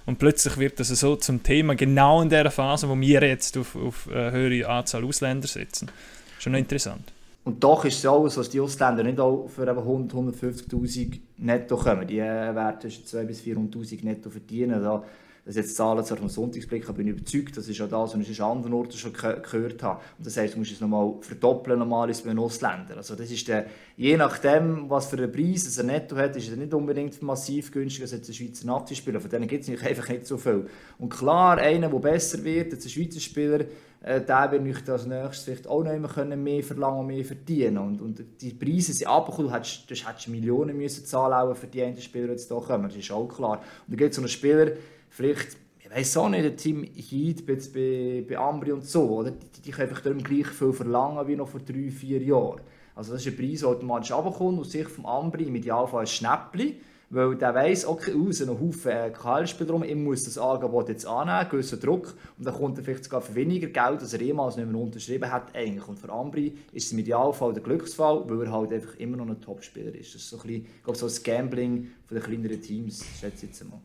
Und 0.06 0.18
plötzlich 0.18 0.56
wird 0.58 0.80
das 0.80 0.88
so 0.88 1.16
zum 1.16 1.42
Thema, 1.42 1.74
genau 1.74 2.22
in 2.22 2.28
der 2.28 2.50
Phase, 2.50 2.88
wo 2.88 2.98
wir 2.98 3.22
jetzt 3.22 3.56
auf, 3.56 3.76
auf 3.76 4.08
eine 4.08 4.32
höhere 4.32 4.68
Anzahl 4.68 5.04
Ausländer 5.04 5.46
setzen. 5.46 5.90
Schon 6.38 6.54
interessant. 6.54 7.12
Und 7.44 7.62
doch 7.64 7.84
ist 7.84 7.96
es 7.96 8.02
so, 8.02 8.28
dass 8.28 8.50
die 8.50 8.60
Ausländer 8.60 9.02
nicht 9.02 9.18
auch 9.18 9.48
für 9.48 9.62
eben 9.62 9.78
100, 9.78 10.16
150'000 10.16 11.20
netto 11.38 11.76
kommen. 11.76 12.06
Die 12.06 12.18
äh, 12.18 12.54
werden 12.54 12.80
zwischen 12.80 13.04
200'000 13.04 13.24
bis 13.24 13.40
400'000 13.42 14.04
netto 14.04 14.30
verdienen. 14.30 14.82
Da, 14.82 15.02
das 15.44 15.57
jetzt 15.57 15.76
Zahlen 15.76 16.05
zwar 16.05 16.18
vom 16.18 16.29
Sonntagsblick, 16.29 16.88
aber 16.88 17.00
ich 17.00 17.09
überzeugt, 17.09 17.57
das 17.57 17.68
ist 17.68 17.81
auch 17.81 17.88
das, 17.88 18.18
was 18.18 18.29
ich 18.29 18.42
an 18.42 18.59
anderen 18.59 18.74
Orten 18.74 18.96
schon 18.96 19.12
ge 19.12 19.40
gehört 19.40 19.83
habe. 19.83 20.00
Und 20.18 20.26
das 20.26 20.37
heisst, 20.37 20.55
du 20.55 20.59
musst 20.59 20.72
es 20.72 20.81
nochmal 20.81 21.14
verdoppeln 21.20 21.79
normalerweise 21.79 22.24
bei 22.24 22.31
einem 22.31 22.40
Ausländer. 22.40 22.96
Also 22.96 23.14
das 23.14 23.31
ist 23.31 23.48
der, 23.48 23.66
je 23.96 24.16
nachdem, 24.16 24.88
was 24.88 25.07
für 25.07 25.16
einen 25.16 25.33
Preis 25.33 25.66
es 25.66 25.79
er 25.79 25.85
netto 25.85 26.16
hat, 26.16 26.37
ist 26.37 26.50
er 26.50 26.57
nicht 26.57 26.74
unbedingt 26.74 27.20
massiv 27.22 27.72
günstiger 27.72 28.05
als 28.05 28.12
jetzt 28.12 28.29
ein 28.29 28.35
Schweizer 28.35 28.66
Nazi-Spieler. 28.66 29.20
Von 29.20 29.31
denen 29.31 29.48
gibt 29.48 29.68
es 29.68 29.83
einfach 29.87 30.09
nicht 30.09 30.26
so 30.26 30.37
viel. 30.37 30.66
Und 30.98 31.09
klar, 31.09 31.59
einer, 31.59 31.88
der 31.88 31.98
besser 31.98 32.42
wird 32.44 32.72
als 32.72 32.85
ein 32.85 32.90
Schweizer 32.90 33.20
Spieler, 33.20 33.64
äh, 34.03 34.20
der 34.20 34.50
wird 34.50 34.62
nicht 34.62 34.88
als 34.88 35.07
nächstes 35.07 35.44
vielleicht 35.44 35.66
auch 35.66 35.85
noch 35.85 35.92
immer 35.92 36.09
können 36.09 36.42
mehr 36.42 36.62
verlangen 36.62 37.07
mehr 37.07 37.24
verdienen. 37.24 37.79
Und, 37.79 38.00
und 38.00 38.24
die 38.40 38.55
Preise 38.55 38.92
sind 38.92 39.07
abgekommen, 39.07 39.50
du 39.50 39.55
hättest, 39.55 39.90
du 39.90 39.94
hättest 39.94 40.29
Millionen 40.29 40.76
müssen 40.76 41.05
zahlen 41.05 41.55
für 41.55 41.66
die 41.66 41.83
einen 41.83 42.00
Spieler, 42.00 42.29
die 42.29 42.33
jetzt 42.33 42.48
hier 42.48 42.61
kommen. 42.61 42.85
Das 42.85 42.96
ist 42.96 43.11
auch 43.11 43.29
klar. 43.29 43.59
Und 43.59 43.88
dann 43.88 43.96
gibt 43.96 44.11
es 44.11 44.16
so 44.16 44.22
einen 44.22 44.29
Spieler, 44.29 44.72
vielleicht, 45.11 45.57
ich 45.79 45.90
weiß 45.90 46.16
auch 46.16 46.29
nicht, 46.29 46.44
ein 46.44 46.57
Team 46.57 46.85
Heat 46.85 47.44
bei, 47.46 48.25
bei, 48.27 48.38
Ambri 48.38 48.73
und 48.73 48.85
so, 48.85 49.09
oder? 49.11 49.33
Die, 49.33 49.61
die 49.61 49.70
können 49.70 49.90
einfach 49.90 50.03
darum 50.03 50.23
gleich 50.23 50.46
viel 50.46 50.73
verlangen 50.73 51.29
wie 51.29 51.37
noch 51.37 51.49
vor 51.49 51.61
drei, 51.61 51.90
vier 51.90 52.23
Jahren. 52.23 52.62
Also 52.94 53.12
das 53.12 53.27
ist 53.27 53.33
ein 53.33 53.37
Preis, 53.37 53.61
der 53.61 53.68
automatisch 53.68 54.12
runterkommt, 54.12 54.61
aus 54.61 54.73
Sicht 54.73 54.90
vom 54.90 55.07
Ambri 55.07 55.44
im 55.44 55.55
Idealfall 55.55 56.01
ein 56.01 56.07
Schnäppchen. 56.07 56.77
Weil 57.12 57.35
der 57.35 57.53
weiss, 57.57 57.85
okay, 57.85 58.12
aus 58.14 58.37
sind 58.37 58.46
noch 58.46 58.61
Haufen 58.61 58.92
äh, 58.92 59.11
KL-Spieler 59.11 59.73
rum, 59.73 59.83
ich 59.83 59.96
muss 59.96 60.23
das 60.23 60.38
Angebot 60.38 60.88
jetzt 60.88 61.05
annehmen, 61.05 61.51
gewissen 61.51 61.81
Druck, 61.81 62.14
und 62.38 62.46
dann 62.46 62.55
kommt 62.55 62.79
er 62.79 62.85
vielleicht 62.85 63.03
sogar 63.03 63.20
für 63.20 63.35
weniger 63.35 63.66
Geld, 63.66 64.01
als 64.01 64.12
er 64.12 64.23
jemals 64.23 64.57
nicht 64.57 64.70
mehr 64.70 64.81
unterschrieben 64.81 65.29
hat, 65.29 65.53
eigentlich. 65.53 65.88
Und 65.88 65.99
für 65.99 66.09
Ambri 66.09 66.57
ist 66.73 66.87
es 66.87 66.92
im 66.92 67.01
Idealfall 67.01 67.53
der 67.53 67.64
Glücksfall, 67.64 68.23
weil 68.29 68.46
er 68.46 68.53
halt 68.53 68.73
einfach 68.73 68.94
immer 68.99 69.16
noch 69.16 69.27
ein 69.27 69.40
Topspieler 69.40 69.92
ist. 69.92 70.14
Das 70.14 70.23
ist 70.23 70.31
so 70.31 70.37
ein 70.37 70.42
bisschen, 70.42 70.66
ich 70.66 70.85
glaube, 70.85 70.99
so 70.99 71.07
ein 71.07 71.23
Gambling 71.25 71.88
von 72.07 72.16
den 72.16 72.23
kleineren 72.23 72.62
Teams, 72.62 73.05
schätze 73.18 73.46
ich 73.46 73.51
jetzt 73.51 73.68
mal. 73.68 73.81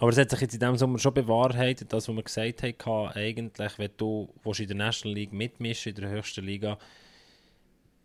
Aber 0.00 0.08
es 0.08 0.16
hat 0.16 0.30
sich 0.30 0.40
jetzt 0.40 0.54
in 0.54 0.60
diesem 0.60 0.78
Sommer 0.78 0.98
schon 0.98 1.12
bewahrheitet, 1.12 1.92
das, 1.92 2.08
was 2.08 2.16
wir 2.16 2.22
gesagt 2.22 2.62
haben, 2.86 3.08
eigentlich, 3.12 3.78
wenn 3.78 3.90
du 3.98 4.32
in 4.56 4.66
der 4.66 4.76
National 4.76 5.14
League 5.14 5.34
mitmischen, 5.34 5.94
in 5.94 6.00
der 6.00 6.08
höchsten 6.08 6.42
Liga, 6.42 6.78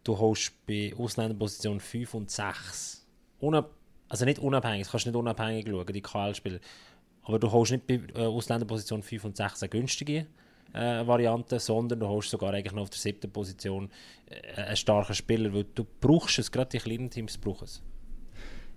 du 0.03 0.17
holst 0.17 0.51
bei 0.67 0.93
Ausländerposition 0.97 1.79
5 1.79 2.13
und 2.15 2.29
6. 2.29 3.07
Unab 3.39 3.71
also 4.09 4.25
nicht 4.25 4.39
unabhängig, 4.39 4.83
das 4.83 4.91
kannst 4.91 5.05
du 5.05 5.11
nicht 5.11 5.17
unabhängig 5.17 5.67
schauen, 5.69 5.85
die 5.85 6.01
KL-Spieler. 6.01 6.59
Aber 7.23 7.39
du 7.39 7.49
holst 7.49 7.71
nicht 7.71 7.87
bei 7.87 8.01
äh, 8.13 8.25
Ausländerposition 8.25 9.01
5 9.01 9.23
und 9.23 9.37
6 9.37 9.63
eine 9.63 9.69
günstige 9.69 10.27
äh, 10.73 11.07
Variante, 11.07 11.59
sondern 11.59 12.01
du 12.01 12.07
holst 12.09 12.29
sogar 12.29 12.53
eigentlich 12.53 12.73
noch 12.73 12.83
auf 12.83 12.89
der 12.89 12.99
siebten 12.99 13.31
Position 13.31 13.89
äh, 14.29 14.61
einen 14.61 14.75
starken 14.75 15.15
Spieler, 15.15 15.53
weil 15.53 15.63
du 15.63 15.85
brauchst 16.01 16.39
es, 16.39 16.51
gerade 16.51 16.71
die 16.71 16.79
kleinen 16.79 17.09
Teams 17.09 17.37
brauchen 17.37 17.63
es. 17.63 17.81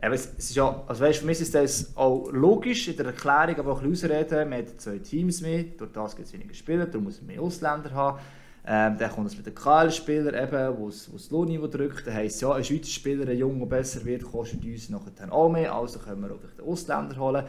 Aber 0.00 0.14
es, 0.14 0.26
ist 0.26 0.54
ja, 0.54 0.84
also 0.86 1.04
weißt, 1.04 1.20
für 1.20 1.26
mich 1.26 1.40
ist 1.40 1.54
das 1.54 1.96
auch 1.96 2.30
logisch 2.30 2.86
in 2.86 2.96
der 2.96 3.06
Erklärung, 3.06 3.56
aber 3.56 3.72
auch 3.72 3.82
ein 3.82 3.90
bisschen 3.90 4.12
ausreden. 4.12 4.48
Man 4.48 4.60
hat 4.60 4.80
zwei 4.80 4.98
Teams 4.98 5.40
mit, 5.40 5.80
durch 5.80 5.90
das 5.92 6.14
gibt 6.14 6.28
es 6.28 6.32
weniger 6.32 6.54
Spieler, 6.54 6.86
darum 6.86 7.04
muss 7.04 7.20
man 7.20 7.26
mehr 7.26 7.42
Ausländer 7.42 7.92
haben. 7.92 8.18
Ähm, 8.70 8.98
dann 8.98 9.10
kommt 9.10 9.28
es 9.28 9.36
mit 9.36 9.46
den 9.46 9.54
KL-Spielern, 9.54 10.34
eben, 10.34 10.78
wo 10.78 10.88
das 10.88 11.30
Lohnniveau 11.30 11.68
drückt. 11.68 12.06
Dann 12.06 12.14
heisst 12.14 12.42
ja, 12.42 12.52
ein 12.52 12.62
Schweizer 12.62 12.90
Spieler, 12.90 13.26
ein 13.26 13.38
Junge, 13.38 13.60
der 13.60 13.66
besser 13.66 14.04
wird, 14.04 14.22
kostet 14.24 14.62
uns 14.62 14.90
nachher 14.90 15.32
auch 15.32 15.48
mehr, 15.48 15.74
also 15.74 15.98
können 15.98 16.20
wir 16.20 16.32
auch 16.32 16.38
den 16.38 16.66
Ausländer 16.66 17.16
holen. 17.16 17.44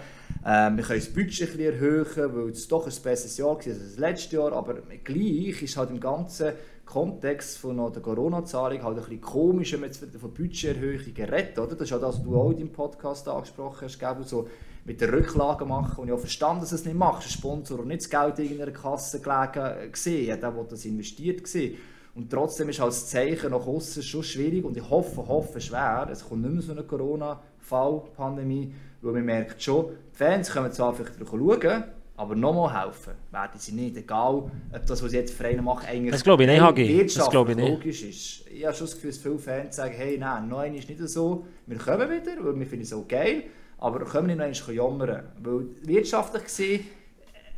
Ähm, 0.45 0.77
wir 0.77 0.83
können 0.85 0.99
das 0.99 1.09
Budget 1.09 1.41
ein 1.41 1.57
bisschen 1.57 1.73
erhöhen, 1.73 2.35
weil 2.35 2.49
es 2.51 2.67
doch 2.69 2.87
ein 2.87 3.03
besseres 3.03 3.37
Jahr 3.37 3.49
war 3.49 3.57
als 3.57 3.65
das 3.65 3.97
letzte 3.97 4.37
Jahr, 4.37 4.53
aber 4.53 4.75
gleich 5.03 5.61
ist 5.61 5.75
halt 5.75 5.89
im 5.89 5.99
ganzen 5.99 6.53
Kontext 6.89 7.59
von 7.59 7.77
der 7.77 8.01
Corona-Zahlung 8.01 8.81
halt 8.81 8.97
ein 8.97 9.03
bisschen 9.03 9.21
komisch, 9.21 9.73
wenn 9.73 9.81
man 9.81 9.89
jetzt 9.91 10.03
von 10.03 10.33
Budgeterhöhungen 10.33 11.15
redet, 11.15 11.59
oder? 11.59 11.75
Das 11.75 11.81
ist 11.81 11.91
ja 11.91 11.99
das, 11.99 12.15
was 12.15 12.23
du 12.23 12.35
auch 12.35 12.49
in 12.49 12.57
deinem 12.57 12.71
Podcast 12.71 13.27
angesprochen 13.27 13.81
hast, 13.81 13.99
Gabriel, 13.99 14.27
so 14.27 14.47
mit 14.85 14.99
der 14.99 15.13
Rücklage 15.13 15.65
machen. 15.65 16.01
Und 16.01 16.07
ich 16.07 16.11
habe 16.11 16.19
verstanden, 16.19 16.61
dass 16.61 16.69
du 16.69 16.75
es 16.75 16.85
nicht 16.85 16.97
machst. 16.97 17.27
Ein 17.27 17.31
Sponsor, 17.31 17.77
der 17.77 17.85
nicht 17.85 18.01
das 18.01 18.09
Geld 18.09 18.39
in 18.39 18.45
irgendeiner 18.45 18.71
Kasse 18.71 19.19
gelegen 19.19 19.91
gesehen 19.91 20.39
der, 20.41 20.51
der 20.51 20.63
das 20.63 20.85
investiert 20.85 21.43
gesehen. 21.43 21.77
Und 22.15 22.31
trotzdem 22.31 22.69
ist 22.69 22.79
halt 22.79 22.89
das 22.89 23.07
Zeichen 23.07 23.51
nach 23.51 23.67
außen 23.67 24.01
schon 24.01 24.23
schwierig 24.23 24.65
und 24.65 24.75
ich 24.75 24.89
hoffe, 24.89 25.27
hoffe 25.27 25.61
schwer, 25.61 26.09
es 26.11 26.27
kommt 26.27 26.41
nicht 26.41 26.53
mehr 26.53 26.63
so 26.63 26.71
eine 26.71 26.83
Corona-Fall, 26.83 28.01
Pandemie, 28.17 28.73
weil 29.03 29.13
man 29.13 29.25
merkt 29.25 29.61
schon, 29.61 29.85
die 30.11 30.17
Fans 30.17 30.49
können 30.51 30.71
zwar 30.71 30.95
vielleicht 30.95 31.19
schauen, 31.19 31.83
aber 32.19 32.35
nochmal 32.35 32.83
helfen 32.85 33.13
werden 33.31 33.53
sie 33.55 33.71
nicht. 33.71 33.95
Egal, 33.95 34.51
ob 34.73 34.85
das, 34.85 35.01
was 35.01 35.11
sie 35.11 35.17
jetzt 35.17 35.33
Vereine 35.33 35.61
machen, 35.61 35.87
eigentlich 35.87 36.11
Das 36.11 36.21
glaube 36.21 36.43
ich 36.43 36.49
nicht, 36.49 36.59
Hagi. 36.59 37.07
Das 37.15 37.29
glaube 37.29 37.51
ich 37.51 37.57
nicht. 37.57 37.69
logisch 37.69 38.03
ist. 38.03 38.45
Ich 38.51 38.65
habe 38.65 38.75
schon 38.75 38.87
das 38.87 38.95
Gefühl, 38.95 39.11
dass 39.11 39.19
viele 39.19 39.39
Fans 39.39 39.75
sagen, 39.77 39.93
hey, 39.95 40.17
nein, 40.17 40.49
nein, 40.49 40.75
ist 40.75 40.89
nicht 40.89 40.99
so. 41.07 41.45
Wir 41.65 41.77
kommen 41.77 42.09
wieder, 42.09 42.43
weil 42.43 42.59
wir 42.59 42.65
finden 42.65 42.83
es 42.83 42.91
auch 42.91 43.07
geil, 43.07 43.43
aber 43.77 44.03
können 44.03 44.27
wir 44.27 44.47
nicht 44.47 44.67
noch 44.67 44.73
jammern. 44.73 45.29
Weil 45.41 45.67
wirtschaftlich 45.83 46.43
gesehen, 46.43 46.85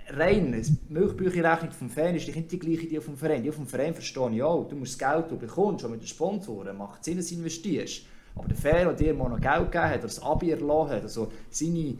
rein, 0.10 0.52
die 0.52 0.94
Milchbücherrechnung 0.94 1.72
vom 1.72 1.90
Fan 1.90 2.14
ist 2.14 2.28
nicht 2.28 2.52
die 2.52 2.60
gleiche 2.60 2.86
die 2.86 3.00
vom 3.00 3.18
Verein. 3.18 3.42
Die 3.42 3.52
vom 3.52 3.66
Verein 3.66 3.96
verstehe 3.96 4.30
ich 4.32 4.44
auch. 4.44 4.68
Du 4.68 4.76
musst 4.76 5.02
das 5.02 5.10
Geld, 5.10 5.24
das 5.24 5.30
du 5.30 5.38
bekommst, 5.38 5.82
schon 5.82 5.90
mit 5.90 6.02
den 6.02 6.08
Sponsoren, 6.08 6.78
macht 6.78 7.04
Sinn, 7.04 7.18
dass 7.18 7.30
du 7.30 7.34
investierst. 7.34 8.04
Aber 8.36 8.48
der 8.48 8.58
Fan, 8.58 8.86
der 8.86 8.94
dir 8.94 9.14
mal 9.16 9.28
noch 9.28 9.42
Geld 9.42 9.72
gegeben 9.72 9.86
hat, 9.86 9.98
oder 9.98 10.04
das 10.04 10.22
Abi 10.22 10.52
erlassen 10.52 10.92
hat, 10.92 11.02
also 11.02 11.32
seine 11.50 11.96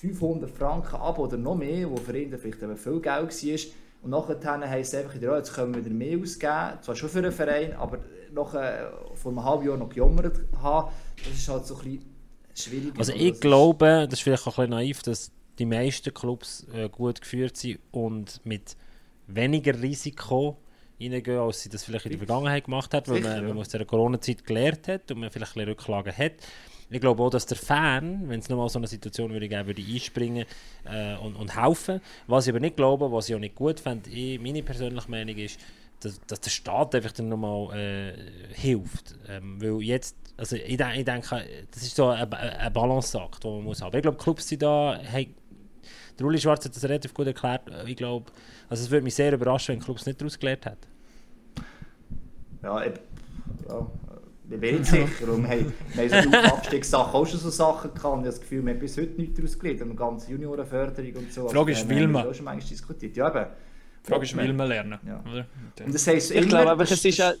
500 0.00 0.50
Franken 0.50 0.96
ab 0.96 1.18
oder 1.18 1.36
noch 1.36 1.56
mehr, 1.56 1.90
wo 1.90 1.96
für 1.96 2.16
ihn 2.18 2.36
vielleicht 2.38 2.62
eben 2.62 2.76
viel 2.76 3.00
Geld 3.00 3.04
war, 3.44 3.58
und 4.02 4.10
nachher 4.10 4.70
heisst 4.70 4.94
es 4.94 5.00
einfach 5.00 5.14
wieder, 5.14 5.36
jetzt 5.36 5.52
können 5.52 5.74
wir 5.74 5.84
wieder 5.84 5.94
mehr 5.94 6.18
ausgeben, 6.18 6.78
zwar 6.80 6.96
schon 6.96 7.08
für 7.10 7.18
einen 7.18 7.32
Verein, 7.32 7.74
aber 7.74 7.98
noch 8.32 8.54
äh, 8.54 8.86
vor 9.14 9.30
einem 9.32 9.44
halben 9.44 9.66
Jahr 9.66 9.76
noch 9.76 9.90
gejammert 9.90 10.40
haben, 10.62 10.90
das 11.22 11.34
ist 11.38 11.46
halt 11.48 11.66
so 11.66 11.76
ein 11.76 11.84
bisschen 11.84 12.04
schwierig. 12.54 12.92
Also 12.98 13.12
ich 13.12 13.18
Das 13.18 13.30
ist- 13.32 13.40
glaube, 13.42 14.06
das 14.08 14.18
ist 14.18 14.22
vielleicht 14.22 14.46
auch 14.46 14.56
ein 14.58 14.70
bisschen 14.70 14.70
naiv, 14.70 15.02
dass 15.02 15.30
die 15.58 15.66
meisten 15.66 16.14
Clubs 16.14 16.66
äh, 16.74 16.88
gut 16.88 17.20
geführt 17.20 17.58
sind 17.58 17.78
und 17.90 18.40
mit 18.44 18.74
weniger 19.26 19.78
Risiko 19.82 20.56
reingehen, 20.98 21.38
als 21.38 21.60
sie 21.62 21.68
das 21.68 21.84
vielleicht 21.84 22.06
in 22.06 22.12
der 22.12 22.18
Vergangenheit 22.20 22.64
gemacht 22.64 22.94
hat, 22.94 23.06
weil 23.08 23.16
Sicher, 23.18 23.28
man, 23.34 23.42
ja. 23.42 23.48
man 23.48 23.58
aus 23.58 23.68
dieser 23.68 23.84
Corona-Zeit 23.84 24.44
gelernt 24.46 24.88
hat 24.88 25.10
und 25.10 25.20
man 25.20 25.30
vielleicht 25.30 25.52
ein 25.52 25.66
bisschen 25.66 25.68
Rücklagen 25.70 26.16
hat. 26.16 26.32
Ich 26.90 27.00
glaube 27.00 27.22
auch, 27.22 27.30
dass 27.30 27.46
der 27.46 27.56
Fan, 27.56 28.28
wenn 28.28 28.40
es 28.40 28.48
nochmal 28.48 28.68
so 28.68 28.78
eine 28.78 28.88
Situation 28.88 29.30
würde 29.32 29.48
geben, 29.48 29.66
würde 29.66 29.82
einspringen 29.82 30.44
äh, 30.84 31.16
und, 31.16 31.36
und 31.36 31.56
helfen. 31.56 32.00
Was 32.26 32.46
ich 32.46 32.52
aber 32.52 32.60
nicht 32.60 32.76
glaube, 32.76 33.10
was 33.12 33.28
ich 33.28 33.34
auch 33.34 33.40
nicht 33.40 33.54
gut 33.54 33.78
fände, 33.78 34.10
ich, 34.10 34.40
meine 34.40 34.62
persönliche 34.62 35.08
Meinung 35.08 35.36
ist, 35.36 35.60
dass, 36.00 36.20
dass 36.26 36.40
der 36.40 36.50
Staat 36.50 36.94
einfach 36.94 37.12
dann 37.12 37.28
nochmal 37.28 37.76
äh, 37.78 38.12
hilft. 38.54 39.14
Ähm, 39.28 39.62
weil 39.62 39.82
jetzt, 39.82 40.16
also 40.36 40.56
ich, 40.56 40.76
de 40.76 40.98
ich 40.98 41.04
denke, 41.04 41.44
das 41.70 41.82
ist 41.82 41.94
so 41.94 42.08
ein, 42.08 42.32
ein 42.32 42.72
Balanceakt, 42.72 43.44
den 43.44 43.56
man 43.56 43.64
muss 43.64 43.82
haben. 43.82 43.94
Ich 43.96 44.02
glaube, 44.02 44.18
Clubs 44.18 44.48
sind 44.48 44.62
da, 44.62 44.98
hey, 45.00 45.32
der 46.18 46.26
Uli 46.26 46.38
Schwarz 46.38 46.64
hat 46.64 46.74
das 46.74 46.84
relativ 46.84 47.14
gut 47.14 47.28
erklärt. 47.28 47.62
Ich 47.86 47.96
glaube, 47.96 48.32
also 48.68 48.82
es 48.82 48.90
würde 48.90 49.04
mich 49.04 49.14
sehr 49.14 49.32
überraschen, 49.32 49.74
wenn 49.74 49.80
Clubs 49.80 50.06
nicht 50.06 50.20
daraus 50.20 50.38
gelernt 50.38 50.66
hätten. 50.66 50.86
Ja, 52.62 52.84
ich, 52.84 52.92
ja, 53.68 53.86
ich 54.50 54.60
bin 54.60 54.74
nicht 54.78 54.86
sicher. 54.86 55.32
Und 55.32 55.42
wir 55.44 55.48
haben, 55.50 55.72
wir 55.94 56.10
haben 56.10 56.22
so 56.24 56.30
die 56.30 56.36
Abstiegssachen 56.36 57.14
auch 57.14 57.26
schon 57.26 57.38
so 57.40 57.50
Sachen 57.50 57.90
gehabt. 57.94 57.96
Ich 58.04 58.04
habe 58.10 58.22
das 58.24 58.40
Gefühl, 58.40 58.64
wir 58.66 58.72
haben 58.72 58.80
bis 58.80 58.96
heute 58.96 59.12
nichts 59.20 59.36
daraus 59.36 59.58
gelernt. 59.58 59.82
Und 59.82 59.90
die 59.90 59.96
ganze 59.96 60.30
Juniorenförderung 60.32 61.12
und 61.14 61.32
so. 61.32 61.48
Die 61.48 61.54
Frage 61.54 61.72
ist, 61.72 61.88
will 61.88 62.08
man? 62.08 62.22
das 62.24 62.30
auch 62.32 62.34
schon 62.36 62.44
manchmal 62.44 62.68
diskutiert. 62.68 63.16
Ja, 63.16 63.28
eben. 63.28 63.46
Die 64.04 64.10
Frage 64.10 64.24
ist, 64.24 64.36
will 64.36 64.52
man 64.52 64.68
lernen? 64.68 64.98
Ja. 65.06 65.22
Oder? 65.30 65.46
Und 65.84 65.94
das 65.94 66.06
heisst 66.06 66.30
Ich 66.30 66.36
immer, 66.38 66.46
glaube 66.48 66.70
einfach, 66.72 66.88
das- 66.88 66.98
es 66.98 67.04
ist, 67.04 67.18
ja- 67.18 67.32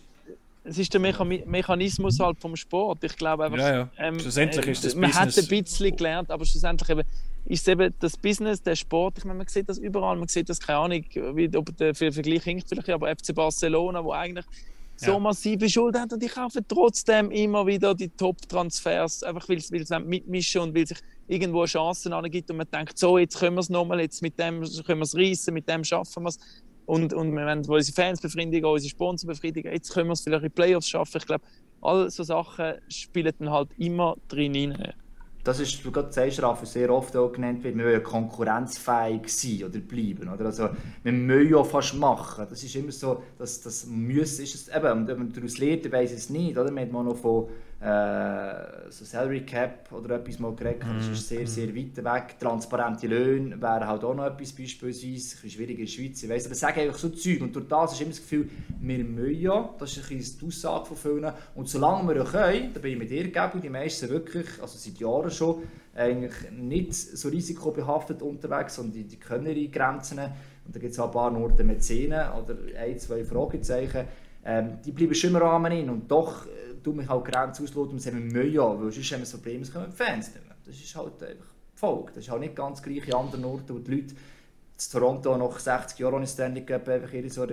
es 0.62 0.78
ist 0.78 0.92
der 0.92 1.00
Mechanismus 1.00 2.20
halt 2.20 2.38
vom 2.38 2.54
Sport. 2.54 3.02
Ich 3.04 3.16
glaube 3.16 3.44
einfach, 3.44 3.58
Ja, 3.58 3.88
ja. 3.98 4.18
Schlussendlich 4.20 4.66
ist 4.66 4.84
das 4.84 4.94
man 4.94 5.12
hat 5.12 5.26
Business- 5.26 5.50
ein 5.50 5.62
bisschen 5.62 5.96
gelernt, 5.96 6.30
aber 6.30 6.44
schlussendlich 6.44 6.90
eben, 6.90 7.02
ist 7.46 7.62
es 7.62 7.68
eben 7.68 7.94
das 7.98 8.16
Business, 8.18 8.62
der 8.62 8.76
Sport. 8.76 9.16
Ich 9.18 9.24
meine, 9.24 9.38
man 9.38 9.46
sieht 9.46 9.68
das 9.68 9.78
überall. 9.78 10.16
Man 10.16 10.28
sieht 10.28 10.48
das, 10.50 10.60
keine 10.60 10.78
Ahnung, 10.80 11.04
wie, 11.34 11.50
ob 11.56 11.74
der 11.78 11.94
für 11.94 12.12
Vergleich 12.12 12.44
hinkt 12.44 12.68
vielleicht, 12.68 12.90
aber 12.90 13.08
FC 13.08 13.34
Barcelona, 13.34 14.04
wo 14.04 14.12
eigentlich 14.12 14.44
so 15.00 15.18
massive 15.18 15.68
Schulden 15.68 16.02
hat 16.02 16.12
und 16.12 16.22
die 16.22 16.28
kaufen 16.28 16.64
trotzdem 16.68 17.30
immer 17.30 17.66
wieder 17.66 17.94
die 17.94 18.08
Top-Transfers, 18.08 19.22
einfach 19.22 19.48
weil 19.48 19.60
sie 19.60 20.00
mitmischen 20.00 20.60
und 20.60 20.74
weil 20.74 20.86
sich 20.86 20.98
irgendwo 21.26 21.64
Chancen 21.64 22.12
angibt 22.12 22.50
und 22.50 22.58
man 22.58 22.66
denkt, 22.70 22.98
so, 22.98 23.16
jetzt 23.16 23.38
können 23.38 23.56
wir 23.56 23.60
es 23.60 23.70
nochmal, 23.70 24.00
jetzt 24.00 24.20
mit 24.20 24.38
dem 24.38 24.62
können 24.84 25.00
wir 25.00 25.04
es 25.04 25.16
reissen, 25.16 25.54
mit 25.54 25.68
dem 25.68 25.84
schaffen 25.84 26.24
wir 26.24 26.28
es. 26.28 26.38
Und, 26.86 27.14
und 27.14 27.32
wir 27.32 27.46
wollen 27.46 27.64
unsere 27.64 27.94
Fans 27.94 28.20
befriedigen, 28.20 28.64
unsere 28.64 28.90
Sponsor 28.90 29.28
befriedigen. 29.28 29.72
Jetzt 29.72 29.92
können 29.92 30.08
wir 30.08 30.14
es 30.14 30.22
vielleicht 30.22 30.44
in 30.44 30.50
Playoffs 30.50 30.88
schaffen. 30.88 31.18
Ich 31.18 31.26
glaube, 31.26 31.44
all 31.80 32.10
so 32.10 32.24
Sachen 32.24 32.74
spielen 32.88 33.32
dann 33.38 33.50
halt 33.50 33.68
immer 33.78 34.16
drin 34.28 34.72
rein. 34.72 34.92
Das 35.42 35.60
ist, 35.60 35.84
du 35.84 35.90
gerade 35.90 36.12
sagst, 36.12 36.42
Raffi, 36.42 36.66
sehr 36.66 36.90
oft 36.90 37.16
auch 37.16 37.32
genannt 37.32 37.64
wird, 37.64 37.76
wir 37.76 37.84
wollen 37.86 38.02
konkurrenzfähig 38.02 39.22
sein 39.26 39.64
oder 39.64 39.78
bleiben. 39.78 40.28
Oder? 40.28 40.46
Also, 40.46 40.70
wir 41.02 41.12
müssen 41.12 41.50
ja 41.50 41.64
fast 41.64 41.94
machen. 41.94 42.46
Das 42.48 42.62
ist 42.62 42.74
immer 42.74 42.92
so, 42.92 43.22
dass 43.38 43.60
das 43.62 43.86
Müssen 43.86 44.44
ist. 44.44 44.54
Es, 44.54 44.68
eben, 44.68 44.92
und 44.92 45.08
wenn 45.08 45.18
man 45.18 45.32
daraus 45.32 45.58
lernt, 45.58 45.86
ich 45.86 45.92
es 46.12 46.28
nicht. 46.28 46.58
Oder? 46.58 46.74
Wir 46.74 46.82
haben 46.82 46.92
mal 46.92 47.04
noch 47.04 47.16
von 47.16 47.48
äh, 47.80 48.90
so 48.90 49.06
Salary 49.06 49.40
Cap 49.46 49.90
oder 49.92 50.16
etwas 50.16 50.38
mal 50.38 50.54
geredet. 50.54 50.82
Das 50.96 51.08
ist 51.08 51.26
sehr, 51.26 51.46
sehr 51.46 51.74
weit 51.74 51.96
weg. 51.96 52.38
Transparente 52.38 53.06
Löhne 53.06 53.60
wären 53.60 53.86
halt 53.86 54.04
auch 54.04 54.14
noch 54.14 54.26
etwas 54.26 54.52
beispielsweise. 54.52 55.06
Ein 55.06 55.12
bisschen 55.14 55.50
schwieriger 55.50 55.80
in 55.80 55.86
der 55.86 55.92
Schweiz. 55.92 56.22
Ich 56.22 56.28
weiss, 56.28 56.44
aber 56.44 56.54
sagen 56.54 56.80
einfach 56.80 56.98
so 56.98 57.08
Zeug. 57.08 57.40
Und 57.40 57.56
durch 57.56 57.68
das 57.68 57.92
ist 57.92 58.02
immer 58.02 58.10
das 58.10 58.20
Gefühl, 58.20 58.50
wir 58.80 59.04
müssen 59.04 59.40
ja. 59.40 59.74
Das 59.78 59.96
ist 59.96 60.10
ein 60.10 60.18
bisschen 60.18 60.40
die 60.40 60.46
Aussage 60.46 60.84
von 60.86 60.96
vielen. 60.96 61.32
Und 61.54 61.68
solange 61.70 62.14
wir 62.14 62.24
können, 62.24 62.74
da 62.74 62.80
bin 62.80 62.92
ich 62.92 62.98
mit 62.98 63.10
dir, 63.10 63.30
Gabi, 63.30 63.60
die 63.60 63.70
meisten 63.70 64.00
sind 64.06 64.10
wirklich, 64.10 64.46
also 64.60 64.76
seit 64.76 64.98
Jahren 64.98 65.30
schon, 65.30 65.62
eigentlich 65.94 66.50
nicht 66.52 66.94
so 66.94 67.28
risikobehaftet 67.30 68.22
unterwegs, 68.22 68.76
sondern 68.76 68.92
die, 68.92 69.04
die 69.04 69.16
können 69.16 69.46
ihre 69.46 69.70
Grenzen. 69.70 70.18
Und 70.18 70.76
da 70.76 70.78
gibt 70.78 70.92
es 70.92 70.98
auch 71.00 71.06
ein 71.06 71.12
paar 71.12 71.34
Orte 71.34 71.64
mit 71.64 71.78
oder 71.90 72.56
ein, 72.78 72.98
zwei 72.98 73.24
Fragezeichen. 73.24 74.04
Ähm, 74.44 74.78
die 74.84 74.92
bleiben 74.92 75.14
schon 75.14 75.30
im 75.30 75.36
Rahmen 75.36 75.72
in 75.72 75.90
und 75.90 76.10
doch 76.10 76.46
tun 76.82 76.96
mich 76.96 77.08
halt 77.08 77.24
Grenzen 77.24 77.64
ausloten 77.64 77.94
und 77.94 78.00
sagen, 78.00 78.32
wir 78.32 78.48
ja, 78.48 78.62
weil 78.62 78.90
sonst 78.90 79.12
haben 79.12 79.18
wir 79.18 79.20
das 79.20 79.32
Problem, 79.32 79.62
es 79.62 79.72
kommen 79.72 79.90
die 79.90 79.96
Fans 79.96 80.34
nicht 80.34 80.46
mehr. 80.46 80.56
Das 80.64 80.74
ist 80.76 80.94
halt 80.94 81.22
einfach 81.22 81.46
die 81.74 81.78
Folge. 81.78 82.12
Das 82.14 82.24
ist 82.24 82.30
halt 82.30 82.40
nicht 82.40 82.56
ganz 82.56 82.82
gleich 82.82 83.06
in 83.06 83.14
anderen 83.14 83.44
Orten, 83.44 83.74
wo 83.74 83.78
die 83.78 83.90
Leute 83.90 84.14
in 84.14 84.92
Toronto 84.92 85.36
nach 85.36 85.58
60 85.58 85.98
Jahren 85.98 86.14
ohne 86.14 86.26
Standing 86.26 86.64
Cup 86.64 86.88
einfach 86.88 87.12
ihre 87.12 87.28
so 87.28 87.46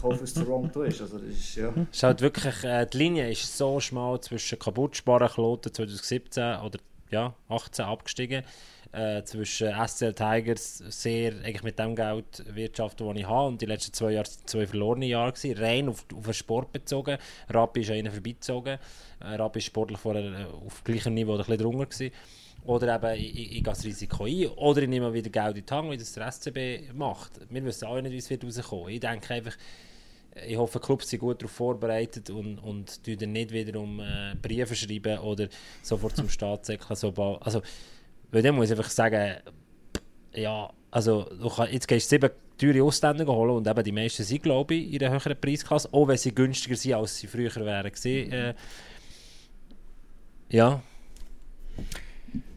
Kauf 0.00 0.22
aus 0.22 0.34
Toronto 0.34 0.82
ist. 0.82 1.00
Also 1.00 1.18
das 1.18 1.28
ist, 1.28 1.54
ja. 1.56 1.72
Es 1.90 1.96
ist 1.96 2.02
halt 2.02 2.20
wirklich, 2.20 2.64
äh, 2.64 2.86
die 2.86 2.98
Linie 2.98 3.30
ist 3.30 3.56
so 3.56 3.78
schmal 3.80 4.20
zwischen 4.20 4.58
Kaputtsparen, 4.58 5.28
Kloten 5.28 5.72
2017 5.72 6.60
oder 6.60 6.78
ja, 7.10 7.34
18 7.48 7.84
abgestiegen, 7.84 8.42
äh, 8.94 9.24
zwischen 9.24 9.72
SCL 9.72 10.14
Tigers 10.14 10.78
sehr 10.78 11.32
eigentlich 11.32 11.62
mit 11.62 11.78
dem 11.78 11.96
Geld 11.96 12.44
wirtschaften, 12.54 13.06
das 13.06 13.16
ich 13.16 13.26
habe 13.26 13.48
und 13.48 13.60
die 13.60 13.66
letzten 13.66 13.92
zwei 13.92 14.12
Jahre 14.12 14.26
sind 14.26 14.48
zwei 14.48 14.66
verlorene 14.66 15.06
Jahre 15.06 15.32
gewesen, 15.32 15.58
rein 15.58 15.88
auf, 15.88 16.04
auf 16.14 16.24
den 16.24 16.34
Sport 16.34 16.72
bezogen. 16.72 17.18
Rappi 17.48 17.80
ist 17.80 17.90
an 17.90 17.96
ihnen 17.96 18.12
vorbeizogen. 18.12 18.78
Äh, 19.20 19.34
Rappi 19.34 19.58
ist 19.58 19.66
sportlich 19.66 19.98
vorher 19.98 20.24
äh, 20.24 20.44
auf 20.44 20.84
gleichem 20.84 21.14
Niveau 21.14 21.32
oder 21.32 21.42
ein 21.42 21.46
bisschen 21.46 21.62
drunter 21.62 21.86
gewesen. 21.86 22.14
Oder 22.64 22.94
eben, 22.94 23.20
ich, 23.20 23.38
ich, 23.38 23.50
gehe 23.52 23.62
das 23.62 23.84
Risiko 23.84 24.24
ein. 24.24 24.46
Oder 24.56 24.82
ich 24.82 24.88
nehme 24.88 25.12
wieder 25.12 25.28
Geld 25.28 25.58
in 25.58 25.66
die 25.66 25.74
Hand, 25.74 25.90
wie 25.90 25.96
das 25.98 26.12
der 26.12 26.30
SCB 26.30 26.94
macht. 26.94 27.32
Wir 27.50 27.64
wissen 27.64 27.86
auch 27.86 28.00
nicht, 28.00 28.12
wie 28.12 28.16
es 28.16 28.30
wird. 28.30 28.42
Ich 28.44 29.00
denke 29.00 29.34
einfach, 29.34 29.56
ich 30.46 30.56
hoffe, 30.56 30.80
Clubs 30.80 31.08
sind 31.08 31.20
gut 31.20 31.40
darauf 31.40 31.52
vorbereitet 31.52 32.30
und, 32.30 32.58
und 32.58 33.06
dann 33.06 33.32
nicht 33.32 33.52
wiederum 33.52 34.00
äh, 34.00 34.34
Briefe 34.40 34.74
schreiben 34.74 35.18
oder 35.18 35.48
sofort 35.82 36.16
zum 36.16 36.28
Staat 36.30 36.66
säckeln. 36.66 36.88
Also, 37.40 37.62
weil 38.30 38.42
dann 38.42 38.54
muss 38.54 38.70
ich 38.70 38.76
einfach 38.76 38.90
sagen, 38.90 39.36
ja, 40.34 40.70
also 40.90 41.24
du 41.40 41.48
kann, 41.48 41.70
jetzt 41.72 41.86
gehst 41.88 42.10
du 42.10 42.16
sieben 42.16 42.30
teure 42.58 42.82
Ausländer 42.84 43.26
holen 43.26 43.50
und 43.56 43.66
eben 43.66 43.82
die 43.84 43.92
meisten 43.92 44.22
sind, 44.22 44.42
glaube 44.42 44.74
ich, 44.74 44.92
in 44.94 45.02
einer 45.02 45.12
höheren 45.14 45.40
Preisklasse, 45.40 45.88
auch 45.92 46.06
wenn 46.06 46.16
sie 46.16 46.34
günstiger 46.34 46.76
sind, 46.76 46.94
als 46.94 47.16
sie 47.18 47.26
früher 47.26 47.54
wären 47.56 47.90
gewesen. 47.90 48.32
Äh, 48.32 48.54
ja, 50.50 50.80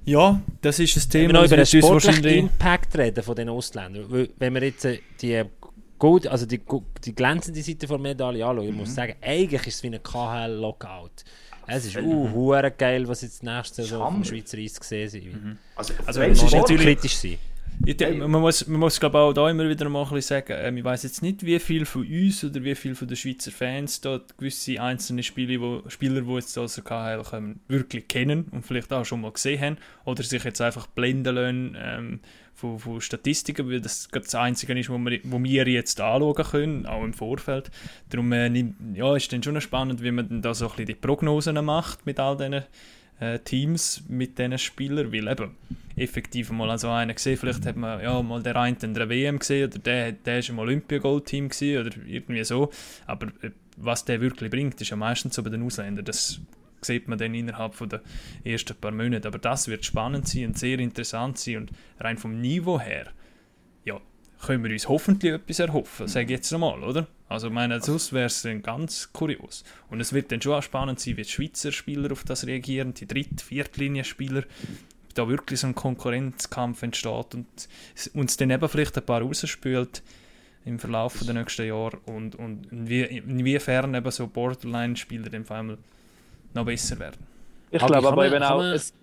Ja, 0.06 0.42
das 0.62 0.80
ist 0.80 0.96
ein 0.96 1.04
wenn 1.04 1.10
Thema, 1.10 1.28
wir 1.28 1.34
noch 1.34 1.42
das 1.58 1.74
über 1.74 1.82
den 1.90 2.00
sportlichen. 2.00 2.26
Impact 2.26 2.98
reden 2.98 3.24
von 3.24 3.36
den 3.36 3.50
Ausländern, 3.50 4.06
weil, 4.10 4.30
wenn 4.38 4.54
wir 4.54 4.64
jetzt 4.64 4.86
äh, 4.86 5.00
die 5.22 5.44
Gold, 6.00 6.28
also 6.28 6.46
die, 6.46 6.62
die 7.04 7.16
glänzende 7.16 7.62
Seite 7.62 7.88
der 7.88 7.98
Medaille 7.98 8.46
anschauen, 8.46 8.70
ich 8.70 8.76
muss 8.76 8.94
sagen, 8.94 9.16
eigentlich 9.22 9.66
ist 9.68 9.76
es 9.76 9.84
wie 9.84 9.88
ein 9.88 10.02
KHL-Lockout. 10.04 11.24
Es 11.68 11.86
ist 11.86 11.98
uh, 11.98 12.30
hure 12.34 12.72
geil, 12.72 13.08
was 13.08 13.22
jetzt 13.22 13.44
nächste 13.44 13.84
Saison 13.84 14.00
vom 14.00 14.14
Hammer. 14.14 14.26
Schweizer 14.26 14.58
Eis 14.58 14.80
gesehen 14.80 15.10
sind. 15.10 15.58
Also, 15.76 15.94
Also, 16.06 16.20
rein 16.22 16.32
es 16.32 16.44
ist 16.44 16.54
natürlich- 16.54 16.84
kritisch 16.86 17.16
sein. 17.18 17.38
Ich, 17.86 17.96
denke, 17.96 18.28
man 18.28 18.42
muss, 18.42 18.66
man 18.66 18.80
muss 18.80 19.00
glaube 19.00 19.20
auch 19.20 19.34
da 19.34 19.48
immer 19.52 19.70
wieder 19.70 19.88
mal 19.88 20.02
ein 20.04 20.10
bisschen 20.10 20.38
sagen, 20.40 20.56
ähm, 20.60 20.78
ich 20.78 20.84
weiß 20.84 21.04
jetzt 21.04 21.22
nicht, 21.22 21.46
wie 21.46 21.60
viel 21.60 21.86
von 21.86 22.02
uns 22.08 22.44
oder 22.44 22.64
wie 22.64 22.74
viel 22.74 22.96
von 22.96 23.08
den 23.08 23.16
Schweizer 23.16 23.52
Fans 23.52 24.02
da 24.02 24.20
gewisse 24.36 24.82
einzelne 24.82 25.22
Spiele, 25.22 25.62
wo, 25.62 25.88
Spieler, 25.88 26.22
die 26.22 26.34
jetzt 26.34 26.58
aus 26.58 26.74
der 26.74 26.84
KHL 26.84 27.22
kommen, 27.24 27.60
wirklich 27.68 28.08
kennen 28.08 28.46
und 28.50 28.66
vielleicht 28.66 28.92
auch 28.92 29.06
schon 29.06 29.22
mal 29.22 29.32
gesehen 29.32 29.62
haben 29.62 29.78
oder 30.06 30.24
sich 30.24 30.44
jetzt 30.44 30.60
einfach 30.60 30.88
blenden 30.88 31.36
lassen 31.36 31.78
ähm, 31.80 32.20
von, 32.58 32.80
von 32.80 33.00
Statistiken, 33.00 33.70
weil 33.70 33.82
das 33.82 34.10
das 34.12 34.34
Einzige 34.34 34.78
ist, 34.78 34.90
wo 34.90 34.98
wir, 34.98 35.20
wo 35.24 35.42
wir 35.42 35.68
jetzt 35.68 36.02
anschauen 36.02 36.44
können, 36.44 36.86
auch 36.88 37.04
im 37.04 37.14
Vorfeld. 37.14 37.70
Darum 38.10 38.34
äh, 38.34 38.50
ja, 38.96 39.16
ist 39.16 39.32
dann 39.32 39.44
schon 39.44 39.62
spannend, 39.62 40.02
wie 40.02 40.12
man 40.12 40.42
da 40.42 40.56
so 40.56 40.66
ein 40.66 40.72
bisschen 40.72 40.88
die 40.88 40.96
Prognosen 40.96 41.64
macht 41.64 42.08
mit 42.08 42.20
all 42.20 42.36
diesen 42.36 42.64
äh, 43.20 43.38
Teams 43.40 44.04
mit 44.08 44.40
diesen 44.40 44.58
Spielern, 44.58 45.14
weil 45.14 45.28
eben 45.28 45.56
effektiv 45.96 46.50
mal 46.50 46.76
so 46.80 46.90
einen 46.90 47.14
gesehen, 47.14 47.38
vielleicht 47.38 47.64
hat 47.64 47.76
man 47.76 48.02
ja 48.02 48.22
mal 48.24 48.42
der 48.42 48.56
eine 48.56 48.76
in 48.82 48.96
der 48.96 49.08
WM 49.08 49.38
gesehen 49.38 49.70
oder 49.70 49.78
der, 49.78 50.12
der 50.14 50.40
ist 50.40 50.50
im 50.50 50.58
Olympia-Gold-Team 50.58 51.52
oder 51.80 51.92
irgendwie 52.08 52.44
so, 52.44 52.72
aber 53.06 53.28
äh, 53.44 53.52
was 53.78 54.04
der 54.04 54.20
wirklich 54.20 54.50
bringt, 54.50 54.82
ist 54.82 54.90
ja 54.90 54.98
meistens 54.98 55.36
so 55.36 55.44
bei 55.44 55.52
den 55.52 55.62
Ausländern, 55.62 56.06
das 56.06 56.40
sieht 56.82 57.08
man 57.08 57.18
dann 57.18 57.34
innerhalb 57.34 57.76
von 57.76 57.90
der 57.90 58.02
ersten 58.44 58.76
paar 58.76 58.92
Monate, 58.92 59.28
aber 59.28 59.40
das 59.40 59.68
wird 59.68 59.86
spannend 59.86 60.28
sein 60.28 60.48
und 60.48 60.58
sehr 60.58 60.80
interessant 60.80 61.38
sein 61.38 61.58
und 61.58 61.72
rein 62.00 62.18
vom 62.18 62.40
Niveau 62.40 62.80
her, 62.80 63.08
ja, 63.86 64.00
können 64.42 64.64
wir 64.64 64.72
uns 64.72 64.88
hoffentlich 64.88 65.34
etwas 65.34 65.60
erhoffen, 65.60 66.08
sage 66.08 66.26
ich 66.26 66.32
jetzt 66.32 66.52
nochmal, 66.52 66.84
oder? 66.84 67.08
Also, 67.30 67.50
meine, 67.50 67.82
sonst 67.82 68.14
wäre 68.14 68.28
es 68.28 68.42
dann 68.42 68.62
ganz 68.62 69.12
kurios. 69.12 69.66
Und 69.90 70.00
es 70.00 70.14
wird 70.14 70.32
dann 70.32 70.42
schon 70.42 70.54
auch 70.54 70.64
spannend 70.64 71.00
sein, 71.00 71.18
wie 71.18 71.24
die 71.24 71.30
Schweizer 71.30 71.72
Spieler 71.74 72.12
auf 72.12 72.24
das 72.24 72.48
reagieren, 72.48 72.94
die 72.94 73.08
Dritt-, 73.08 73.42
Viertlinie-Spieler, 73.42 74.44
da 75.14 75.28
wirklich 75.28 75.60
so 75.60 75.68
ein 75.68 75.76
Konkurrenzkampf 75.76 76.84
entsteht 76.84 77.36
und 77.36 77.48
uns 78.14 78.38
dann 78.38 78.52
eben 78.52 78.70
vielleicht 78.70 78.98
ein 78.98 79.06
paar 79.06 79.22
rausspült 79.22 80.04
im 80.64 80.80
Verlauf 80.80 81.20
der 81.20 81.34
nächsten 81.34 81.66
Jahre 81.66 81.98
und, 82.06 82.36
und 82.36 82.72
inwie, 82.72 83.04
inwiefern 83.04 83.96
eben 83.96 84.12
so 84.12 84.28
Borderline-Spieler 84.28 85.30
dann 85.30 85.46
vor 85.46 85.56
allem 85.58 85.78
noch 86.54 86.66
besser 86.66 87.00
werden. 87.00 87.26
Ich 87.72 87.82
Aber 87.82 88.00
glaube 88.00 88.08
aber 88.08 88.28
eben 88.28 88.44
auch, 88.44 88.62
es, 88.62 88.94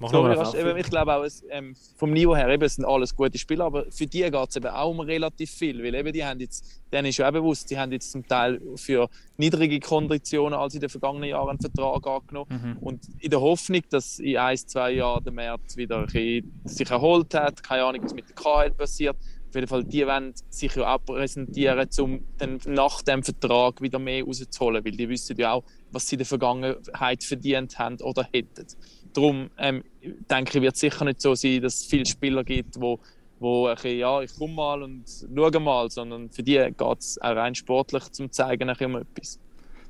Mach 0.00 0.10
sorry, 0.10 0.34
auf. 0.34 0.54
eben, 0.54 0.78
ich 0.78 0.88
glaube 0.88 1.14
auch, 1.14 1.24
es, 1.24 1.44
ähm, 1.50 1.74
vom 1.96 2.12
Niveau 2.12 2.34
her 2.34 2.48
eben, 2.48 2.62
es 2.64 2.76
sind 2.76 2.86
alles 2.86 3.14
gute 3.14 3.36
Spieler, 3.36 3.66
aber 3.66 3.84
für 3.90 4.06
die 4.06 4.22
geht 4.22 4.48
es 4.48 4.56
eben 4.56 4.66
auch 4.68 4.90
um 4.90 5.00
relativ 5.00 5.50
viel, 5.50 5.82
weil 5.84 5.94
eben 5.94 6.10
die 6.12 6.24
haben 6.24 6.40
jetzt, 6.40 6.80
denen 6.90 7.08
ist 7.08 7.18
ja 7.18 7.28
auch 7.28 7.32
bewusst, 7.32 7.70
die 7.70 7.78
haben 7.78 7.92
jetzt 7.92 8.10
zum 8.10 8.26
Teil 8.26 8.62
für 8.76 9.10
niedrige 9.36 9.78
Konditionen 9.78 10.58
als 10.58 10.74
in 10.74 10.80
den 10.80 10.88
vergangenen 10.88 11.28
Jahren 11.28 11.50
einen 11.50 11.60
Vertrag 11.60 12.06
angenommen 12.06 12.78
und 12.80 13.02
in 13.18 13.30
der 13.30 13.42
Hoffnung, 13.42 13.82
dass 13.90 14.18
in 14.18 14.38
ein, 14.38 14.56
zwei 14.56 14.92
Jahren 14.92 15.22
der 15.22 15.34
März 15.34 15.76
wieder 15.76 15.98
ein 15.98 16.06
bisschen 16.06 16.60
sich 16.64 16.90
erholt 16.90 17.34
hat, 17.34 17.62
keine 17.62 17.84
Ahnung, 17.84 18.02
was 18.02 18.14
mit 18.14 18.24
der 18.26 18.36
KL 18.36 18.70
passiert, 18.70 19.16
auf 19.50 19.54
jeden 19.56 19.66
Fall, 19.66 19.84
die 19.84 20.06
wollen 20.06 20.32
sich 20.48 20.74
ja 20.76 20.94
auch 20.94 21.04
präsentieren, 21.04 21.88
um 21.98 22.24
dann 22.38 22.60
nach 22.66 23.02
dem 23.02 23.22
Vertrag 23.24 23.82
wieder 23.82 23.98
mehr 23.98 24.24
rauszuholen, 24.24 24.84
weil 24.84 24.92
die 24.92 25.08
wissen 25.08 25.36
ja 25.36 25.54
auch, 25.54 25.64
was 25.90 26.08
sie 26.08 26.14
in 26.14 26.18
der 26.18 26.26
Vergangenheit 26.26 27.24
verdient 27.24 27.76
haben 27.78 28.00
oder 28.00 28.26
hätten. 28.32 28.66
Darum 29.12 29.50
ähm, 29.58 29.82
denke 30.30 30.58
ich, 30.58 30.62
wird 30.62 30.74
es 30.74 30.80
sicher 30.80 31.04
nicht 31.04 31.20
so 31.20 31.34
sein, 31.34 31.60
dass 31.62 31.80
es 31.80 31.84
viele 31.86 32.06
Spieler 32.06 32.44
gibt, 32.44 32.80
wo, 32.80 33.00
wo 33.40 33.66
ein 33.66 33.74
bisschen, 33.74 33.98
ja, 33.98 34.22
ich 34.22 34.32
komme 34.36 34.54
mal 34.54 34.82
und 34.84 35.04
schaue 35.34 35.60
mal, 35.60 35.90
sondern 35.90 36.30
für 36.30 36.44
die 36.44 36.52
geht 36.54 36.98
es 37.00 37.20
auch 37.20 37.34
rein 37.34 37.56
sportlich 37.56 38.04
zum 38.12 38.30
zeigen 38.30 38.68
bisschen 38.68 38.94
um 38.94 39.02
etwas. 39.02 39.40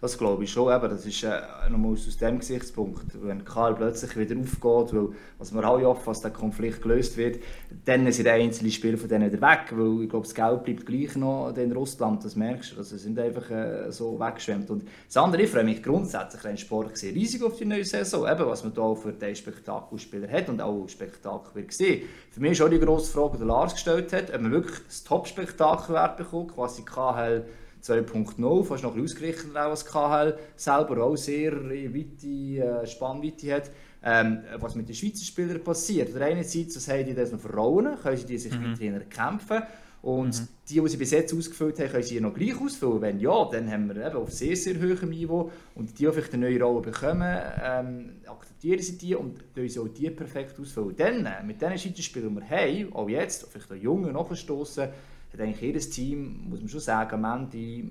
Das 0.01 0.17
glaube 0.17 0.45
ich 0.45 0.51
schon. 0.51 0.75
Eben, 0.75 0.89
das 0.89 1.05
ist 1.05 1.23
äh, 1.25 1.41
nochmal 1.69 1.93
aus 1.93 2.17
dem 2.17 2.39
Gesichtspunkt. 2.39 3.05
Wenn 3.23 3.45
Karl 3.45 3.75
plötzlich 3.75 4.17
wieder 4.17 4.35
aufgeht, 4.35 4.97
weil, 4.97 5.09
was 5.39 5.53
wir 5.53 5.63
alle 5.63 5.85
hoffen, 5.85 6.07
dass 6.07 6.23
der 6.23 6.31
Konflikt 6.31 6.81
gelöst 6.81 7.19
wird, 7.19 7.43
dann 7.85 8.11
sind 8.11 8.27
einzelne 8.27 8.71
Spieler 8.71 8.97
von 8.97 9.09
denen 9.11 9.31
wieder 9.31 9.43
weg. 9.43 9.67
Weil 9.73 10.05
ich 10.05 10.09
glaube, 10.09 10.27
das 10.27 10.35
Geld 10.35 10.65
bleibt 10.65 10.87
gleich 10.87 11.17
noch 11.17 11.55
in 11.55 11.73
Russland, 11.73 12.25
das 12.25 12.35
merkst 12.35 12.73
du. 12.73 12.79
Also, 12.79 12.97
sind 12.97 13.19
einfach 13.19 13.51
äh, 13.51 13.93
so 13.93 14.19
weggeschwemmt. 14.19 14.71
Und 14.71 14.85
das 15.07 15.19
andere, 15.19 15.43
ich 15.43 15.51
freue 15.51 15.65
mich 15.65 15.83
grundsätzlich 15.83 16.45
rein 16.45 16.57
Sport 16.57 16.95
gesehen, 16.95 17.15
riesig 17.15 17.43
auf 17.43 17.59
die 17.59 17.67
neue 17.67 17.85
Saison. 17.85 18.27
Eben, 18.27 18.47
was 18.47 18.65
man 18.65 18.73
da 18.73 18.95
für 18.95 19.13
den 19.13 19.37
Spektakelspieler 19.37 20.29
hat 20.31 20.49
und 20.49 20.63
auch 20.63 20.89
Spektakel 20.89 21.55
wird 21.55 21.69
gesehen. 21.69 22.09
Für 22.31 22.41
mich 22.41 22.53
ist 22.53 22.63
auch 22.63 22.71
die 22.71 22.81
grosse 22.81 23.13
Frage, 23.13 23.37
die 23.37 23.45
Lars 23.45 23.75
gestellt 23.75 24.15
hat, 24.15 24.33
ob 24.35 24.41
man 24.41 24.53
wirklich 24.53 24.79
das 24.87 25.05
Top-Spektakel 25.05 25.95
wird 25.95 26.17
bekommen, 26.17 26.49
quasi 26.49 26.85
KHL 26.85 27.45
2.0, 27.83 28.65
fast 28.65 28.83
noch 28.83 28.95
ein 28.95 29.03
ausgerichtet 29.03 29.57
auch 29.57 29.71
als 29.71 29.85
KHL 29.85 30.39
selber, 30.57 31.05
auch 31.05 31.17
sehr 31.17 31.53
weite 31.53 32.27
äh, 32.27 32.87
Spannweite 32.87 33.55
hat. 33.55 33.71
Ähm, 34.03 34.41
was 34.59 34.75
mit 34.77 34.89
den 34.89 34.95
Schweizer 34.95 35.25
Spielern 35.25 35.63
passiert. 35.63 36.15
Der 36.15 36.27
einen 36.27 36.43
Seite, 36.43 36.73
das 36.73 36.89
haben 36.89 37.05
die 37.05 37.15
das 37.15 37.33
noch 37.33 37.41
vertrauen, 37.41 37.99
können 38.03 38.17
sie 38.17 38.25
die 38.25 38.39
sich 38.39 38.53
weiterhin 38.53 38.95
erkämpfen. 38.95 39.63
Und 40.03 40.49
die, 40.71 40.81
die 40.81 40.89
sie 40.89 40.97
bis 40.97 41.11
jetzt 41.11 41.35
ausgefüllt 41.35 41.79
haben, 41.79 41.91
können 41.91 42.03
sie 42.03 42.21
noch 42.21 42.33
gleich 42.33 42.59
ausfüllen. 42.59 43.03
Wenn 43.03 43.21
ja, 43.21 43.45
dann 43.51 43.71
haben 43.71 43.95
wir 43.95 44.07
eben 44.07 44.17
auf 44.17 44.33
sehr, 44.33 44.57
sehr 44.57 44.77
hohem 44.81 45.11
Niveau. 45.11 45.51
Und 45.75 45.99
die, 45.99 46.07
die 46.07 46.13
vielleicht 46.13 46.33
eine 46.33 46.49
neue 46.49 46.63
Rolle 46.63 46.81
bekommen, 46.81 47.39
ähm, 47.63 48.13
akzeptieren 48.27 48.81
sie 48.81 48.97
die 48.97 49.15
und 49.15 49.55
können 49.55 49.69
sie 49.69 49.79
auch 49.79 49.89
die 49.89 50.09
perfekt 50.11 50.59
ausfüllen. 50.59 50.97
Dann, 50.97 51.27
äh, 51.27 51.43
mit 51.45 51.61
diesen 51.61 51.79
Schweizer 51.79 52.03
Spielern, 52.03 52.35
die 52.35 52.41
wir 52.41 52.49
haben, 52.49 52.93
auch 52.95 53.09
jetzt, 53.11 53.47
vielleicht 53.51 53.71
auch 53.71 53.77
Jungen 53.77 54.15
nachgestoßen, 54.15 54.89
hat 55.33 55.41
eigentlich 55.41 55.61
jedes 55.61 55.91
Team, 55.91 56.49
muss 56.49 56.61
man 56.61 56.69
schon 56.69 56.81
sagen, 56.81 57.25
am 57.25 57.43
Ende 57.43 57.85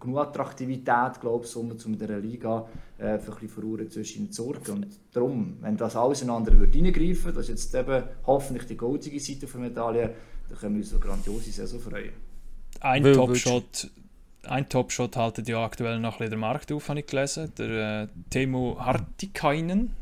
genug 0.00 0.18
Attraktivität, 0.18 1.20
glaube 1.20 1.44
ich, 1.44 1.56
um 1.56 1.78
zu 1.78 1.90
dieser 1.90 2.18
Liga 2.18 2.66
äh, 2.98 3.18
für 3.18 3.32
ein 3.32 3.38
bisschen 3.38 3.90
zwischen 3.90 4.32
zu 4.32 4.44
sorgen. 4.44 4.72
Und 4.72 4.86
darum, 5.12 5.56
wenn 5.60 5.76
das 5.76 5.94
alles 5.94 6.22
einander 6.22 6.58
würde 6.58 6.78
reingreifen, 6.78 7.34
das 7.34 7.48
ist 7.48 7.72
jetzt 7.72 7.74
eben 7.74 8.04
hoffentlich 8.26 8.66
die 8.66 8.76
goldige 8.76 9.20
Seite 9.20 9.46
der 9.46 9.60
Medaille, 9.60 10.14
dann 10.48 10.58
können 10.58 10.74
wir 10.76 10.82
uns 10.82 10.92
eine 10.92 11.00
grandiose 11.00 11.50
Saison 11.50 11.80
freuen. 11.80 12.12
Ein 12.80 13.04
Topshot, 13.04 13.90
ein 14.44 14.68
Topshot 14.68 15.16
haltet 15.16 15.48
ja 15.48 15.62
aktuell 15.62 16.00
noch 16.00 16.14
ein 16.14 16.18
bisschen 16.18 16.30
den 16.30 16.40
Markt 16.40 16.72
auf, 16.72 16.88
habe 16.88 17.00
ich 17.00 17.06
gelesen. 17.06 17.52
Der 17.58 18.02
äh, 18.02 18.08
Timo 18.30 18.78
Hartikainen 18.80 19.92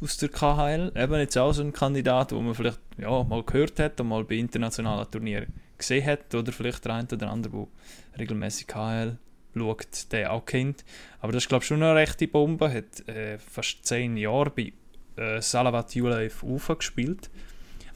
aus 0.00 0.16
der 0.18 0.28
KHL. 0.28 0.92
Eben 0.94 1.14
jetzt 1.14 1.36
auch 1.36 1.52
so 1.52 1.62
ein 1.62 1.72
Kandidat, 1.72 2.32
wo 2.32 2.40
man 2.40 2.54
vielleicht 2.54 2.78
ja, 2.96 3.24
mal 3.24 3.42
gehört 3.42 3.80
hat 3.80 4.00
und 4.00 4.08
mal 4.08 4.24
bei 4.24 4.36
internationalen 4.36 5.10
Turnieren 5.10 5.52
gesehen 5.78 6.06
hat. 6.06 6.34
Oder 6.34 6.52
vielleicht 6.52 6.84
der 6.84 6.94
eine 6.94 7.08
oder 7.10 7.30
andere, 7.30 7.68
der 8.12 8.20
regelmäßig 8.20 8.66
KHL 8.66 9.18
schaut, 9.54 10.12
der 10.12 10.32
auch 10.32 10.44
kennt. 10.44 10.84
Aber 11.20 11.32
das 11.32 11.44
ist, 11.44 11.48
glaube 11.48 11.62
ich, 11.62 11.68
schon 11.68 11.82
eine 11.82 11.94
rechte 11.94 12.28
Bombe. 12.28 12.72
Hat 12.72 13.08
äh, 13.08 13.38
fast 13.38 13.84
zehn 13.84 14.16
Jahre 14.16 14.50
bei 14.50 14.72
äh, 15.16 15.40
Salavat 15.40 15.94
Julev 15.94 16.42
Ufa 16.42 16.74
gespielt. 16.74 17.30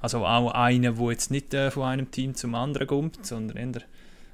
Also 0.01 0.27
auch 0.27 0.51
einer, 0.53 0.93
der 0.93 1.11
jetzt 1.11 1.31
nicht 1.31 1.55
äh, 1.55 1.71
von 1.71 1.85
einem 1.85 2.11
Team 2.11 2.35
zum 2.35 2.55
anderen 2.55 2.89
kommt, 2.89 3.25
sondern 3.25 3.57
eher 3.57 3.83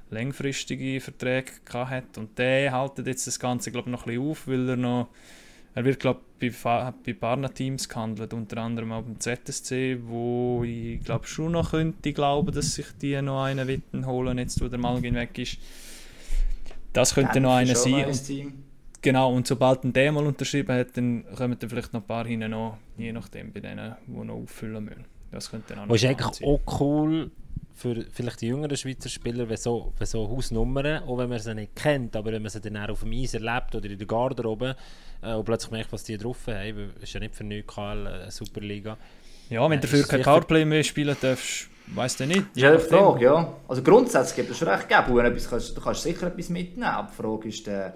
längfristige 0.09 0.99
Verträge 0.99 1.51
hat. 1.71 2.17
Und 2.17 2.37
der 2.39 2.71
haltet 2.71 3.07
jetzt 3.07 3.27
das 3.27 3.39
Ganze, 3.39 3.71
glaube 3.71 3.89
ich, 3.89 3.91
noch 3.91 4.05
ein 4.05 4.15
bisschen 4.15 4.29
auf, 4.31 4.47
weil 4.47 4.69
er 4.69 4.75
noch, 4.77 5.09
er 5.75 5.85
wird, 5.85 5.99
glaube 5.99 6.21
ich, 6.39 6.53
bei, 6.61 6.93
bei 7.05 7.11
ein 7.11 7.19
paar 7.19 7.53
Teams 7.53 7.87
gehandelt, 7.87 8.33
unter 8.33 8.57
anderem 8.57 8.91
auch 8.91 9.03
beim 9.03 9.19
ZSC, 9.19 9.99
wo 10.05 10.63
ich, 10.63 11.03
glaube 11.03 11.27
schon 11.27 11.51
noch 11.51 11.71
könnte 11.71 12.13
glauben, 12.13 12.51
dass 12.51 12.75
sich 12.75 12.87
die 13.01 13.21
noch 13.21 13.43
einen 13.43 13.67
Witten 13.67 14.05
holen, 14.05 14.37
jetzt 14.37 14.61
wo 14.61 14.67
der 14.67 14.79
Malgin 14.79 15.15
weg 15.15 15.37
ist. 15.37 15.57
Das 16.93 17.13
könnte 17.13 17.33
Genf 17.33 17.43
noch 17.43 17.55
einer 17.55 17.75
sein. 17.75 18.05
ein 18.05 18.13
Und. 18.13 18.53
Genau, 19.01 19.33
und 19.33 19.47
sobald 19.47 19.83
ein 19.85 19.93
der 19.93 20.11
mal 20.11 20.25
unterschrieben 20.25 20.75
hat, 20.75 20.97
dann 20.97 21.23
kommen 21.35 21.57
dann 21.57 21.69
vielleicht 21.69 21.93
noch 21.93 22.01
ein 22.01 22.07
paar 22.07 22.25
hinten 22.25 22.51
noch, 22.51 22.77
je 22.97 23.13
nachdem, 23.13 23.53
bei 23.53 23.61
denen, 23.61 23.95
die 24.05 24.11
noch 24.11 24.33
auffüllen 24.33 24.83
müssen. 24.83 25.05
Das 25.31 25.49
könnte 25.49 25.69
dann 25.69 25.79
auch 25.79 25.85
noch 25.85 25.91
Und 25.91 25.95
ist 25.95 26.05
eigentlich 26.05 26.33
sein. 26.33 26.47
auch 26.47 26.81
cool 26.81 27.31
für 27.79 28.05
vielleicht 28.11 28.41
die 28.41 28.47
jüngeren 28.47 28.75
Schweizer 28.75 29.07
Spieler, 29.07 29.47
wenn 29.47 29.55
so, 29.55 29.93
wenn 29.97 30.07
so 30.07 30.27
Hausnummern, 30.27 31.03
auch 31.03 31.17
wenn 31.17 31.29
man 31.29 31.39
sie 31.39 31.55
nicht 31.55 31.75
kennt, 31.75 32.13
aber 32.15 32.33
wenn 32.33 32.41
man 32.41 32.51
sie 32.51 32.59
dann 32.59 32.75
auch 32.75 32.89
auf 32.89 33.01
dem 33.01 33.13
Eis 33.13 33.33
erlebt 33.33 33.73
oder 33.73 33.89
in 33.89 33.97
der 33.97 34.07
Garderobe 34.07 34.75
äh, 35.21 35.33
und 35.33 35.45
plötzlich 35.45 35.71
merkt, 35.71 35.91
was 35.93 36.03
die 36.03 36.17
drauf 36.17 36.37
haben, 36.47 36.91
es 36.97 37.03
ist 37.03 37.13
ja 37.13 37.19
nicht 37.19 37.35
für 37.35 37.43
nichts 37.43 37.73
KL 37.73 38.07
eine 38.07 38.31
Superliga. 38.31 38.97
Ja, 39.49 39.69
wenn 39.69 39.79
Äh, 39.79 39.81
du 39.81 39.87
dafür 39.87 40.07
kein 40.07 40.21
Powerplay 40.21 40.65
mehr 40.65 40.83
spielen 40.83 41.15
darfst, 41.19 41.69
weiss 41.87 42.15
du 42.17 42.25
nicht. 42.27 42.41
Das 42.41 42.55
ist 42.55 42.61
ja 42.61 42.75
die 42.75 42.83
Frage, 42.83 43.25
ja. 43.25 43.53
Also 43.67 43.81
grundsätzlich 43.83 44.35
gibt 44.35 44.51
es 44.51 44.57
schon 44.57 44.67
recht 44.67 44.87
geben. 44.87 45.15
Wenn 45.15 45.33
du 45.33 45.41
kannst, 45.49 45.75
du 45.75 45.81
kannst 45.81 46.03
sicher 46.03 46.27
etwas 46.27 46.49
mitnehmen. 46.49 46.83
Aber 46.83 47.09
die 47.09 47.15
Frage 47.21 47.47
ist, 47.49 47.67
äh, 47.67 47.91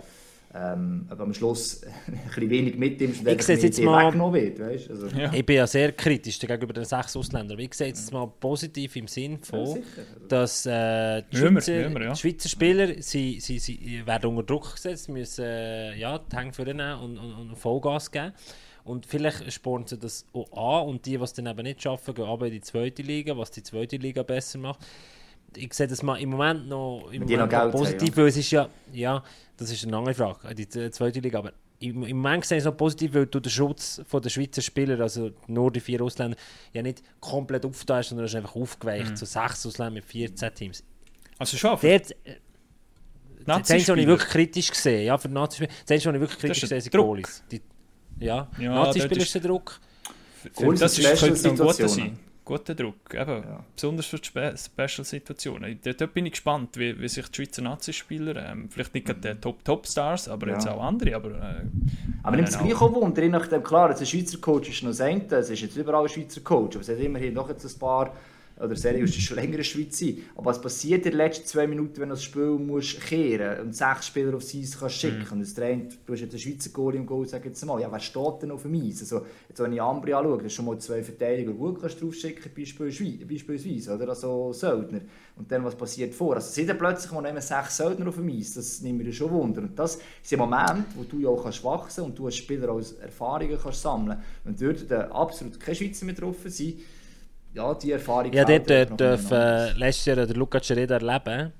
ähm, 0.55 1.07
ob 1.09 1.19
am 1.19 1.33
Schluss 1.33 1.81
ein 2.07 2.19
bisschen 2.27 2.49
wenig 2.49 2.75
mitnimmst 2.77 3.21
und 3.21 3.27
Ich 3.27 3.31
einfach 3.33 3.45
sehe 3.45 3.55
es 3.55 3.61
mehr 3.61 3.69
jetzt 3.69 3.81
mal- 3.81 4.05
weggenommen 4.07 4.41
wird. 4.41 4.59
Weißt? 4.59 4.89
Also, 4.91 5.07
Ja. 5.07 5.33
Ich 5.33 5.45
bin 5.45 5.55
ja 5.55 5.65
sehr 5.67 5.91
kritisch 5.93 6.39
gegenüber 6.39 6.73
den 6.73 6.85
sechs 6.85 7.15
Ausländern, 7.15 7.53
aber 7.53 7.61
ich 7.61 7.73
sehe 7.73 7.87
jetzt 7.87 8.11
mal 8.13 8.27
positiv 8.27 8.95
im 8.95 9.07
Sinn 9.07 9.33
ja, 9.33 9.37
von, 9.41 9.65
sicher. 9.65 9.85
dass 10.27 10.65
äh, 10.65 11.21
die, 11.23 11.31
wir, 11.31 11.39
Schweizer, 11.39 11.51
müssen 11.51 11.93
wir, 11.95 12.03
ja. 12.03 12.13
die 12.13 12.19
Schweizer 12.19 12.49
Spieler 12.49 13.01
sie, 13.01 13.39
sie, 13.39 13.59
sie 13.59 14.01
werden 14.05 14.29
unter 14.29 14.43
Druck 14.43 14.73
gesetzt, 14.75 15.09
müssen 15.09 15.43
äh, 15.45 15.95
ja, 15.97 16.19
die 16.19 16.35
Hänge 16.35 16.53
vornehmen 16.53 16.99
und, 16.99 17.17
und, 17.17 17.33
und 17.33 17.55
Vollgas 17.57 18.11
geben. 18.11 18.33
Und 18.85 19.05
vielleicht 19.05 19.51
spornen 19.53 19.87
sie 19.87 19.97
das 19.97 20.25
auch 20.33 20.81
an 20.83 20.89
und 20.89 21.05
die, 21.05 21.17
die 21.17 21.23
es 21.23 21.31
dann 21.31 21.45
eben 21.47 21.63
nicht 21.63 21.81
schaffen, 21.81 22.13
gehen 22.13 22.25
aber 22.25 22.47
in 22.47 22.51
die 22.53 22.61
zweite 22.61 23.01
Liga, 23.01 23.37
was 23.37 23.49
die 23.49 23.63
zweite 23.63 23.95
Liga 23.95 24.23
besser 24.23 24.59
macht. 24.59 24.81
Ich 25.57 25.73
sehe 25.73 25.87
das 25.87 26.03
mal 26.03 26.19
im 26.19 26.29
Moment 26.29 26.67
noch, 26.67 27.09
im 27.11 27.21
Moment 27.21 27.29
noch 27.31 27.37
noch 27.45 27.49
Geld 27.49 27.61
haben, 27.61 27.71
positiv, 27.71 28.17
weil 28.17 28.27
es 28.27 28.37
ist 28.37 28.51
ja, 28.51 28.69
ja, 28.91 29.23
das 29.57 29.71
ist 29.71 29.85
eine 29.85 29.97
andere 29.97 30.13
Frage, 30.13 30.55
die 30.55 30.67
zweite 30.67 31.19
Liga, 31.19 31.39
aber 31.39 31.53
im, 31.79 32.03
im 32.03 32.17
Moment 32.17 32.45
sehe 32.45 32.57
ich 32.57 32.61
es 32.61 32.65
noch 32.65 32.77
positiv, 32.77 33.13
weil 33.13 33.25
du 33.25 33.39
den 33.39 33.49
Schutz 33.49 34.01
von 34.07 34.21
der 34.21 34.29
Schweizer 34.29 34.61
Spieler, 34.61 34.99
also 35.01 35.31
nur 35.47 35.71
die 35.71 35.79
vier 35.79 36.01
Ausländer, 36.01 36.37
ja 36.71 36.81
nicht 36.81 37.03
komplett 37.19 37.65
aufgeteilt, 37.65 38.05
sondern 38.05 38.25
es 38.25 38.31
ist 38.31 38.37
einfach 38.37 38.55
aufgeweicht 38.55 39.11
Mhm. 39.11 39.15
zu 39.15 39.25
sechs 39.25 39.65
Ausländern 39.65 39.95
mit 39.95 40.05
14 40.05 40.53
Teams. 40.55 40.83
Also 41.37 41.57
schon, 41.57 41.77
für 41.77 41.87
äh, 41.89 42.01
das 43.45 43.69
habe 43.89 43.99
ich 44.01 44.07
wirklich 44.07 44.29
kritisch 44.29 44.69
gesehen. 44.69 45.05
Ja, 45.05 45.17
für 45.17 45.27
Nazi-Spieler. 45.27 45.71
Das 45.85 46.05
habe 46.05 46.15
ich 46.15 46.21
wirklich 46.21 46.39
kritisch 46.39 46.61
gesehen, 46.61 46.75
der 46.75 46.81
sind. 46.81 46.93
Goalies. 46.93 47.43
Die, 47.51 47.61
ja, 48.19 48.47
Ja, 48.57 48.73
Nazi-Spieler 48.75 49.21
ist 49.21 49.33
der 49.35 49.41
Druck. 49.41 49.79
Für, 50.41 50.49
Goalies 50.51 50.79
das 50.79 50.95
sind 50.95 51.05
ist, 51.05 51.19
könnte 51.19 51.43
noch 51.43 51.51
ein 51.51 51.57
guter 51.57 51.89
sein. 51.89 52.19
Guter 52.45 52.75
Druck, 52.75 53.13
eben. 53.13 53.43
Ja. 53.43 53.63
Besonders 53.75 54.05
für 54.07 54.17
die 54.17 54.25
Spe 54.27 54.53
Special-Situationen. 54.57 55.79
Dort, 55.83 56.13
bin 56.13 56.25
ich 56.25 56.33
gespannt, 56.33 56.77
wie, 56.77 56.99
wie 56.99 57.07
sich 57.07 57.27
die 57.29 57.35
Schweizer 57.35 57.61
Nazi-Spieler, 57.61 58.35
ähm, 58.51 58.69
vielleicht 58.69 58.93
nicht 58.93 59.05
gerade 59.05 59.35
die 59.35 59.39
Top-Top-Stars, 59.41 60.27
aber 60.27 60.47
Ja. 60.47 60.53
jetzt 60.53 60.67
auch 60.67 60.83
andere, 60.83 61.15
aber... 61.15 61.29
Äh, 61.31 61.61
Aber 62.21 62.35
nimmt 62.35 62.49
es 62.49 62.57
gleich 62.57 62.75
auch 62.81 62.93
Wunder, 62.93 63.25
nachdem, 63.29 63.63
klar, 63.63 63.89
ein 63.97 64.05
Schweizer 64.05 64.37
Coach 64.39 64.69
ist 64.69 64.83
noch 64.83 64.89
das 64.91 65.01
eine, 65.01 65.23
es 65.29 65.49
ist 65.49 65.61
jetzt 65.61 65.77
überall 65.77 66.03
ein 66.03 66.09
Schweizer 66.09 66.41
Coach, 66.41 66.75
aber 66.75 66.81
es 66.81 66.89
hat 66.89 66.99
immerhin 66.99 67.33
noch 67.33 67.47
jetzt 67.49 67.65
ein 67.65 67.79
paar, 67.79 68.13
oder 68.59 68.75
Serie 68.75 69.03
ist 69.03 69.19
schon 69.19 69.35
länger 69.35 69.51
in 69.51 69.57
der 69.57 69.63
Schweiz 69.63 69.99
sein. 69.99 70.17
Aber 70.35 70.45
was 70.45 70.61
passiert 70.61 71.05
in 71.05 71.11
den 71.11 71.17
letzten 71.17 71.45
zwei 71.47 71.67
Minuten, 71.67 71.97
wenn 71.97 72.09
du 72.09 72.15
das 72.15 72.23
Spiel 72.23 72.51
musst 72.51 73.01
kehren 73.01 73.61
und 73.61 73.75
sechs 73.75 74.07
Spieler 74.07 74.35
aufs 74.35 74.53
Eis 74.55 74.77
kannst 74.79 74.95
schicken 74.95 75.27
und 75.31 75.39
das 75.41 75.53
Trainer, 75.53 75.85
du 76.05 76.13
hast 76.13 76.21
jetzt 76.21 76.33
einen 76.33 76.39
Schweizer 76.39 76.69
Goalie 76.69 76.99
im 76.99 77.05
Goal, 77.05 77.27
sag 77.27 77.43
jetzt 77.45 77.65
mal, 77.65 77.81
ja, 77.81 77.91
wer 77.91 77.99
steht 77.99 78.41
denn 78.41 78.51
auf 78.51 78.61
dem 78.61 78.75
Eis? 78.75 79.01
Also, 79.01 79.25
jetzt, 79.49 79.59
wenn 79.59 79.73
ich 79.73 79.81
Ambri 79.81 80.13
anschaue, 80.13 80.37
das 80.37 80.47
ist 80.47 80.53
schon 80.53 80.65
mal 80.65 80.77
zwei 80.77 81.03
Verteidiger, 81.03 81.51
gut 81.51 81.81
kannst 81.81 82.01
draufschicken, 82.01 82.51
beispielsweise, 82.55 83.25
beispielsweise, 83.25 83.95
oder? 83.95 84.09
Also 84.09 84.53
Söldner. 84.53 85.01
Und 85.35 85.51
dann, 85.51 85.63
was 85.63 85.75
passiert 85.75 86.13
vor? 86.13 86.35
Also, 86.35 86.51
sind 86.51 86.69
dann 86.69 86.77
plötzlich 86.77 87.11
mal 87.11 87.41
sechs 87.41 87.77
Söldner 87.77 88.07
auf 88.07 88.15
dem 88.15 88.29
Eis, 88.29 88.53
das 88.53 88.81
nimmt 88.81 89.03
mir 89.03 89.11
schon 89.11 89.31
Wunder. 89.31 89.61
Und 89.61 89.77
das 89.77 89.99
sind 90.21 90.37
Momente, 90.37 90.85
wo 90.95 91.03
du 91.03 91.19
ja 91.19 91.29
auch 91.29 91.43
kannst 91.43 91.63
wachsen 91.63 92.03
und 92.03 92.17
du 92.17 92.27
als 92.27 92.35
Spieler 92.35 92.69
als 92.69 92.93
Erfahrungen 92.93 93.57
kannst 93.61 93.81
sammeln. 93.81 94.19
Und 94.45 94.61
dort 94.61 94.91
absolut 94.91 95.59
keine 95.59 95.75
Schweizer 95.75 96.05
mehr 96.05 96.15
drauf 96.15 96.37
sein, 96.45 96.75
ja, 97.53 97.73
die 97.75 97.91
Erfahrung 97.91 98.33
Ja, 98.33 98.45
dort 98.45 98.69
äh, 98.71 98.79
miteinander. 98.89 99.69
äh, 99.73 99.77
letztes 99.77 100.05
Jahr 100.05 100.15
der 100.15 100.35
Luca 100.35 100.59
Cereda 100.61 100.95
erleben. 100.95 101.53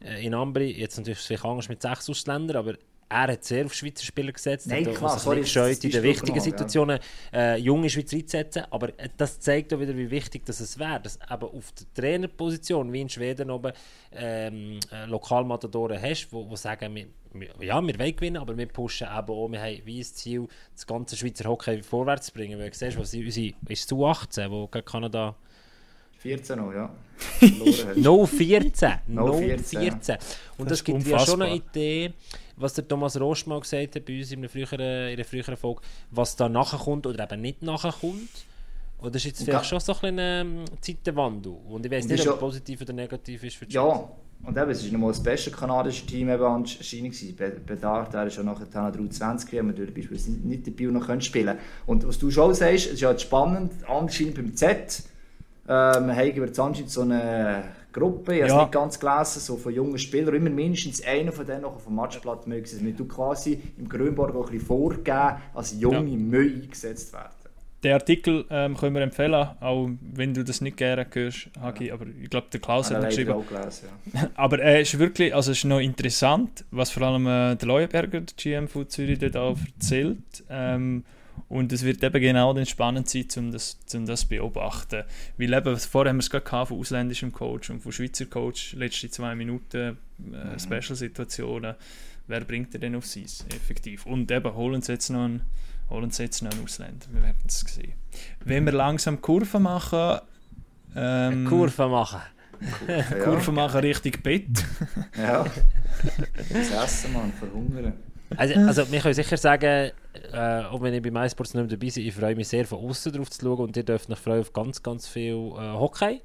Äh, 0.00 0.24
in 0.24 0.34
Ambri, 0.34 0.70
jetzt 0.78 0.96
natürlich 0.98 1.18
vielleicht 1.18 1.44
anders 1.44 1.68
mit 1.68 1.82
sechs 1.82 2.08
Ausländern, 2.08 2.56
aber 2.56 2.74
er 3.08 3.32
hat 3.32 3.44
sehr 3.44 3.64
auf 3.64 3.74
Schweizer 3.74 4.04
Spieler 4.04 4.32
gesetzt. 4.32 4.66
Nein, 4.66 4.86
hat 4.86 4.94
klar, 4.94 5.18
sorry, 5.18 5.40
nicht 5.40 5.56
das 5.56 5.64
gescheut, 5.64 5.84
in 5.84 5.90
den 5.90 6.02
wichtigen 6.02 6.26
genommen, 6.26 6.38
ja. 6.38 6.42
Situationen 6.44 6.98
äh, 7.32 7.56
junge 7.56 7.88
Schweizer 7.88 8.16
einzusetzen. 8.16 8.64
Aber 8.70 8.88
äh, 8.98 9.08
das 9.16 9.40
zeigt 9.40 9.72
auch 9.72 9.80
wieder, 9.80 9.96
wie 9.96 10.10
wichtig 10.10 10.44
das 10.44 10.60
es 10.60 10.78
wäre, 10.78 11.00
dass 11.00 11.16
eben 11.16 11.44
auf 11.44 11.72
der 11.72 11.86
Trainerposition, 11.94 12.92
wie 12.92 13.00
in 13.00 13.08
Schweden 13.08 13.50
oben, 13.50 13.72
ähm, 14.12 14.78
äh, 14.92 15.06
Lokalmatadoren 15.06 16.00
hast, 16.00 16.28
die 16.30 16.56
sagen, 16.56 16.94
wir, 16.94 17.06
wir, 17.32 17.48
ja, 17.60 17.80
wir 17.80 17.98
wollen 17.98 18.16
gewinnen, 18.16 18.36
aber 18.36 18.56
wir 18.56 18.66
pushen 18.66 19.06
eben 19.06 19.30
auch, 19.30 19.48
wir 19.48 19.60
haben 19.60 19.80
wie 19.84 20.00
das 20.00 20.14
Ziel, 20.14 20.46
das 20.74 20.86
ganze 20.86 21.16
Schweizer 21.16 21.48
Hockey 21.48 21.82
vorwärts 21.82 22.26
zu 22.26 22.32
bringen. 22.32 22.58
Weil 22.58 22.70
du 22.70 22.76
siehst, 22.76 22.98
was 22.98 23.14
unsere, 23.14 23.54
ist 23.68 23.84
es 23.84 23.88
U18, 23.88 24.50
wo 24.50 24.66
gegen 24.66 24.84
Kanada 24.84 25.34
14 26.18 26.58
noch, 26.58 26.72
ja. 26.72 26.90
No 27.96 28.26
14. 28.26 28.92
No 29.06 29.26
No 29.28 29.38
14, 29.38 29.80
14. 29.80 30.16
Und 30.58 30.70
das, 30.70 30.78
ist 30.78 30.84
gibt 30.84 31.06
ja 31.06 31.18
schon 31.20 31.42
eine. 31.42 31.54
Idee, 31.54 32.12
was 32.58 32.74
der 32.74 32.86
Thomas 32.86 33.18
Rost 33.20 33.46
mal 33.46 33.60
gesagt 33.60 33.96
hat 33.96 34.04
bei 34.04 34.18
uns 34.18 34.32
in 34.32 34.38
einer 34.40 34.48
früheren, 34.48 34.80
in 34.80 35.14
einer 35.14 35.24
früheren 35.24 35.56
Folge, 35.56 35.80
was 36.10 36.36
da 36.36 36.48
nachher 36.48 36.78
kommt 36.78 37.06
oder 37.06 37.24
eben 37.24 37.40
nicht 37.40 37.62
nachher 37.62 37.92
kommt. 37.92 38.28
Das 39.00 39.14
ist 39.14 39.24
jetzt 39.24 39.44
vielleicht 39.44 39.66
schon 39.66 39.78
so 39.80 39.92
ein 39.92 39.98
kleiner 39.98 40.40
ähm, 40.40 40.64
Zeitenwandel. 40.80 41.52
Und 41.68 41.86
ich 41.86 41.92
weiß 41.92 42.08
nicht, 42.08 42.26
ob 42.26 42.34
es 42.34 42.40
positiv 42.40 42.80
oder 42.80 42.92
negativ 42.92 43.44
ist 43.44 43.56
für 43.56 43.66
die 43.66 43.72
Schweiz. 43.72 43.84
Ja, 43.84 44.08
und 44.44 44.56
eben, 44.56 44.70
es 44.70 44.84
war 44.84 44.92
nochmal 44.92 45.10
das 45.10 45.22
beste 45.22 45.50
kanadische 45.50 46.06
Team 46.06 46.28
eben 46.28 46.42
anscheinend. 46.42 47.36
Be- 47.36 47.60
Bedard, 47.64 48.12
der 48.12 48.26
ist 48.26 48.36
ja 48.36 48.42
nachher 48.42 48.66
dann 48.72 48.92
23 48.92 49.50
gewesen, 49.50 49.70
aber 49.70 49.86
beispielsweise 49.92 50.30
nicht, 50.32 50.44
nicht 50.44 50.66
dabei 50.66 50.88
und 50.88 50.94
noch 50.94 51.20
spielen 51.20 51.58
Und 51.86 52.06
was 52.06 52.18
du 52.18 52.30
schon 52.30 52.54
sagst, 52.54 52.86
es 52.86 52.92
ist 52.94 53.00
ja 53.00 53.10
jetzt 53.10 53.22
spannend, 53.22 53.72
anscheinend 53.88 54.34
beim 54.34 54.54
Z, 54.54 55.02
ähm, 55.68 55.74
haben 55.74 56.16
wir 56.16 56.46
jetzt 56.46 56.58
anscheinend 56.58 56.90
so 56.90 57.02
eine 57.02 57.64
Gruppe, 57.92 58.34
ich 58.34 58.40
habe 58.42 58.48
es 58.50 58.54
Ja. 58.54 58.62
nicht 58.62 58.72
ganz 58.72 58.98
gelesen, 59.00 59.40
so 59.40 59.56
von 59.56 59.72
jungen 59.74 59.98
Spielern, 59.98 60.34
immer 60.34 60.50
mindestens 60.50 61.02
einer 61.04 61.32
von 61.32 61.46
denen 61.46 61.62
noch 61.62 61.76
auf 61.76 61.84
dem 61.84 61.94
Matchblatt 61.94 62.46
mögen, 62.46 62.68
damit 62.78 62.98
du 63.00 63.04
quasi 63.06 63.58
im 63.78 63.88
Grünborg 63.88 64.34
auch 64.34 64.46
ein 64.46 64.52
bisschen 64.52 64.66
vorgeben, 64.66 65.36
als 65.54 65.74
junge 65.80 65.96
Ja. 66.10 66.16
Mühe 66.16 66.62
eingesetzt 66.62 67.12
werden. 67.12 67.30
Den 67.84 67.92
Artikel 67.92 68.44
ähm, 68.50 68.76
können 68.76 68.92
wir 68.96 69.02
empfehlen, 69.02 69.34
auch 69.60 69.88
wenn 70.00 70.34
du 70.34 70.42
das 70.42 70.60
nicht 70.60 70.76
gerne 70.76 71.06
hörst, 71.12 71.48
Hagi, 71.60 71.92
aber 71.92 72.06
ich 72.20 72.28
glaube, 72.28 72.48
der 72.52 72.58
Klaus 72.60 72.90
hat 72.90 73.00
ihn 73.04 73.08
geschrieben. 73.08 73.30
auch 73.30 73.46
gelesen, 73.46 73.88
ja. 74.14 74.28
Aber 74.34 74.58
er 74.58 74.80
ist 74.80 74.98
wirklich, 74.98 75.32
also 75.32 75.52
es 75.52 75.58
ist 75.58 75.64
noch 75.64 75.78
interessant, 75.78 76.64
was 76.72 76.90
vor 76.90 77.04
allem 77.04 77.26
äh, 77.28 77.54
der 77.54 77.68
Leuenberger, 77.68 78.20
der 78.22 78.34
GM 78.36 78.66
von 78.66 78.88
Zürich, 78.88 79.20
dort 79.20 79.36
auch 79.36 79.56
erzählt. 79.76 80.18
Ähm, 80.50 81.04
und 81.48 81.72
es 81.72 81.82
wird 81.82 82.02
eben 82.02 82.20
genau 82.20 82.52
dann 82.52 82.66
spannend 82.66 83.08
sein, 83.08 83.26
um 83.36 83.52
das, 83.52 83.78
um 83.94 84.04
das 84.04 84.20
zu 84.20 84.28
beobachten. 84.28 85.04
Weil 85.38 85.52
eben, 85.52 85.76
vorher 85.78 86.10
haben 86.10 86.18
wir 86.18 86.22
es 86.22 86.30
gerade 86.30 86.44
gehabt, 86.44 86.68
von 86.68 86.78
ausländischem 86.78 87.32
Coach 87.32 87.70
und 87.70 87.80
von 87.80 87.92
Schweizer 87.92 88.26
Coach, 88.26 88.74
letzte 88.74 89.10
zwei 89.10 89.34
Minuten 89.34 89.96
äh, 90.32 90.58
Special-Situationen. 90.58 91.74
Wer 92.26 92.40
bringt 92.40 92.74
er 92.74 92.80
denn 92.80 92.94
aufs 92.94 93.16
Eis, 93.16 93.46
effektiv? 93.54 94.04
Und 94.04 94.30
eben, 94.30 94.54
holen 94.54 94.82
sie 94.82 94.92
jetzt 94.92 95.08
noch 95.08 95.24
einen, 95.24 95.42
holen 95.88 96.10
sie 96.10 96.24
jetzt 96.24 96.42
noch 96.42 96.50
einen 96.52 96.64
Ausländer. 96.64 97.06
Wir 97.12 97.22
werden 97.22 97.42
es 97.46 97.60
sehen. 97.60 97.94
Wenn 98.44 98.66
wir 98.66 98.72
langsam 98.72 99.22
Kurven 99.22 99.62
machen, 99.62 100.18
ähm, 100.94 101.46
Kurve 101.46 101.88
machen. 101.88 102.20
Ja. 102.86 103.02
Kurven 103.24 103.54
machen 103.54 103.80
Richtung 103.80 104.12
Bett. 104.22 104.64
Ja. 105.16 105.46
Das 106.52 106.70
Essen, 106.70 107.12
Mann, 107.12 107.32
verhungern. 107.32 107.94
Also, 108.36 108.54
also 108.54 108.92
wir 108.92 109.00
können 109.00 109.14
sicher 109.14 109.36
sagen, 109.36 109.90
äh, 110.32 110.62
auch 110.64 110.80
wenn 110.82 110.94
ich 110.94 111.02
bei 111.02 111.10
MySports 111.10 111.54
nicht 111.54 111.72
dabei 111.72 111.76
bin, 111.76 112.06
ich 112.06 112.14
freue 112.14 112.36
mich 112.36 112.48
sehr 112.48 112.66
von 112.66 112.78
außen 112.78 113.12
drauf 113.12 113.30
zu 113.30 113.40
schauen 113.40 113.58
und 113.60 113.76
ihr 113.76 113.82
dürft 113.82 114.10
euch 114.10 114.18
freuen 114.18 114.40
auf 114.40 114.52
ganz, 114.52 114.82
ganz 114.82 115.08
viel 115.08 115.34
äh, 115.34 115.72
Hockey. 115.72 116.20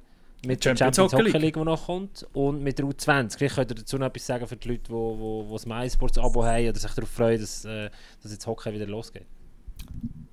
Mit 0.45 0.65
der 0.65 0.75
Champions 0.75 0.97
Champions 0.97 1.13
Hockey 1.13 1.23
League. 1.23 1.41
League, 1.41 1.53
die 1.53 1.63
noch 1.63 1.85
kommt. 1.85 2.27
Und 2.33 2.61
mit 2.61 2.77
der 2.77 2.85
U20. 2.85 3.37
Vielleicht 3.37 3.55
könnt 3.55 3.71
ihr 3.71 3.75
dazu 3.75 3.97
noch 3.97 4.07
etwas 4.07 4.25
sagen 4.25 4.45
für 4.45 4.57
die 4.57 4.67
Leute, 4.67 4.81
die 4.87 4.91
wo, 4.91 5.17
wo, 5.17 5.49
wo 5.49 5.53
das 5.53 5.65
MySports-Abo 5.65 6.43
haben 6.43 6.67
oder 6.67 6.77
sich 6.77 6.91
darauf 6.91 7.09
freuen, 7.09 7.39
dass, 7.39 7.63
äh, 7.63 7.89
dass 8.21 8.31
jetzt 8.31 8.45
Hockey 8.45 8.73
wieder 8.73 8.87
losgeht. 8.87 9.25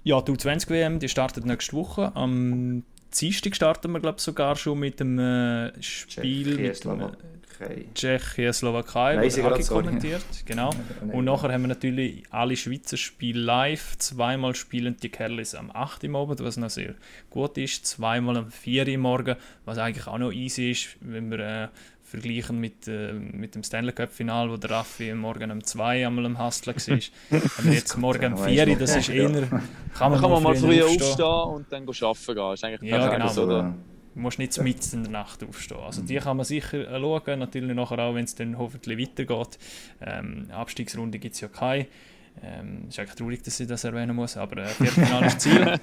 Ja, 0.02 0.20
die 0.20 0.32
U20-WM, 0.32 0.98
die 0.98 1.08
startet 1.08 1.46
nächste 1.46 1.76
Woche. 1.76 2.10
Am 2.16 2.82
Dienstag 3.10 3.56
starten 3.56 3.92
wir, 3.92 4.00
glaube 4.00 4.16
ich, 4.18 4.22
sogar 4.22 4.56
schon 4.56 4.78
mit 4.78 5.00
dem 5.00 5.18
äh, 5.18 5.82
Spiel 5.82 6.44
Tschechien, 6.44 6.56
mit 6.56 6.58
dem 6.58 6.70
äh, 6.70 6.74
Slowakei. 6.74 7.84
Tschechien, 7.94 8.52
Slowakei, 8.52 9.16
wo 9.16 9.22
Hagi 9.22 9.40
grad, 9.40 9.64
sorry. 9.64 9.84
kommentiert. 9.84 10.24
Genau. 10.46 10.70
Nein. 11.00 11.10
Und 11.10 11.24
nachher 11.24 11.52
haben 11.52 11.62
wir 11.62 11.68
natürlich 11.68 12.22
alle 12.30 12.56
Schweizer 12.56 12.96
Spiele 12.96 13.40
live. 13.40 13.98
Zweimal 13.98 14.54
spielen 14.54 14.96
die 15.02 15.08
Kerlis 15.08 15.54
am 15.54 15.70
8 15.70 16.04
Uhr 16.04 16.20
Abend, 16.20 16.40
was 16.40 16.56
noch 16.56 16.70
sehr 16.70 16.94
gut 17.28 17.58
ist. 17.58 17.86
Zweimal 17.86 18.36
am 18.36 18.50
4 18.50 18.88
Uhr 18.88 18.98
morgen, 18.98 19.36
was 19.64 19.78
eigentlich 19.78 20.06
auch 20.06 20.18
noch 20.18 20.32
easy 20.32 20.70
ist, 20.70 20.96
wenn 21.00 21.30
wir 21.30 21.38
äh, 21.38 21.68
vergleichen 22.10 22.58
mit, 22.58 22.88
äh, 22.88 23.12
mit 23.12 23.54
dem 23.54 23.62
Stanley 23.62 23.92
Cup 23.92 24.10
Final, 24.12 24.50
wo 24.50 24.56
der 24.56 24.70
Raffi 24.70 25.14
morgen 25.14 25.50
um 25.50 25.62
2 25.62 26.06
einmal 26.06 26.26
am 26.26 26.44
Hustlen 26.44 26.74
war. 26.76 27.40
Aber 27.58 27.68
jetzt 27.70 27.96
morgen 27.96 28.32
um 28.34 28.44
4 28.44 28.68
Uhr, 28.68 28.76
das 28.76 28.96
ist 28.96 29.08
eher... 29.08 29.30
Kann 29.30 29.62
Dann 29.98 30.10
man, 30.10 30.20
kann 30.20 30.30
man 30.30 30.42
mal 30.42 30.56
früher 30.56 30.86
aufstehen. 30.86 31.02
aufstehen 31.02 31.54
und 31.54 31.72
dann 31.72 31.86
go 31.86 31.92
arbeiten 31.92 32.34
gehen. 32.34 32.52
Ist 32.54 32.64
eigentlich 32.64 32.90
Ja, 32.90 33.08
genau. 33.08 33.28
so, 33.28 33.44
oder? 33.44 33.74
Du 34.14 34.20
musst 34.20 34.40
nicht 34.40 34.60
mitten 34.60 34.96
in 34.96 35.02
der 35.04 35.12
Nacht 35.12 35.44
aufstehen. 35.44 35.78
Also 35.78 36.02
die 36.02 36.16
kann 36.16 36.36
man 36.36 36.44
sicher 36.44 36.78
äh, 36.90 37.00
schauen, 37.00 37.38
natürlich 37.38 37.76
nachher 37.76 37.98
auch, 38.00 38.14
wenn 38.14 38.24
es 38.24 38.34
dann 38.34 38.58
hoffentlich 38.58 38.98
weitergeht. 38.98 39.58
Ähm, 40.00 40.48
Abstiegsrunde 40.50 41.18
gibt 41.20 41.36
es 41.36 41.40
ja 41.40 41.48
keine. 41.48 41.86
Ähm, 42.42 42.86
ist 42.88 42.98
eigentlich 42.98 43.14
traurig, 43.14 43.42
dass 43.44 43.60
ich 43.60 43.68
das 43.68 43.84
erwähnen 43.84 44.16
muss, 44.16 44.36
aber 44.36 44.62
äh, 44.62 44.66
Viertelfinale 44.68 45.26
ist 45.26 45.40
Ziel. 45.40 45.74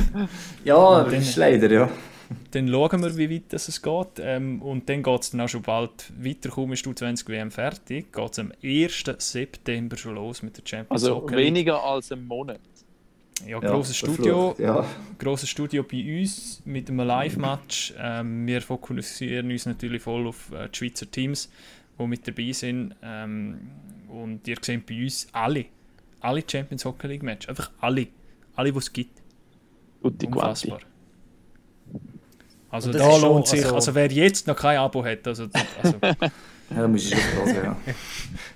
Ja, 0.64 1.04
das 1.04 1.14
ist 1.14 1.36
leider, 1.36 1.70
ja. 1.70 1.88
Dann 2.52 2.68
schauen 2.68 3.02
wir, 3.02 3.16
wie 3.16 3.30
weit 3.30 3.52
das 3.52 3.68
es 3.68 3.82
geht. 3.82 4.18
Ähm, 4.18 4.62
und 4.62 4.88
dann 4.88 5.02
geht 5.02 5.20
es 5.20 5.30
dann 5.30 5.40
auch 5.40 5.48
schon 5.48 5.62
bald 5.62 6.12
weiter. 6.18 6.48
Kaum 6.48 6.72
ist 6.72 6.84
die 6.84 6.94
20 6.94 7.28
WM 7.28 7.50
fertig. 7.50 8.12
Geht 8.12 8.32
es 8.32 8.38
am 8.38 8.52
1. 8.62 9.04
September 9.18 9.96
schon 9.96 10.14
los 10.14 10.42
mit 10.42 10.56
der 10.56 10.62
Champions 10.64 11.02
Also 11.02 11.16
Hockey 11.16 11.34
League. 11.34 11.46
weniger 11.46 11.82
als 11.82 12.12
einen 12.12 12.26
Monat. 12.26 12.60
Ja, 13.42 13.48
ja 13.48 13.58
grosses 13.60 13.96
Studio. 13.96 14.54
Ja. 14.58 14.84
grosses 15.18 15.48
Studio 15.48 15.82
bei 15.82 16.20
uns 16.20 16.62
mit 16.64 16.88
einem 16.88 17.06
Live-Match. 17.06 17.94
Ähm, 17.98 18.46
wir 18.46 18.62
fokussieren 18.62 19.50
uns 19.50 19.66
natürlich 19.66 20.02
voll 20.02 20.26
auf 20.26 20.50
äh, 20.52 20.68
die 20.68 20.76
Schweizer 20.78 21.10
Teams, 21.10 21.50
die 21.98 22.06
mit 22.06 22.26
dabei 22.26 22.52
sind. 22.52 22.94
Ähm, 23.02 23.70
und 24.08 24.48
ihr 24.48 24.56
seht 24.60 24.86
bei 24.86 25.02
uns 25.02 25.28
alle, 25.32 25.66
alle 26.20 26.42
Champions 26.46 26.84
Hockey 26.84 27.08
League 27.08 27.22
Match. 27.22 27.48
Einfach 27.48 27.70
alle. 27.80 28.06
Alle, 28.54 28.72
die 28.72 28.78
es 28.78 28.92
gibt. 28.92 29.22
Tutti 30.00 30.26
quanti. 30.26 30.72
Also 32.70 32.90
das 32.92 33.00
da 33.00 33.08
ist 33.10 33.20
schon- 33.20 33.28
lohnt 33.30 33.46
sich, 33.46 33.62
also- 33.64 33.74
also, 33.76 33.94
wer 33.94 34.10
jetzt 34.10 34.46
noch 34.46 34.56
kein 34.56 34.78
Abo 34.78 35.04
hat, 35.04 35.26
also, 35.26 35.46
also 35.82 35.96
Ja, 36.68 36.80
da 36.82 36.88
muss 36.88 37.04
ich 37.04 37.10
schon 37.10 37.46
hören, 37.46 37.64
ja. 37.64 37.76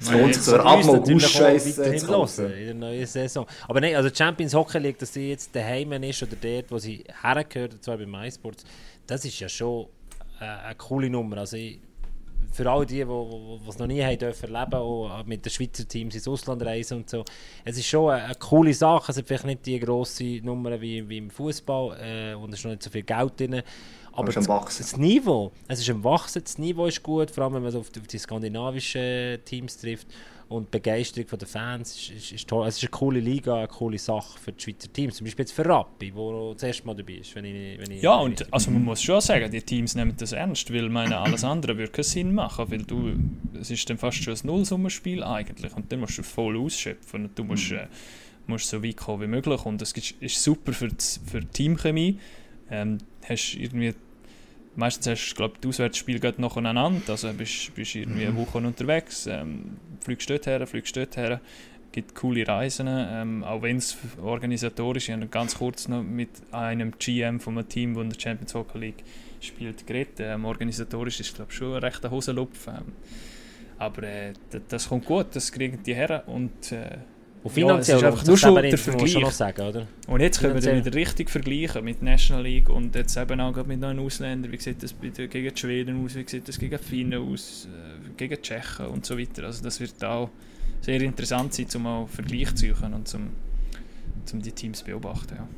Es 0.01 0.11
lohnt 0.11 0.35
sich 0.35 0.37
jetzt 0.37 0.45
so 0.47 0.55
ein 0.57 0.61
Und 0.61 0.67
uns 0.79 0.89
Abo 0.89 0.97
natürlich 0.97 1.25
auch 1.25 1.29
Gussscheiß 1.31 1.79
weiterhin 1.79 1.99
zu 2.01 2.07
hören 2.09 2.15
kaufen. 2.21 2.53
in 2.53 2.65
der 2.67 2.75
neuen 2.75 3.07
Saison. 3.07 3.47
Aber 3.69 3.81
nein, 3.81 3.95
also 3.95 4.11
Champions 4.13 4.53
Hockey 4.55 4.79
League, 4.79 4.99
dass 4.99 5.13
sie 5.13 5.29
jetzt 5.31 5.55
daheim 5.55 5.93
ist 5.93 6.21
oder 6.23 6.35
dort, 6.41 6.71
wo 6.73 6.79
sie 6.79 7.05
hergehört, 7.23 7.75
und 7.75 7.85
zwar 7.85 7.97
bei 7.99 8.07
MySports, 8.07 8.65
das 9.07 9.25
ist 9.25 9.39
ja 9.39 9.49
schon 9.49 9.87
äh, 10.41 10.45
eine 10.45 10.75
coole 10.75 11.09
Nummer. 11.09 11.39
Also 11.39 11.57
ich 11.57 11.79
für 12.53 12.69
all 12.69 12.85
die, 12.85 13.05
die 13.05 13.69
es 13.69 13.79
noch 13.79 13.87
nie 13.87 14.03
haben 14.03 14.19
dürfen 14.19 14.53
erleben, 14.53 14.75
auch 14.75 15.25
mit 15.25 15.45
den 15.45 15.51
Schweizer 15.51 15.87
Teams 15.87 16.17
ins 16.17 16.27
Ausland 16.27 16.63
reisen 16.63 16.97
und 16.99 17.09
so, 17.09 17.25
es 17.65 17.79
ist 17.79 17.87
schon 17.87 18.11
eine, 18.11 18.25
eine 18.25 18.35
coole 18.35 18.75
Sache. 18.75 19.13
Es 19.13 19.15
sind 19.15 19.29
vielleicht 19.29 19.45
nicht 19.45 19.67
die 19.67 19.79
grossen 19.79 20.45
Nummern 20.45 20.81
wie, 20.81 21.09
wie 21.09 21.19
im 21.19 21.31
Fußball 21.31 21.97
äh, 22.03 22.35
und 22.35 22.53
es 22.53 22.59
ist 22.59 22.65
noch 22.65 22.73
nicht 22.73 22.83
so 22.83 22.91
viel 22.91 23.05
Geld 23.05 23.39
drin. 23.39 23.63
Aber 24.13 24.33
das, 24.33 24.47
das 24.79 24.97
Niveau, 24.97 25.53
es 25.69 25.81
ist 25.81 25.89
am 25.91 26.03
Wachsen, 26.05 26.43
das 26.43 26.59
Niveau 26.59 26.87
ist 26.87 27.03
gut, 27.03 27.31
vor 27.31 27.45
allem 27.45 27.55
wenn 27.55 27.63
man 27.63 27.73
so 27.73 27.81
auf 27.81 27.91
die, 27.91 28.01
auf 28.01 28.07
die 28.07 28.19
skandinavischen 28.19 29.39
Teams 29.45 29.77
trifft. 29.79 30.09
Und 30.49 30.65
die 30.67 30.79
Begeisterung 30.79 31.39
der 31.39 31.47
Fans 31.47 31.95
ist, 31.97 32.11
ist, 32.11 32.33
ist 32.33 32.49
toll. 32.49 32.67
Es 32.67 32.77
ist 32.77 32.83
eine 32.83 32.91
coole 32.91 33.21
Liga, 33.21 33.55
eine 33.55 33.69
coole 33.69 33.99
Sache 33.99 34.37
für 34.37 34.51
die 34.51 34.61
Schweizer 34.61 34.93
Teams. 34.93 35.15
Zum 35.15 35.25
Beispiel 35.25 35.45
jetzt 35.45 35.53
für 35.53 35.65
Rappi, 35.65 36.13
wo 36.13 36.55
das 36.55 36.65
erste 36.65 36.87
Mal 36.89 36.97
dabei 36.97 37.13
ist. 37.15 37.33
Wenn 37.37 37.45
ich, 37.45 37.79
wenn 37.79 37.89
ich, 37.93 38.03
Ja, 38.03 38.19
wenn 38.19 38.25
und 38.27 38.41
ich- 38.41 38.53
also 38.53 38.73
man 38.73 38.83
muss 38.85 39.01
schon 39.01 39.21
sagen, 39.21 39.49
die 39.49 39.63
Teams 39.63 39.95
nehmen 39.95 40.17
das 40.19 40.33
ernst, 40.33 40.75
weil 40.75 40.89
meine, 40.89 41.19
alles 41.19 41.45
andere 41.45 41.79
würde 41.79 41.93
keinen 41.93 42.03
Sinn 42.03 42.35
machen, 42.35 42.69
weil 42.69 42.83
du, 42.83 43.13
es 43.61 43.71
ist 43.71 43.89
dann 43.89 43.97
fast 43.99 44.25
schon 44.25 44.35
ein 44.35 44.41
Nullsummenspiel 44.43 45.23
eigentlich 45.23 45.73
und 45.77 45.93
dann 45.93 46.01
musst 46.01 46.19
du 46.19 46.25
voll 46.25 46.57
ausschöpfen 46.59 47.27
und 47.27 47.39
du 47.39 47.45
musst, 47.45 47.71
äh, 47.71 47.87
musst 48.49 48.69
so 48.71 48.83
weit 48.83 48.97
kommen 48.97 49.23
wie 49.23 49.27
möglich 49.29 49.65
und 49.65 49.81
das 49.81 49.93
ist, 49.93 50.17
ist 50.19 50.43
super 50.43 50.73
für, 50.73 50.89
das, 50.89 51.21
für 51.25 51.39
die 51.43 51.47
Teamchemie. 51.47 52.19
Ähm, 52.73 52.99
hast 53.31 53.55
irgendwie, 53.55 53.95
meistens 54.77 55.07
hast 55.07 55.31
du, 55.31 55.37
glaube 55.37 55.55
ich, 55.55 55.61
die 55.61 55.69
Auswärtsspiele 55.69 56.21
geht 56.21 56.39
nacheinander, 56.39 57.01
also 57.09 57.33
bist, 57.33 57.75
bist 57.75 57.95
irgendwie 57.95 58.27
eine 58.27 58.37
Woche 58.37 58.59
unterwegs, 58.59 59.27
ähm, 59.27 59.77
fliegst 60.01 60.29
dort 60.29 60.47
her, 60.47 60.67
fliegst 60.67 60.97
dort 60.97 61.17
her, 61.17 61.41
gibt 61.93 62.15
coole 62.15 62.47
Reisen, 62.47 62.87
ähm, 62.89 63.45
auch 63.45 63.63
wenn 63.63 63.79
es 63.79 63.97
organisatorisch, 64.23 65.09
ich 65.09 65.15
habe 65.15 65.27
ganz 65.27 65.57
kurz 65.57 65.89
noch 65.89 66.03
mit 66.03 66.31
einem 66.53 66.93
GM 66.99 67.41
von 67.41 67.59
einem 67.59 67.69
Team, 67.69 67.95
das 67.95 68.03
in 68.03 68.11
der 68.11 68.21
Champions 68.21 68.55
Hockey 68.55 68.79
League 68.79 69.05
spielt, 69.41 69.87
geredet. 69.87 70.21
Ähm, 70.21 70.45
organisatorisch 70.45 71.21
ist 71.21 71.35
glaube 71.35 71.53
schon 71.53 71.75
ein 71.75 71.83
rechter 71.83 72.11
Hosenlupf. 72.11 72.67
Ähm, 72.69 72.93
aber 73.79 74.03
äh, 74.03 74.33
das 74.69 74.89
kommt 74.89 75.07
gut, 75.07 75.29
das 75.33 75.51
kriegen 75.51 75.83
die 75.83 75.95
her 75.95 76.25
und 76.27 76.73
äh, 76.73 76.99
Und 77.43 77.57
ja, 77.57 77.79
es 77.79 77.87
finanziell 77.87 77.97
ist 77.97 78.05
einfach 78.05 78.27
nur 78.27 78.37
schon 78.37 78.55
der 78.55 78.63
man 78.65 78.71
schon 78.79 78.79
Vergleich. 78.79 79.15
noch 79.15 79.31
sagen, 79.31 79.63
oder? 79.63 79.87
Und 80.07 80.21
jetzt 80.21 80.41
können 80.41 80.55
wir 80.55 80.61
dann 80.61 80.71
Finanziell. 80.71 80.93
wieder 80.93 80.97
richtig 80.97 81.31
vergleichen 81.31 81.85
mit 81.85 82.03
National 82.03 82.45
League 82.45 82.69
und 82.69 82.95
jetzt 82.95 83.17
eben 83.17 83.41
auch 83.41 83.65
mit 83.65 83.81
neuen 83.81 83.99
Ausländern. 83.99 84.53
Wie 84.53 84.59
sieht 84.59 84.83
das 84.83 84.93
bei 84.93 85.09
der, 85.09 85.27
gegen 85.29 85.55
die 85.55 85.59
Schweden 85.59 86.05
aus, 86.05 86.17
wie 86.17 86.29
sieht 86.29 86.47
das 86.47 86.59
gegen 86.59 86.77
die 86.77 86.85
Finnen 86.85 87.33
aus, 87.33 87.67
äh, 87.67 88.11
gegen 88.17 88.35
die 88.37 88.43
Tschechen 88.43 88.87
und 88.87 89.07
so 89.07 89.19
weiter. 89.19 89.45
Also 89.45 89.63
das 89.63 89.81
wird 89.81 90.05
auch 90.05 90.29
sehr 90.83 91.01
interessant 91.01 91.55
sein, 91.55 91.67
um 91.77 91.87
auch 91.87 92.09
Vergleich 92.09 92.55
zu 92.55 92.69
suchen 92.69 92.93
und 92.93 93.09
zum, 93.09 93.31
zum 94.27 94.43
die 94.43 94.53
Teams 94.53 94.83
beobachten. 94.83 95.37
Ja. 95.37 95.49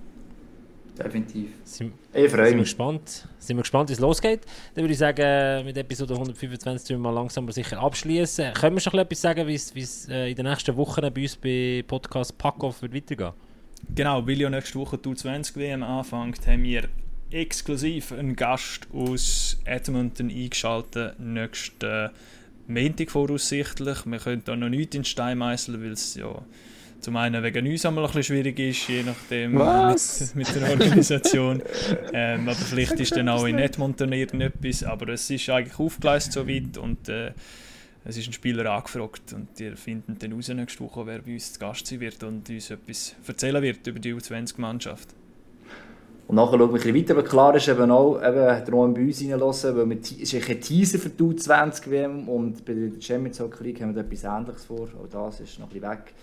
Definitiv. 0.99 1.49
Sind, 1.64 1.93
Ich 2.12 2.30
freue 2.30 2.30
sind 2.30 2.36
wir 2.36 2.53
mich. 2.53 2.59
gespannt, 2.64 3.26
sind 3.38 3.57
wir 3.57 3.62
gespannt, 3.62 3.88
wie 3.88 3.95
es 3.95 4.01
losgeht. 4.01 4.40
Dann 4.74 4.84
würde 4.84 4.93
ich 4.93 4.99
sagen, 4.99 5.64
mit 5.64 5.76
Episode 5.76 6.14
125 6.14 6.86
tun 6.88 6.97
wir 7.03 7.11
mal 7.11 7.14
langsam 7.18 7.45
aber 7.45 7.53
sicher 7.53 7.78
abschließen. 7.80 8.53
Können 8.53 8.76
wir 8.76 8.80
schon 8.80 8.99
etwas 8.99 9.20
sagen, 9.20 9.47
wie 9.47 9.55
es- 9.55 10.09
äh, 10.09 10.30
in 10.30 10.36
den 10.36 10.47
nächsten 10.47 10.76
Wochen 10.76 11.01
bei 11.12 11.22
uns 11.22 11.36
bei 11.36 11.82
Podcast 11.86 12.36
Packoff 12.36 12.82
wird 12.82 12.95
weitergehen? 12.95 13.32
Genau, 13.95 14.26
weil 14.26 14.40
ja 14.40 14.51
nächste 14.51 14.78
Woche 14.78 14.99
die 14.99 15.09
U20 15.09 15.57
WM 15.57 15.82
anfängt, 15.82 16.47
haben 16.47 16.62
wir 16.62 16.88
exklusiv 17.30 18.12
einen 18.12 18.36
Gast 18.36 18.86
aus 18.93 19.59
Edmonton 19.64 20.28
eingeschaltet, 20.30 21.18
nächsten 21.18 22.11
Montag 22.68 23.11
voraussichtlich. 23.11 24.05
Wir 24.05 24.18
können 24.18 24.43
da 24.45 24.55
noch 24.55 24.68
nichts 24.68 24.95
in 24.95 25.05
Stein 25.05 25.38
meißeln, 25.38 25.82
weil 25.82 25.93
es 25.93 26.14
ja 26.14 26.43
zum 27.03 27.16
einen 27.16 27.42
wegen 27.42 27.66
uns 27.66 27.84
einmal 27.84 28.05
ein 28.05 28.09
bisschen 28.09 28.22
schwierig 28.22 28.59
ist, 28.59 28.88
je 28.88 29.03
nachdem 29.03 29.53
mit, 29.53 30.34
mit 30.34 30.55
der 30.55 30.70
Organisation. 30.70 31.62
ähm, 32.12 32.48
aber 32.48 32.57
vielleicht 32.57 32.98
ist 33.00 33.16
dann 33.16 33.28
auch 33.28 33.44
in 33.44 33.59
Edmonton 33.59 34.12
irgendetwas, 34.12 34.84
aber 34.84 35.09
es 35.09 35.28
ist 35.28 35.50
eigentlich 35.50 35.78
aufgeleistet 35.78 36.32
soweit 36.32 36.78
und 36.78 37.09
äh, 37.09 37.32
es 38.05 38.16
ist 38.16 38.28
ein 38.28 38.32
Spieler 38.32 38.70
angefragt 38.70 39.32
und 39.32 39.48
die 39.59 39.70
finden 39.76 40.16
dann 40.18 40.32
raus 40.32 40.48
nächste 40.48 40.80
Woche, 40.80 41.07
wer 41.07 41.18
bei 41.20 41.34
uns 41.34 41.53
zu 41.53 41.61
Gast 41.61 41.86
sein 41.86 42.00
wird 42.00 42.22
und 42.22 42.48
uns 42.48 42.70
etwas 42.70 43.14
erzählen 43.26 43.62
wird 43.62 43.86
über 43.86 43.98
die 43.98 44.14
U20-Mannschaft. 44.14 45.09
Und 46.28 46.36
nachher 46.36 46.59
schauen 46.59 46.61
wir 46.61 46.66
ein 46.66 46.72
bisschen 46.72 46.94
weiter, 46.94 47.14
aber 47.14 47.24
klar 47.24 47.55
ist 47.57 47.68
eben 47.68 47.90
auch, 47.90 48.16
eben, 48.16 48.64
darum 48.64 48.94
bei 48.94 49.03
uns 49.03 49.22
reinlassen, 49.22 49.76
weil 49.76 49.90
wir, 49.90 49.98
es 50.00 50.12
ist 50.12 50.48
ein 50.48 50.61
Teaser 50.61 50.98
für 50.98 51.11
die 51.11 51.22
U20 51.22 51.90
WM 51.90 52.28
und 52.28 52.64
bei 52.64 52.74
der 52.74 53.00
Champions 53.00 53.40
Hockey 53.40 53.64
League 53.64 53.80
haben 53.80 53.94
wir 53.94 54.03
etwas 54.03 54.24
Ähnliches 54.24 54.64
vor, 54.64 54.88
auch 55.00 55.09
das 55.11 55.40
ist 55.40 55.59
noch 55.59 55.66
ein 55.66 55.72
bisschen 55.72 55.90
weg. 55.90 56.14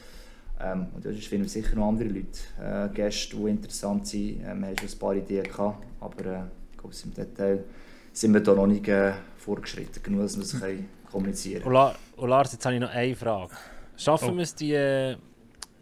Ähm, 0.61 0.87
und 0.93 1.05
da 1.05 1.09
finden 1.11 1.43
wir 1.45 1.49
sicher 1.49 1.75
noch 1.75 1.87
andere 1.87 2.09
Leute, 2.09 2.39
äh, 2.61 2.89
Gäste, 2.93 3.37
die 3.37 3.49
interessant 3.49 4.07
sind, 4.07 4.41
ähm, 4.45 4.59
wir 4.61 4.67
haben 4.67 4.77
schon 4.77 4.89
ein 4.89 4.99
paar 4.99 5.15
Ideen 5.15 5.43
gehabt, 5.43 5.85
aber 6.01 6.25
äh, 6.25 6.41
ich 6.71 6.77
glaube, 6.77 6.95
im 7.05 7.13
Detail 7.13 7.63
sind 8.11 8.33
wir 8.33 8.41
da 8.41 8.53
noch 8.53 8.67
nicht 8.67 8.87
äh, 8.87 9.13
vorgeschritten 9.37 10.03
genug, 10.03 10.21
dass 10.23 10.35
wir 10.35 10.41
das 10.43 10.59
können 10.59 10.89
kommunizieren 11.09 11.63
und 11.63 12.29
Lars, 12.29 12.51
jetzt 12.51 12.65
habe 12.65 12.75
ich 12.75 12.81
noch 12.81 12.89
eine 12.93 13.15
Frage. 13.15 13.53
Schaffen 13.95 14.29
Oh. 14.31 14.35
wir 14.35 14.43
es, 14.43 14.53
die, 14.55 14.73
äh, 14.73 15.15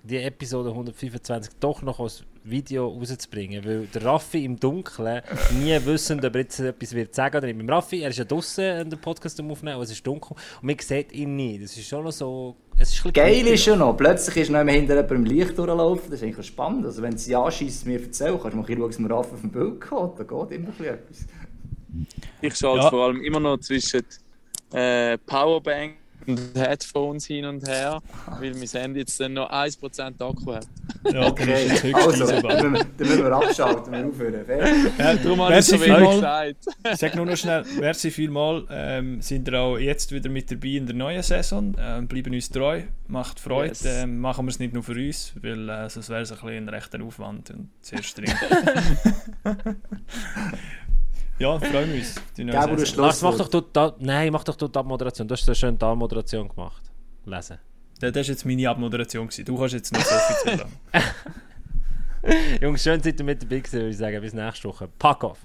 die 0.04 0.18
Episode 0.18 0.70
125 0.70 1.54
doch 1.60 1.82
noch 1.82 2.00
als 2.00 2.24
Video 2.44 2.88
rauszubringen? 2.88 3.64
Weil 3.66 3.88
der 3.88 4.04
Raffi 4.06 4.46
im 4.46 4.60
Dunkeln, 4.60 5.22
nie 5.60 5.78
wissend, 5.86 6.24
ob 6.24 6.36
er 6.36 6.42
jetzt 6.42 6.60
etwas 6.60 6.94
wird 6.94 7.14
sagen 7.14 7.38
oder 7.38 7.48
nicht. 7.48 7.58
Beim 7.58 7.70
Raffi, 7.70 8.02
er 8.02 8.10
ist 8.10 8.18
ja 8.20 8.24
draußen 8.26 8.90
den 8.90 9.00
Podcast 9.00 9.40
am 9.40 9.52
Aufnehmen, 9.52 9.76
aber 9.76 9.84
es 9.84 9.92
ist 9.92 10.06
dunkel 10.06 10.36
und 10.62 10.64
man 10.68 10.78
sieht 10.80 11.12
ihn 11.12 11.36
nie. 11.36 11.60
Das 11.60 11.76
ist 11.78 11.88
schon 11.88 12.04
noch 12.04 12.12
so... 12.12 12.56
Es 12.80 12.94
ist 12.94 13.14
Geil 13.14 13.48
ist 13.48 13.66
ja 13.66 13.76
noch, 13.76 13.98
plötzlich 13.98 14.38
ist 14.38 14.50
noch 14.52 14.60
jemand 14.60 14.78
hinter 14.78 14.96
jemandem 14.96 15.26
Licht 15.26 15.58
durchlaufen, 15.58 16.12
das 16.12 16.22
ist 16.22 16.26
eigentlich 16.28 16.46
spannend. 16.48 16.86
Also 16.86 17.02
wenn 17.02 17.18
sie 17.18 17.36
anschießt, 17.36 17.86
mir 17.88 18.02
erzählen, 18.02 18.40
kannst 18.40 18.54
du 18.54 18.58
mal 18.62 18.68
schauen, 18.68 18.82
dass 18.90 19.00
man 19.00 19.12
auf 19.12 19.30
dem 19.42 19.52
Bild 19.52 19.82
geht, 19.82 19.92
da 19.92 20.24
geht 20.24 20.30
immer 20.30 20.68
ein 20.70 20.74
bisschen 20.74 20.86
etwas. 20.86 21.26
Ich 22.42 22.56
schalte 22.56 22.84
Ja. 22.84 22.90
vor 22.90 23.06
allem 23.06 23.22
immer 23.24 23.40
noch 23.40 23.58
zwischen 23.58 24.04
äh, 24.74 25.18
Powerbank 25.20 25.96
und 26.28 26.40
Headphones 26.56 27.26
hin 27.26 27.46
und 27.46 27.68
her, 27.68 28.02
weil 28.40 28.54
mein 28.54 28.68
Handy 28.68 29.00
jetzt 29.00 29.20
dann 29.20 29.34
noch 29.34 29.50
1% 29.50 30.22
Akku 30.22 30.54
hat. 30.54 30.68
Ja, 31.12 31.32
dann 31.32 31.50
ist 31.50 31.70
jetzt 31.70 31.84
höchste 31.84 32.04
also, 32.06 32.26
dann 32.42 32.72
müssen 32.72 32.74
wir- 32.74 32.84
dann 32.98 33.08
müssen 33.08 33.24
wir 33.24 33.32
abschalten, 33.32 33.94
wir 33.94 34.06
aufhören. 34.08 34.46
Ja, 34.98 35.16
Darum 35.16 35.42
habe 35.42 35.58
ich 35.60 35.66
so 35.66 35.74
wenig 35.80 35.84
vielmals. 35.86 36.16
gesagt. 36.16 36.66
Ich 36.94 37.00
sage 37.00 37.18
nur 37.18 37.26
noch 37.26 37.38
schnell, 37.38 37.64
merci 37.80 38.12
vielmals. 38.12 38.66
Ähm, 38.70 39.22
sind 39.22 39.48
ihr 39.48 39.60
auch 39.60 39.78
jetzt 39.78 40.12
wieder 40.12 40.30
mit 40.30 40.52
dabei 40.52 40.68
in 40.70 40.86
der 40.86 40.96
neuen 40.96 41.24
Saison. 41.24 41.76
Ähm, 41.80 42.08
bleiben 42.08 42.34
uns 42.34 42.50
treu, 42.50 42.82
macht 43.08 43.40
Freude. 43.40 43.70
Yes. 43.70 43.86
Ähm, 43.86 44.20
machen 44.20 44.46
wir 44.46 44.50
es 44.52 44.60
nicht 44.60 44.74
nur 44.74 44.84
für 44.84 44.94
uns, 44.94 45.34
weil 45.42 45.70
äh, 45.70 45.90
sonst 45.90 46.10
wäre 46.10 46.22
es 46.22 46.32
ein, 46.32 46.38
bisschen 46.40 46.58
ein 46.66 46.70
rechter 46.70 47.02
Aufwand 47.04 47.52
und 47.52 47.70
sehr 47.82 48.04
streng. 48.04 48.34
ja, 51.40 51.60
freuen 51.60 51.94
wir 51.94 52.00
uns. 52.00 52.16
Saison. 52.34 52.78
Schluss? 52.78 52.96
Lars, 52.96 53.22
mach 53.22 53.38
doch 53.38 53.48
dort, 53.48 53.76
da, 53.76 53.96
nein, 54.00 54.32
mach 54.32 54.44
doch 54.44 54.56
dort 54.56 54.76
die 54.76 54.80
Abmoderation. 54.80 55.28
Du 55.28 55.34
hast 55.34 55.46
so 55.46 55.54
schön 55.54 55.78
die 55.78 55.86
Abmoderation 55.86 56.48
gemacht. 56.48 56.84
Lesen. 57.26 57.58
Ja, 58.02 58.12
das 58.12 58.28
war 58.28 58.34
jetzt 58.34 58.46
meine 58.46 58.70
Abmoderation. 58.70 59.28
Gewesen. 59.28 59.46
Du 59.46 59.58
kannst 59.58 59.74
jetzt 59.74 59.94
noch 59.94 60.02
so 60.02 60.16
offiziell. 60.16 60.66
Jungs, 62.62 62.84
schön, 62.84 63.02
seid 63.02 63.20
ihr 63.20 63.26
mit 63.26 63.42
dabei 63.42 63.60
gewesen, 63.60 63.80
würde 63.80 63.90
ich 63.90 63.98
sagen. 63.98 64.22
Bis 64.22 64.34
nächste 64.34 64.68
Woche. 64.68 64.90
Pack 65.00 65.24
auf! 65.24 65.40